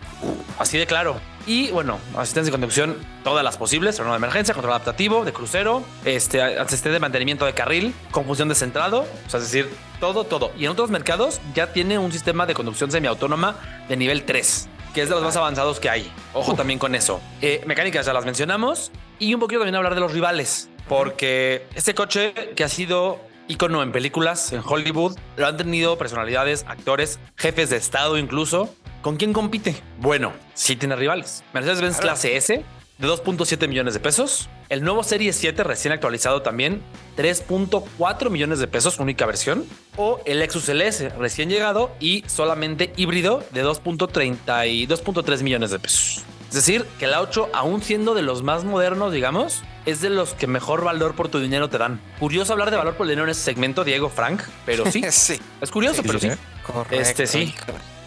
Así 0.59 0.79
de 0.79 0.87
claro. 0.87 1.21
Y 1.47 1.71
bueno, 1.71 1.99
asistencia 2.17 2.47
de 2.47 2.53
conducción, 2.53 2.97
todas 3.23 3.45
las 3.45 3.59
posibles, 3.59 3.97
freno 3.97 4.13
de 4.13 4.17
emergencia, 4.17 4.55
control 4.55 4.73
adaptativo, 4.73 5.25
de 5.27 5.33
crucero, 5.33 5.85
este, 6.05 6.43
asistente 6.43 6.95
de 6.95 7.01
mantenimiento 7.01 7.45
de 7.45 7.53
carril, 7.53 7.95
confusión 8.11 8.49
de 8.49 8.55
centrado, 8.55 9.01
o 9.01 9.31
sea, 9.31 9.41
es 9.41 9.53
decir, 9.53 9.69
todo, 10.01 10.25
todo. 10.25 10.53
Y 10.57 10.65
en 10.65 10.71
otros 10.71 10.91
mercados 10.91 11.41
ya 11.55 11.73
tiene 11.73 11.99
un 11.99 12.13
sistema 12.13 12.47
de 12.47 12.55
conducción 12.55 12.91
semiautónoma 12.91 13.57
de 13.89 13.97
nivel 13.97 14.25
3, 14.25 14.69
que 14.95 15.03
es 15.03 15.09
de 15.09 15.15
los 15.17 15.25
más 15.25 15.37
avanzados 15.37 15.81
que 15.81 15.91
hay. 15.91 16.11
Ojo 16.33 16.55
también 16.55 16.79
con 16.79 16.95
eso. 16.95 17.21
Eh, 17.43 17.63
mecánicas 17.67 18.07
ya 18.07 18.13
las 18.13 18.25
mencionamos 18.25 18.93
y 19.19 19.35
un 19.35 19.41
poquito 19.41 19.61
también 19.61 19.75
hablar 19.75 19.95
de 19.95 20.01
los 20.01 20.13
rivales, 20.13 20.71
porque 20.89 21.67
este 21.75 21.95
coche 21.95 22.33
que 22.55 22.65
ha 22.65 22.69
sido 22.69 23.21
icono 23.49 23.83
en 23.83 23.93
películas, 23.93 24.53
en 24.53 24.63
Hollywood, 24.65 25.19
lo 25.37 25.47
han 25.47 25.57
tenido 25.57 25.99
personalidades, 25.99 26.65
actores, 26.69 27.19
jefes 27.37 27.71
de 27.71 27.77
estado 27.77 28.17
incluso. 28.17 28.75
¿Con 29.03 29.17
quién 29.17 29.35
compite? 29.35 29.77
Bueno, 29.99 30.33
sí 30.55 30.77
tiene 30.77 30.97
rivales. 30.97 31.45
Mercedes-Benz 31.53 31.99
Clase 31.99 32.37
S 32.37 32.65
de 32.99 33.09
2.7 33.09 33.69
millones 33.69 33.95
de 33.95 34.01
pesos. 34.01 34.49
El 34.69 34.83
nuevo 34.83 35.03
Serie 35.03 35.33
7 35.33 35.65
recién 35.65 35.93
actualizado 35.93 36.43
también 36.43 36.83
3.4 37.17 38.31
millones 38.31 38.59
de 38.59 38.67
pesos, 38.67 38.99
única 38.99 39.27
versión. 39.27 39.67
O 39.97 40.21
el 40.25 40.39
Lexus 40.39 40.69
LS 40.69 41.17
recién 41.17 41.49
llegado 41.49 41.93
y 42.01 42.25
solamente 42.27 42.93
híbrido 42.97 43.43
de 43.53 43.65
2.30 43.65 44.69
y 44.71 44.87
2.3 44.87 45.43
millones 45.43 45.71
de 45.71 45.79
pesos. 45.79 46.25
Es 46.49 46.55
decir, 46.55 46.87
que 47.01 47.09
la 47.09 47.21
8, 47.21 47.51
aún 47.53 47.83
siendo 47.83 48.15
de 48.15 48.23
los 48.23 48.45
más 48.45 48.63
modernos, 48.63 49.13
digamos, 49.13 49.65
es 49.87 50.01
de 50.01 50.09
los 50.09 50.35
que 50.35 50.47
mejor 50.47 50.85
valor 50.85 51.17
por 51.17 51.29
tu 51.29 51.41
dinero 51.41 51.69
te 51.69 51.79
dan. 51.79 52.01
Curioso 52.21 52.53
hablar 52.53 52.71
de 52.71 52.77
valor 52.77 52.95
por 52.95 53.07
el 53.07 53.11
dinero 53.11 53.25
en 53.25 53.31
ese 53.31 53.43
segmento, 53.43 53.83
Diego 53.83 54.09
Frank, 54.09 54.41
pero 54.65 54.89
sí. 54.89 55.03
sí. 55.11 55.41
Es 55.61 55.71
curioso, 55.73 56.03
pero 56.07 56.21
sí. 56.21 56.29
Correcto. 56.65 56.95
Este 56.95 57.27
sí. 57.27 57.53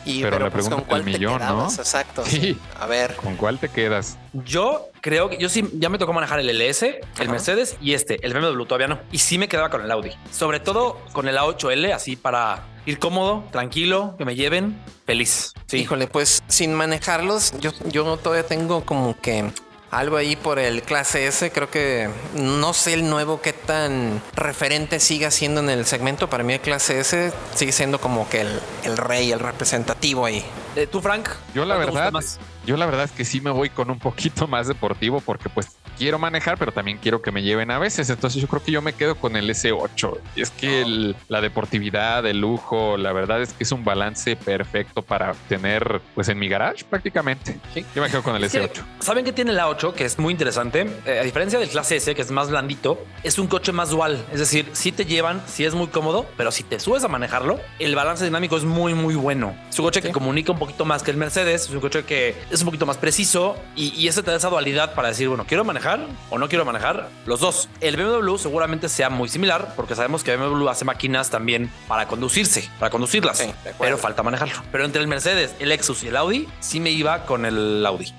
Y, 0.08 0.22
Pero 0.22 0.38
pero, 0.38 0.46
le 0.46 0.52
pues, 0.52 0.66
pregunto 0.66 0.76
¿con 0.76 0.98
el 0.98 1.04
cuál 1.04 1.04
te 1.04 1.20
millón. 1.20 1.42
Exacto. 1.78 2.24
Sí. 2.26 2.58
A 2.80 2.86
ver. 2.88 3.16
¿Con 3.18 3.36
cuál 3.36 3.60
te 3.60 3.68
quedas? 3.68 4.18
Yo 4.32 4.90
creo 5.02 5.30
que 5.30 5.38
yo 5.38 5.50
sí, 5.50 5.70
ya 5.74 5.90
me 5.90 5.98
tocó 5.98 6.14
manejar 6.14 6.40
el 6.40 6.50
LS, 6.50 6.84
el 6.84 7.02
Ajá. 7.16 7.32
Mercedes 7.32 7.76
y 7.82 7.94
este, 7.94 8.26
el 8.26 8.34
BMW 8.34 8.64
todavía 8.64 8.88
no. 8.88 9.00
Y 9.12 9.18
sí 9.18 9.38
me 9.38 9.50
quedaba 9.50 9.70
con 9.70 9.82
el 9.82 9.92
Audi. 9.92 10.12
Sobre 10.32 10.62
todo 10.62 10.98
con 11.12 11.28
el 11.28 11.38
A8L, 11.38 11.94
así 11.94 12.16
para 12.16 12.64
ir 12.86 13.00
cómodo, 13.00 13.44
tranquilo, 13.52 14.16
que 14.18 14.24
me 14.24 14.36
lleven, 14.36 14.82
feliz. 15.06 15.54
Sí. 15.66 15.80
Híjole, 15.80 16.08
pues 16.08 16.42
sin 16.48 16.74
manejarlos, 16.74 17.54
yo, 17.60 17.72
yo 17.86 18.16
todavía 18.16 18.48
tengo 18.48 18.86
como 18.86 19.20
que 19.20 19.52
algo 19.92 20.18
ahí 20.18 20.36
por 20.36 20.60
el 20.60 20.82
clase 20.82 21.28
S. 21.28 21.52
Creo 21.52 21.70
que 21.70 22.10
no 22.36 22.74
sé 22.74 22.94
el 22.94 23.10
nuevo 23.10 23.42
qué 23.42 23.54
tan 23.54 24.22
referente 24.36 25.00
siga 25.00 25.32
siendo 25.32 25.62
en 25.62 25.70
el 25.70 25.86
segmento. 25.86 26.30
Para 26.30 26.44
mí 26.44 26.54
el 26.54 26.60
clase 26.60 27.00
S 27.00 27.32
sigue 27.56 27.72
siendo 27.72 28.00
como 28.00 28.28
que 28.30 28.42
el, 28.42 28.60
el 28.84 28.98
rey, 28.98 29.32
el 29.32 29.40
representativo 29.40 30.26
ahí. 30.26 30.44
Eh, 30.76 30.88
¿Tú, 30.88 31.02
Frank? 31.02 31.30
Yo 31.54 31.66
la 31.66 31.76
¿cuál 31.76 31.88
te 31.88 31.92
gusta 31.92 32.12
verdad, 32.12 32.30
yo 32.66 32.78
la 32.78 32.86
verdad 32.86 33.06
es 33.06 33.12
que 33.12 33.26
sí 33.26 33.42
me 33.42 33.50
voy 33.50 33.70
con 33.70 33.90
un 33.90 34.00
poquito 34.00 34.48
más 34.48 34.68
deportivo 34.68 35.22
porque 35.22 35.50
pues 35.50 35.68
quiero 35.98 36.20
manejar, 36.20 36.58
pero 36.58 36.72
también 36.72 36.98
quiero 37.02 37.22
que 37.22 37.32
me 37.32 37.42
lleven 37.44 37.72
a 37.72 37.80
veces. 37.80 38.10
Entonces 38.10 38.42
yo 38.42 38.48
creo 38.48 38.64
que 38.64 38.72
yo 38.72 38.82
me 38.82 38.94
quedo 38.94 39.16
con 39.16 39.36
el 39.36 39.50
S8. 39.50 40.18
Y 40.36 40.42
es 40.42 40.50
que 40.52 40.82
el- 40.82 41.16
la 41.30 41.42
deportividad, 41.42 42.26
el 42.26 42.40
lujo, 42.40 42.98
la 42.98 43.12
verdad 43.14 43.42
es 43.42 43.54
que 43.54 43.64
es 43.64 43.72
un 43.72 43.84
balance 43.84 44.36
perfecto 44.36 45.02
para 45.02 45.34
tener 45.50 46.02
pues 46.16 46.30
en 46.30 46.40
mi 46.40 46.48
garage 46.48 46.86
prácticamente. 46.86 47.58
Sí. 47.74 47.86
Yo 47.96 48.02
me 48.02 48.10
quedo 48.10 48.24
con 48.24 48.36
el 48.36 48.44
Es 48.44 48.52
que, 48.52 48.64
S8. 48.72 48.84
¿Saben 49.00 49.26
qué 49.26 49.34
tiene 49.34 49.52
el 49.52 49.60
A8? 49.60 49.94
Que 49.94 50.06
es 50.06 50.18
muy 50.20 50.32
interesante. 50.32 50.88
Eh, 51.06 51.20
a 51.20 51.24
diferencia 51.24 51.60
del 51.60 51.70
clase 51.70 51.96
S, 51.98 52.14
que 52.16 52.22
es 52.22 52.32
más 52.32 52.50
blandito, 52.50 53.04
es 53.24 53.38
un 53.40 53.48
coche 53.48 53.72
más 53.72 53.90
dual. 53.90 54.24
Es 54.32 54.40
decir, 54.40 54.70
si 54.74 54.92
te 54.92 55.06
llevan, 55.06 55.42
si 55.48 55.66
es 55.66 55.74
muy 55.74 55.88
cómodo, 55.88 56.26
pero 56.38 56.52
si 56.52 56.64
te 56.64 56.80
subes 56.80 57.04
a 57.04 57.08
manejarlo, 57.08 57.60
el 57.80 57.96
balance 57.96 58.24
dinámico 58.24 58.58
es 58.58 58.64
muy, 58.64 58.94
muy 58.94 59.16
bueno. 59.16 59.56
Es 59.70 59.80
un 59.80 59.86
coche 59.86 60.02
que 60.02 60.12
comunica 60.12 60.52
un 60.52 60.60
poquito 60.60 60.86
más 60.86 61.04
que 61.04 61.12
el 61.12 61.18
Mercedes. 61.18 61.64
Es 61.64 61.70
un 61.70 61.80
coche 61.80 62.04
que 62.04 62.36
es 62.52 62.60
un 62.62 62.66
poquito 62.66 62.86
más 62.86 62.98
preciso 62.98 63.56
y, 63.76 63.94
y 63.96 64.08
ese 64.08 64.22
te 64.24 64.32
da 64.32 64.38
esa 64.38 64.50
dualidad 64.50 64.94
para 64.94 65.10
decir, 65.10 65.28
bueno, 65.28 65.46
quiero 65.48 65.64
manejar 65.64 65.87
o 66.30 66.38
no 66.38 66.50
quiero 66.50 66.66
manejar 66.66 67.10
los 67.26 67.40
dos. 67.40 67.70
El 67.82 67.96
BMW 67.96 68.38
seguramente 68.38 68.90
sea 68.90 69.10
muy 69.10 69.30
similar 69.30 69.74
porque 69.76 69.96
sabemos 69.96 70.24
que 70.24 70.36
BMW 70.36 70.68
hace 70.70 70.86
máquinas 70.86 71.30
también 71.30 71.72
para 71.88 72.08
conducirse, 72.08 72.70
para 72.80 72.90
conducirlas, 72.90 73.38
Sí, 73.38 73.52
pero 73.80 73.98
falta 73.98 74.24
manejarlo. 74.24 74.56
Pero 74.72 74.86
entre 74.86 75.02
el 75.02 75.08
Mercedes, 75.08 75.56
el 75.60 75.70
Lexus 75.70 76.04
y 76.04 76.08
el 76.08 76.18
Audi, 76.18 76.48
sí 76.60 76.80
me 76.80 76.92
iba 76.92 77.26
con 77.26 77.46
el 77.46 77.86
Audi. 77.86 78.14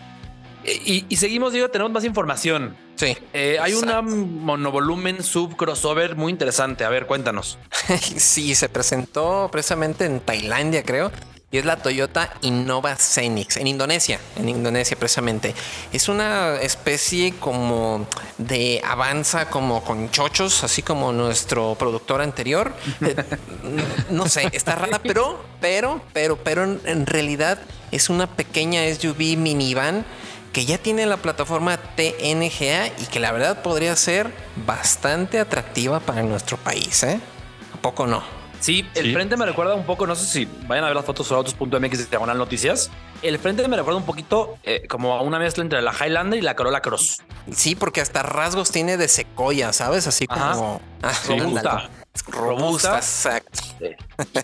Y, 0.64 1.06
y 1.08 1.16
seguimos, 1.16 1.52
Diego, 1.52 1.68
tenemos 1.68 1.92
más 1.92 2.04
información. 2.04 2.76
Sí. 2.96 3.16
Eh, 3.32 3.58
hay 3.60 3.74
una 3.74 4.02
monovolumen 4.02 5.22
sub 5.22 5.56
crossover 5.56 6.16
muy 6.16 6.32
interesante. 6.32 6.84
A 6.84 6.88
ver, 6.88 7.06
cuéntanos. 7.06 7.58
sí, 8.16 8.54
se 8.54 8.68
presentó 8.68 9.48
precisamente 9.52 10.04
en 10.04 10.20
Tailandia, 10.20 10.82
creo. 10.82 11.12
Y 11.50 11.56
es 11.56 11.64
la 11.64 11.76
Toyota 11.76 12.34
Innova 12.42 12.94
Zenix, 12.96 13.56
en 13.56 13.66
Indonesia, 13.66 14.20
en 14.36 14.50
Indonesia 14.50 14.98
precisamente. 14.98 15.54
Es 15.94 16.10
una 16.10 16.56
especie 16.56 17.36
como 17.38 18.06
de 18.36 18.82
avanza 18.84 19.48
como 19.48 19.82
con 19.82 20.10
chochos, 20.10 20.62
así 20.62 20.82
como 20.82 21.10
nuestro 21.10 21.74
productor 21.76 22.20
anterior. 22.20 22.74
Eh, 23.00 23.16
no 24.10 24.28
sé, 24.28 24.50
está 24.52 24.74
rara, 24.74 24.98
pero, 24.98 25.42
pero, 25.58 26.02
pero, 26.12 26.36
pero 26.36 26.64
en, 26.64 26.82
en 26.84 27.06
realidad 27.06 27.58
es 27.92 28.10
una 28.10 28.26
pequeña 28.26 28.82
SUV 28.94 29.38
minivan 29.38 30.04
que 30.52 30.66
ya 30.66 30.76
tiene 30.76 31.06
la 31.06 31.16
plataforma 31.16 31.78
TNGA 31.78 32.88
y 32.88 33.06
que 33.10 33.20
la 33.20 33.32
verdad 33.32 33.62
podría 33.62 33.96
ser 33.96 34.30
bastante 34.66 35.38
atractiva 35.40 36.00
para 36.00 36.22
nuestro 36.22 36.58
país, 36.58 37.02
¿eh? 37.04 37.18
¿A 37.72 37.80
poco 37.80 38.06
no? 38.06 38.22
Sí, 38.60 38.84
el 38.94 39.06
Sí. 39.06 39.12
frente 39.12 39.36
me 39.36 39.46
recuerda 39.46 39.74
un 39.74 39.84
poco, 39.86 40.06
no 40.06 40.14
sé 40.16 40.26
si 40.26 40.48
vayan 40.66 40.84
a 40.84 40.88
ver 40.88 40.96
las 40.96 41.04
fotos 41.04 41.26
sobre 41.28 41.38
autos.mx 41.38 42.10
diagonal 42.10 42.38
noticias. 42.38 42.90
El 43.22 43.38
frente 43.38 43.66
me 43.68 43.76
recuerda 43.76 43.98
un 43.98 44.06
poquito 44.06 44.56
eh, 44.64 44.86
como 44.88 45.14
a 45.14 45.22
una 45.22 45.38
mezcla 45.38 45.62
entre 45.62 45.80
la 45.82 45.92
Highlander 45.92 46.38
y 46.38 46.42
la 46.42 46.56
Corolla 46.56 46.80
Cross. 46.80 47.22
Sí, 47.52 47.74
porque 47.76 48.00
hasta 48.00 48.22
rasgos 48.22 48.70
tiene 48.72 48.96
de 48.96 49.08
secoya, 49.08 49.72
¿sabes? 49.72 50.06
Así 50.06 50.26
Ajá. 50.28 50.52
como 50.52 50.80
ah, 51.02 51.12
Robusta. 51.28 51.90
robusta, 52.26 52.30
Robusta. 52.32 52.96
exacto. 52.96 53.60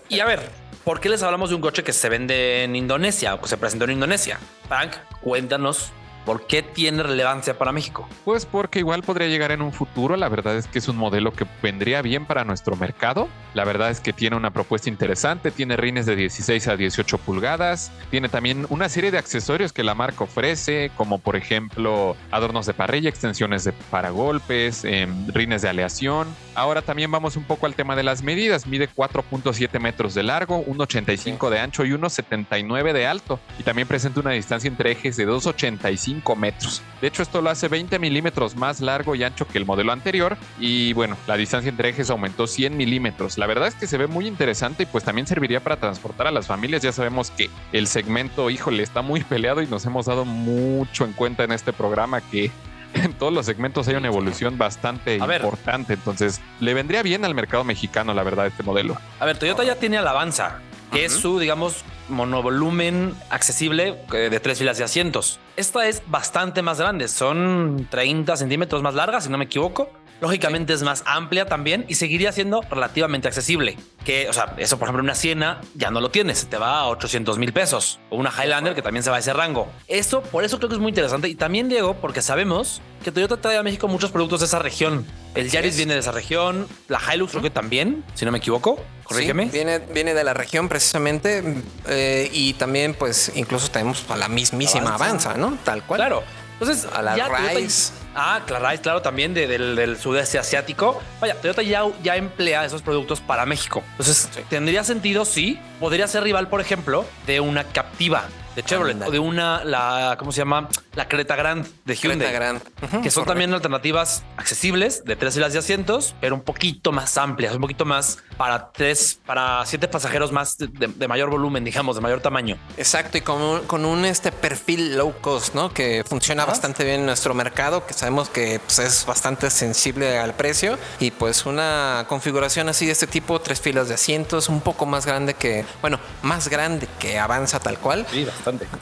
Y 0.09 0.19
a 0.21 0.25
ver, 0.25 0.49
¿por 0.85 0.99
qué 1.01 1.09
les 1.09 1.21
hablamos 1.21 1.49
de 1.49 1.55
un 1.55 1.61
coche 1.61 1.83
que 1.83 1.91
se 1.93 2.07
vende 2.09 2.63
en 2.63 2.75
Indonesia 2.75 3.35
o 3.35 3.41
que 3.41 3.47
se 3.49 3.57
presentó 3.57 3.85
en 3.85 3.91
Indonesia? 3.91 4.39
Frank, 4.69 4.93
cuéntanos 5.21 5.91
por 6.25 6.47
qué 6.47 6.63
tiene 6.63 7.03
relevancia 7.03 7.57
para 7.57 7.71
México. 7.71 8.07
Pues 8.25 8.45
porque 8.45 8.79
igual 8.79 9.03
podría 9.03 9.27
llegar 9.27 9.51
en 9.51 9.61
un 9.61 9.71
futuro. 9.71 10.17
La 10.17 10.27
verdad 10.27 10.57
es 10.57 10.67
que 10.67 10.79
es 10.79 10.87
un 10.87 10.97
modelo 10.97 11.31
que 11.31 11.45
vendría 11.61 12.01
bien 12.01 12.25
para 12.25 12.43
nuestro 12.43 12.75
mercado. 12.75 13.29
La 13.53 13.63
verdad 13.63 13.91
es 13.91 13.99
que 13.99 14.11
tiene 14.11 14.35
una 14.35 14.51
propuesta 14.51 14.89
interesante. 14.89 15.51
Tiene 15.51 15.77
rines 15.77 16.05
de 16.05 16.15
16 16.15 16.67
a 16.67 16.75
18 16.75 17.17
pulgadas. 17.19 17.91
Tiene 18.09 18.27
también 18.27 18.65
una 18.69 18.89
serie 18.89 19.11
de 19.11 19.17
accesorios 19.17 19.71
que 19.71 19.83
la 19.83 19.93
marca 19.93 20.23
ofrece, 20.23 20.91
como 20.97 21.19
por 21.19 21.35
ejemplo 21.35 22.17
adornos 22.31 22.65
de 22.65 22.73
parrilla, 22.73 23.09
extensiones 23.09 23.63
de 23.63 23.73
paragolpes, 23.73 24.83
em, 24.83 25.27
rines 25.27 25.61
de 25.61 25.69
aleación. 25.69 26.27
Ahora 26.55 26.81
también 26.81 27.11
vamos 27.11 27.35
un 27.35 27.43
poco 27.43 27.67
al 27.67 27.75
tema 27.75 27.95
de 27.95 28.03
las 28.03 28.23
medidas. 28.23 28.65
Mide 28.65 28.89
4.7 28.89 29.79
metros 29.79 30.15
de 30.15 30.23
largo, 30.23 30.63
1.85 30.65 31.49
de 31.49 31.59
ancho 31.59 31.85
y 31.85 31.91
1.79 31.91 32.93
de 32.93 33.05
alto. 33.05 33.39
Y 33.59 33.63
también 33.63 33.87
presenta 33.87 34.21
una 34.21 34.31
distancia 34.31 34.67
entre 34.67 34.91
ejes 34.91 35.17
de 35.17 35.27
2.85 35.27 36.14
metros. 36.35 36.81
De 37.01 37.07
hecho, 37.07 37.21
esto 37.23 37.41
lo 37.41 37.49
hace 37.49 37.67
20 37.67 37.99
milímetros 37.99 38.55
más 38.55 38.81
largo 38.81 39.15
y 39.15 39.23
ancho 39.23 39.47
que 39.47 39.57
el 39.57 39.65
modelo 39.65 39.91
anterior. 39.91 40.37
Y 40.59 40.93
bueno, 40.93 41.17
la 41.27 41.37
distancia 41.37 41.69
entre 41.69 41.89
ejes 41.89 42.09
aumentó 42.09 42.47
100 42.47 42.75
milímetros. 42.77 43.37
La 43.37 43.47
verdad 43.47 43.67
es 43.67 43.75
que 43.75 43.87
se 43.87 43.97
ve 43.97 44.07
muy 44.07 44.27
interesante 44.27 44.83
y 44.83 44.85
pues 44.85 45.03
también 45.03 45.27
serviría 45.27 45.59
para 45.59 45.77
transportar 45.77 46.27
a 46.27 46.31
las 46.31 46.47
familias. 46.47 46.81
Ya 46.81 46.91
sabemos 46.91 47.31
que 47.31 47.49
el 47.71 47.87
segmento, 47.87 48.49
híjole, 48.49 48.83
está 48.83 49.01
muy 49.01 49.23
peleado 49.23 49.61
y 49.61 49.67
nos 49.67 49.85
hemos 49.85 50.05
dado 50.05 50.25
mucho 50.25 51.05
en 51.05 51.13
cuenta 51.13 51.43
en 51.43 51.51
este 51.51 51.73
programa 51.73 52.21
que 52.21 52.51
en 52.93 53.13
todos 53.13 53.33
los 53.33 53.45
segmentos 53.45 53.87
hay 53.87 53.95
una 53.95 54.07
evolución 54.07 54.57
bastante 54.57 55.19
A 55.21 55.25
ver. 55.25 55.41
importante. 55.41 55.93
Entonces, 55.93 56.41
le 56.59 56.73
vendría 56.73 57.03
bien 57.03 57.25
al 57.25 57.35
mercado 57.35 57.63
mexicano, 57.63 58.13
la 58.13 58.23
verdad, 58.23 58.47
este 58.47 58.63
modelo. 58.63 58.97
A 59.19 59.25
ver, 59.25 59.37
Toyota 59.37 59.63
ya 59.63 59.75
tiene 59.75 59.97
Alabanza, 59.97 60.59
que 60.95 61.05
es 61.05 61.13
su, 61.13 61.39
digamos, 61.39 61.83
monovolumen 62.09 63.13
accesible 63.29 63.97
eh, 64.13 64.29
de 64.29 64.39
tres 64.39 64.59
filas 64.59 64.77
de 64.77 64.83
asientos. 64.83 65.39
Esta 65.57 65.87
es 65.87 66.01
bastante 66.07 66.61
más 66.61 66.79
grande, 66.79 67.07
son 67.07 67.87
30 67.89 68.37
centímetros 68.37 68.81
más 68.81 68.95
larga, 68.95 69.19
si 69.21 69.29
no 69.29 69.37
me 69.37 69.45
equivoco. 69.45 69.89
Lógicamente 70.21 70.73
es 70.73 70.83
más 70.83 71.03
amplia 71.05 71.45
también 71.45 71.85
y 71.87 71.95
seguiría 71.95 72.31
siendo 72.31 72.61
relativamente 72.69 73.27
accesible. 73.27 73.77
Que, 74.03 74.29
o 74.29 74.33
sea, 74.33 74.55
eso 74.57 74.77
por 74.77 74.87
ejemplo 74.87 75.03
una 75.03 75.15
Siena 75.15 75.61
ya 75.73 75.91
no 75.91 75.99
lo 75.99 76.09
tienes, 76.09 76.47
te 76.47 76.57
va 76.57 76.79
a 76.79 76.87
800 76.87 77.37
mil 77.37 77.53
pesos. 77.53 77.99
O 78.09 78.17
una 78.17 78.31
Highlander 78.31 78.75
que 78.75 78.81
también 78.81 79.03
se 79.03 79.09
va 79.09 79.17
a 79.17 79.19
ese 79.19 79.33
rango. 79.33 79.67
Eso, 79.87 80.21
por 80.21 80.43
eso 80.43 80.57
creo 80.57 80.69
que 80.69 80.75
es 80.75 80.81
muy 80.81 80.89
interesante. 80.89 81.27
Y 81.27 81.35
también, 81.35 81.69
Diego, 81.69 81.95
porque 81.95 82.21
sabemos 82.21 82.81
que 83.03 83.11
Toyota 83.11 83.37
trae 83.37 83.57
a 83.57 83.63
México 83.63 83.87
muchos 83.87 84.11
productos 84.11 84.39
de 84.39 84.45
esa 84.47 84.59
región. 84.59 85.05
El 85.35 85.49
Yaris 85.49 85.75
viene 85.75 85.93
de 85.93 85.99
esa 85.99 86.11
región, 86.11 86.67
la 86.87 87.01
Hilux 87.13 87.31
creo 87.31 87.43
que 87.43 87.49
también, 87.49 88.03
si 88.13 88.25
no 88.25 88.31
me 88.31 88.37
equivoco. 88.37 88.79
Corrígeme. 89.03 89.45
viene, 89.45 89.79
viene 89.79 90.13
de 90.13 90.23
la 90.23 90.33
región 90.33 90.67
precisamente 90.69 91.43
eh, 91.87 92.29
y 92.33 92.53
también 92.53 92.95
pues 92.95 93.31
incluso 93.35 93.69
tenemos 93.69 94.03
a 94.09 94.15
la 94.15 94.27
mismísima 94.29 94.95
Avanza, 94.95 95.35
¿no? 95.35 95.57
Tal 95.63 95.83
cual. 95.83 95.99
Claro. 95.99 96.23
Entonces, 96.59 96.87
a 96.93 97.01
la 97.01 97.15
Rise. 97.15 97.93
Ah, 98.15 98.41
la 98.49 98.59
Rise, 98.59 98.81
claro, 98.81 99.01
también 99.01 99.33
del, 99.33 99.97
sudeste 99.99 100.39
asiático. 100.39 101.01
Vaya, 101.19 101.35
Toyota 101.41 101.61
ya, 101.61 101.83
ya 102.01 102.15
emplea 102.15 102.65
esos 102.65 102.81
productos 102.81 103.19
para 103.19 103.45
México. 103.45 103.83
Entonces, 103.91 104.29
tendría 104.49 104.83
sentido, 104.83 105.25
sí. 105.25 105.59
Podría 105.79 106.07
ser 106.07 106.23
rival, 106.23 106.47
por 106.47 106.61
ejemplo, 106.61 107.05
de 107.27 107.41
una 107.41 107.65
Captiva 107.65 108.27
de 108.55 108.63
Chevrolet 108.63 109.01
o 109.01 109.11
de 109.11 109.19
una, 109.19 109.63
la, 109.65 110.15
¿cómo 110.17 110.31
se 110.31 110.39
llama? 110.39 110.69
La 110.95 111.07
Creta 111.07 111.35
Grand 111.35 111.67
de 111.85 111.95
Hyundai. 111.95 112.29
Creta 112.29 112.31
Grand. 112.31 113.03
que 113.03 113.11
son 113.11 113.25
también 113.25 113.53
alternativas 113.53 114.23
accesibles 114.37 115.03
de 115.05 115.15
tres 115.15 115.33
filas 115.33 115.53
de 115.53 115.59
asientos, 115.59 116.15
pero 116.21 116.35
un 116.35 116.41
poquito 116.41 116.91
más 116.91 117.17
amplias, 117.17 117.53
un 117.53 117.61
poquito 117.61 117.85
más 117.85 118.19
para 118.37 118.71
tres, 118.71 119.19
para 119.25 119.65
siete 119.65 119.87
pasajeros 119.87 120.31
más 120.31 120.57
de, 120.57 121.07
mayor 121.07 121.29
volumen, 121.29 121.63
digamos, 121.63 121.95
de 121.95 122.01
mayor 122.01 122.21
tamaño. 122.21 122.57
Exacto, 122.77 123.17
y 123.17 123.21
con 123.21 123.41
un, 123.41 123.61
con 123.61 123.85
un 123.85 124.05
este 124.05 124.31
perfil 124.31 124.97
low 124.97 125.13
cost, 125.21 125.53
¿no? 125.53 125.73
Que 125.73 126.03
funciona 126.07 126.45
bastante 126.45 126.83
bien 126.83 127.01
en 127.01 127.05
nuestro 127.05 127.33
mercado, 127.33 127.85
que 127.85 127.93
sabemos 127.93 128.29
que 128.29 128.59
pues, 128.59 128.79
es 128.79 129.05
bastante 129.05 129.49
sensible 129.49 130.17
al 130.17 130.33
precio 130.33 130.77
y 130.99 131.11
pues 131.11 131.45
una 131.45 132.05
configuración 132.07 132.69
así 132.69 132.85
de 132.85 132.93
este 132.93 133.07
tipo, 133.07 133.39
tres 133.39 133.59
filas 133.59 133.89
de 133.89 133.95
asientos, 133.95 134.49
un 134.49 134.61
poco 134.61 134.85
más 134.85 135.05
grande 135.05 135.33
que, 135.33 135.65
bueno, 135.81 135.99
más 136.21 136.47
grande 136.47 136.87
que 136.99 137.19
avanza 137.19 137.59
tal 137.59 137.77
cual. 137.79 138.05
Sí, 138.11 138.27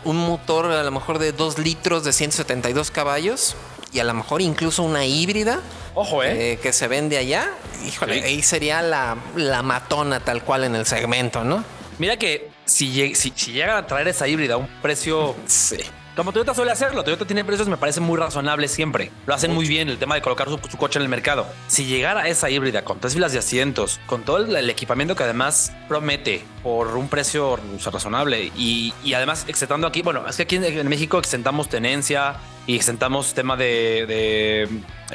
un 0.03 0.17
motor 0.17 0.71
a 0.71 0.83
lo 0.83 0.91
mejor 0.91 1.19
de 1.19 1.31
2 1.31 1.59
litros 1.59 2.02
de 2.05 2.13
172 2.13 2.91
caballos 2.91 3.55
y 3.91 3.99
a 3.99 4.03
lo 4.03 4.13
mejor 4.13 4.41
incluso 4.41 4.83
una 4.83 5.05
híbrida. 5.05 5.61
Ojo, 5.95 6.23
¿eh? 6.23 6.53
eh 6.53 6.59
que 6.61 6.73
se 6.73 6.87
vende 6.87 7.17
allá. 7.17 7.51
Híjole, 7.85 8.23
ahí 8.23 8.41
sería 8.41 8.81
la, 8.81 9.15
matona 9.63 10.19
tal 10.19 10.43
cual 10.43 10.63
en 10.63 10.75
el 10.75 10.85
segmento, 10.85 11.43
¿no? 11.43 11.63
Mira 11.99 12.17
que 12.17 12.49
si, 12.65 13.13
si, 13.15 13.31
si 13.35 13.51
llegan 13.51 13.77
a 13.77 13.87
traer 13.87 14.07
esa 14.07 14.27
híbrida 14.27 14.55
a 14.55 14.57
un 14.57 14.67
precio 14.81 15.35
sí. 15.45 15.77
Como 16.15 16.31
Toyota 16.31 16.53
suele 16.53 16.71
hacerlo, 16.71 17.03
Toyota 17.03 17.25
tiene 17.25 17.43
precios 17.43 17.67
me 17.67 17.77
parece 17.77 17.99
muy 17.99 18.19
razonables 18.19 18.69
siempre. 18.71 19.11
Lo 19.25 19.33
hacen 19.33 19.51
muy 19.51 19.67
bien 19.67 19.89
el 19.89 19.97
tema 19.97 20.13
de 20.13 20.21
colocar 20.21 20.47
su, 20.47 20.59
coche 20.77 20.99
en 20.99 21.03
el 21.03 21.09
mercado. 21.09 21.47
Si 21.67 21.85
llegara 21.85 22.27
esa 22.27 22.51
híbrida 22.51 22.83
con 22.83 22.99
tres 22.99 23.15
filas 23.15 23.31
de 23.31 23.39
asientos, 23.39 23.99
con 24.05 24.21
todo 24.21 24.37
el, 24.37 24.69
equipamiento 24.69 25.15
que 25.15 25.23
además 25.23 25.73
promete 25.87 26.45
por 26.61 26.95
un 26.97 27.09
precio 27.09 27.57
razonable 27.91 28.51
y, 28.55 28.93
además 29.15 29.45
exentando 29.47 29.87
aquí, 29.87 30.03
bueno, 30.03 30.27
es 30.27 30.37
que 30.37 30.43
aquí 30.43 30.57
en, 30.57 30.87
México 30.87 31.17
exentamos 31.17 31.67
tenencia 31.67 32.35
y 32.67 32.75
exentamos 32.75 33.33
tema 33.33 33.57
de, 33.57 34.69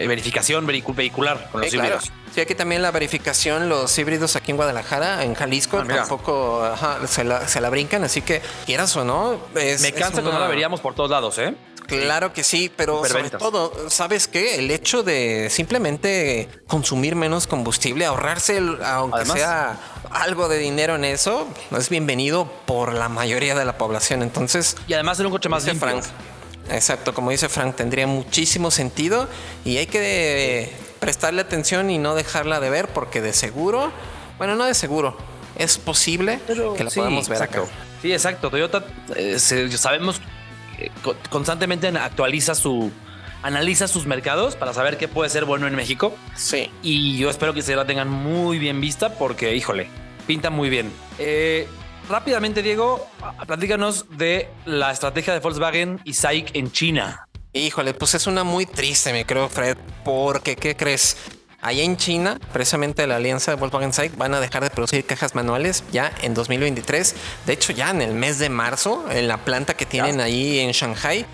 verificación 0.07 0.67
vehicular 0.67 1.49
con 1.51 1.61
los 1.61 1.73
híbridos. 1.73 2.13
Sí, 2.35 2.41
aquí 2.41 2.55
también 2.55 2.83
la 2.83 2.91
verificación, 2.91 3.69
los 3.69 3.99
híbridos 3.99 4.37
aquí 4.37 4.51
en 4.51 4.57
Guadalajara, 4.57 5.25
en 5.25 5.35
Jalisco, 5.35 5.79
ah, 5.79 5.87
tampoco 5.87 6.63
se, 7.07 7.25
la, 7.25 7.71
brincan, 7.71 8.05
así 8.05 8.23
que 8.23 8.43
quieras 8.67 8.95
o 8.97 9.05
no. 9.05 9.41
Me 9.55 9.93
cansa 9.93 10.23
que 10.23 10.31
no 10.31 10.39
la 10.39 10.47
veríamos 10.47 10.81
por 10.81 10.95
todos 10.95 11.11
lados, 11.11 11.39
¿eh? 11.39 11.55
Claro 11.89 12.35
que 12.35 12.45
sí, 12.45 12.71
pero 12.75 13.03
sobre 13.07 13.31
todo, 13.31 13.73
¿sabes 13.89 14.29
qué? 14.29 14.57
El 14.57 14.71
hecho 14.71 15.03
de 15.03 15.49
simplemente 15.51 16.49
consumir 16.67 17.17
menos 17.17 17.47
combustible, 17.47 18.05
ahorrarse, 18.05 18.61
aunque 18.85 19.25
sea 19.25 19.79
algo 20.11 20.49
de 20.49 20.59
dinero 20.59 20.97
en 20.97 21.07
eso, 21.07 21.49
es 21.77 21.89
bienvenido 21.89 22.47
por 22.67 22.93
la 22.93 23.09
mayoría 23.09 23.55
de 23.55 23.65
la 23.65 23.79
población. 23.79 24.23
Entonces. 24.23 24.77
Y 24.87 24.93
además 24.93 25.17
ser 25.17 25.27
un 25.27 25.33
coche 25.33 25.49
más 25.49 25.65
limpio. 25.65 25.89
Frank. 25.89 26.05
Exacto, 26.71 27.15
como 27.15 27.31
dice 27.31 27.49
Frank, 27.49 27.77
tendría 27.77 28.07
muchísimo 28.07 28.71
sentido 28.71 29.29
y 29.65 29.79
hay 29.79 29.87
que 29.87 30.73
prestarle 30.99 31.41
atención 31.41 31.91
y 31.91 31.99
no 31.99 32.15
dejarla 32.15 32.61
de 32.61 32.71
ver 32.71 32.89
porque 32.89 33.21
de 33.21 33.33
seguro, 33.33 33.93
bueno, 34.37 34.57
no 34.57 34.65
de 34.65 34.75
seguro, 34.75 35.17
es 35.57 35.79
posible 35.79 36.41
que 36.47 36.85
la 36.85 36.91
podamos 36.91 37.29
ver 37.29 37.43
acá. 37.43 37.63
Sí, 38.03 38.13
exacto. 38.13 38.51
Toyota 38.51 38.85
eh, 39.17 39.39
sabemos 39.39 40.21
que 40.77 40.91
constantemente 41.31 41.89
actualiza 41.89 42.55
su 42.55 42.93
analiza 43.43 43.87
sus 43.87 44.07
mercados 44.07 44.57
para 44.57 44.73
saber 44.73 44.99
qué 44.99 45.09
puede 45.09 45.31
ser 45.31 45.45
bueno 45.45 45.67
en 45.67 45.75
México. 45.75 46.15
Sí. 46.35 46.71
Y 46.83 47.19
yo 47.19 47.31
espero 47.31 47.55
que 47.55 47.63
se 47.63 47.77
la 47.77 47.85
tengan 47.87 48.09
muy 48.09 48.59
bien 48.59 48.81
vista 48.81 49.15
porque, 49.15 49.55
híjole, 49.55 49.89
pinta 50.27 50.51
muy 50.51 50.71
bien. 50.71 50.93
Eh, 51.19 51.69
rápidamente, 52.09 52.63
Diego, 52.63 53.07
platícanos 53.47 54.07
de 54.17 54.49
la 54.65 54.91
estrategia 54.93 55.33
de 55.33 55.41
Volkswagen 55.41 56.01
y 56.05 56.15
SAIC 56.15 56.55
en 56.55 56.73
China. 56.73 57.27
Híjole, 57.53 57.95
pues 57.95 58.15
es 58.15 58.27
una 58.27 58.45
muy 58.45 58.67
triste, 58.67 59.13
me 59.13 59.25
creo, 59.25 59.49
Fred, 59.49 59.77
porque 60.05 60.57
¿qué 60.57 60.77
crees? 60.77 61.17
Allá 61.61 61.83
en 61.83 61.97
China, 61.97 62.39
precisamente 62.53 63.07
la 63.07 63.17
alianza 63.17 63.51
de 63.51 63.57
Volkswagen 63.57 63.93
SAIC 63.93 64.17
van 64.17 64.33
a 64.35 64.41
dejar 64.41 64.63
de 64.63 64.71
producir 64.71 65.05
cajas 65.05 65.35
manuales 65.35 65.83
ya 65.91 66.13
en 66.23 66.35
2023. 66.35 67.15
De 67.47 67.53
hecho, 67.53 67.73
ya 67.73 67.91
en 67.91 68.01
el 68.01 68.13
mes 68.13 68.39
de 68.39 68.49
marzo, 68.49 69.05
en 69.11 69.27
la 69.27 69.39
planta 69.39 69.75
que 69.75 69.85
tienen 69.85 70.21
ahí 70.21 70.61
en 70.61 70.71
Shanghai, 70.71 71.27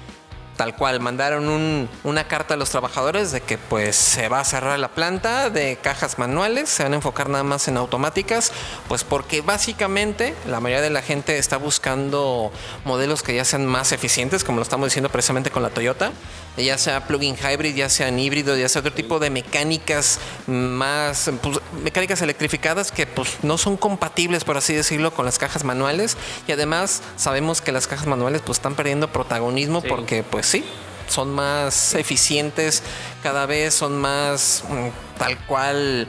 tal 0.57 0.77
cual, 0.77 1.01
mandaron 1.01 1.89
una 2.05 2.29
carta 2.29 2.55
a 2.55 2.57
los 2.57 2.71
trabajadores 2.71 3.33
de 3.33 3.41
que 3.41 3.59
pues 3.59 3.97
se 3.97 4.29
va 4.29 4.41
a 4.41 4.45
cerrar 4.45 4.79
la 4.79 4.89
planta 4.89 5.51
de 5.51 5.77
cajas 5.77 6.19
manuales, 6.19 6.69
se 6.69 6.83
van 6.83 6.93
a 6.93 6.97
enfocar 6.97 7.29
nada 7.29 7.45
más 7.45 7.67
en 7.69 7.77
automáticas, 7.77 8.53
pues 8.89 9.05
porque 9.05 9.41
básicamente 9.41 10.35
la 10.47 10.61
mayoría 10.61 10.83
de 10.83 10.91
la 10.91 11.03
gente 11.03 11.39
está 11.39 11.57
buscando 11.57 12.53
modelos 12.85 13.23
que 13.23 13.35
ya 13.35 13.45
sean 13.45 13.67
más 13.67 13.93
eficientes, 13.93 14.45
como 14.45 14.57
lo 14.59 14.63
estamos 14.63 14.87
diciendo 14.87 15.09
precisamente 15.09 15.51
con 15.51 15.63
la 15.63 15.71
Toyota, 15.71 16.13
ya 16.57 16.79
sea 16.79 17.07
plug-in 17.07 17.37
hybrid, 17.37 17.75
ya 17.75 17.89
sean 17.89 18.19
híbridos, 18.19 18.59
ya 18.59 18.69
sea 18.69 18.81
otro 18.81 18.93
tipo 18.93 19.19
de 19.19 19.31
mecánicas 19.31 20.21
más, 20.47 21.31
pues, 21.43 21.59
mecánicas 21.83 22.23
electrificadas 22.23 22.93
que 22.93 23.07
pues 23.07 23.39
no 23.43 23.59
son 23.59 23.77
compatibles, 23.77 24.45
por 24.45 24.57
así 24.57 24.75
decirlo, 24.75 25.13
con 25.13 25.25
las 25.25 25.39
cajas 25.39 25.65
manuales. 25.65 26.17
Y 26.47 26.53
además 26.53 27.03
sabemos 27.17 27.61
que 27.61 27.73
las 27.73 27.87
cajas 27.87 28.07
manuales 28.07 28.43
pues 28.45 28.59
están 28.59 28.75
perdiendo 28.77 29.11
protagonismo 29.11 29.83
porque 29.83 30.23
pues 30.23 30.44
pues 30.45 30.63
sí, 30.63 30.65
son 31.09 31.33
más 31.33 31.95
eficientes, 31.95 32.83
cada 33.23 33.47
vez 33.47 33.73
son 33.73 33.97
más 33.97 34.63
mm, 34.69 35.19
tal 35.19 35.39
cual, 35.47 36.07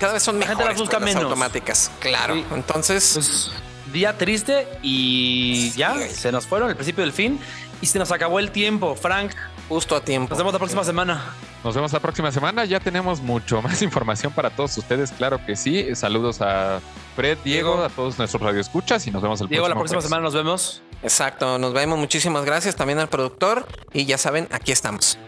cada 0.00 0.14
vez 0.14 0.22
son 0.24 0.36
mejores 0.36 0.66
las 0.66 0.78
busca 0.78 0.98
menos. 0.98 1.22
automáticas. 1.22 1.92
Claro, 2.00 2.34
entonces... 2.52 3.12
Pues, 3.14 3.50
día 3.92 4.18
triste 4.18 4.68
y 4.82 5.70
ya, 5.70 5.96
se 6.10 6.30
nos 6.30 6.46
fueron 6.46 6.68
el 6.68 6.74
principio 6.74 7.04
del 7.04 7.12
fin 7.12 7.40
y 7.80 7.86
se 7.86 7.98
nos 7.98 8.10
acabó 8.10 8.38
el 8.38 8.50
tiempo, 8.50 8.94
Frank. 8.94 9.32
Justo 9.68 9.94
a 9.96 10.00
tiempo. 10.00 10.30
Nos 10.30 10.38
vemos 10.38 10.52
la 10.52 10.58
próxima 10.58 10.84
semana. 10.84 11.24
Nos 11.62 11.74
vemos 11.74 11.92
la 11.92 12.00
próxima 12.00 12.32
semana. 12.32 12.64
Ya 12.64 12.80
tenemos 12.80 13.20
mucho 13.20 13.60
más 13.62 13.82
información 13.82 14.32
para 14.32 14.50
todos 14.50 14.76
ustedes, 14.78 15.12
claro 15.12 15.44
que 15.44 15.56
sí. 15.56 15.94
Saludos 15.94 16.40
a 16.40 16.80
Fred, 17.16 17.38
Diego, 17.44 17.82
a 17.82 17.88
todos 17.88 18.18
nuestros 18.18 18.42
radioescuchas 18.42 19.06
y 19.06 19.10
nos 19.10 19.22
vemos 19.22 19.40
el 19.40 19.48
Diego, 19.48 19.68
la 19.68 19.74
próxima 19.74 20.00
semana 20.00 20.22
nos 20.22 20.34
vemos. 20.34 20.82
Exacto, 21.02 21.58
nos 21.58 21.72
vemos. 21.72 21.98
Muchísimas 21.98 22.44
gracias 22.44 22.76
también 22.76 22.98
al 22.98 23.08
productor. 23.08 23.66
Y 23.92 24.06
ya 24.06 24.18
saben, 24.18 24.48
aquí 24.50 24.72
estamos. 24.72 25.18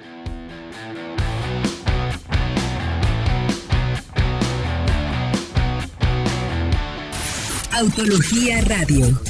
Autología 7.72 8.60
Radio. 8.62 9.29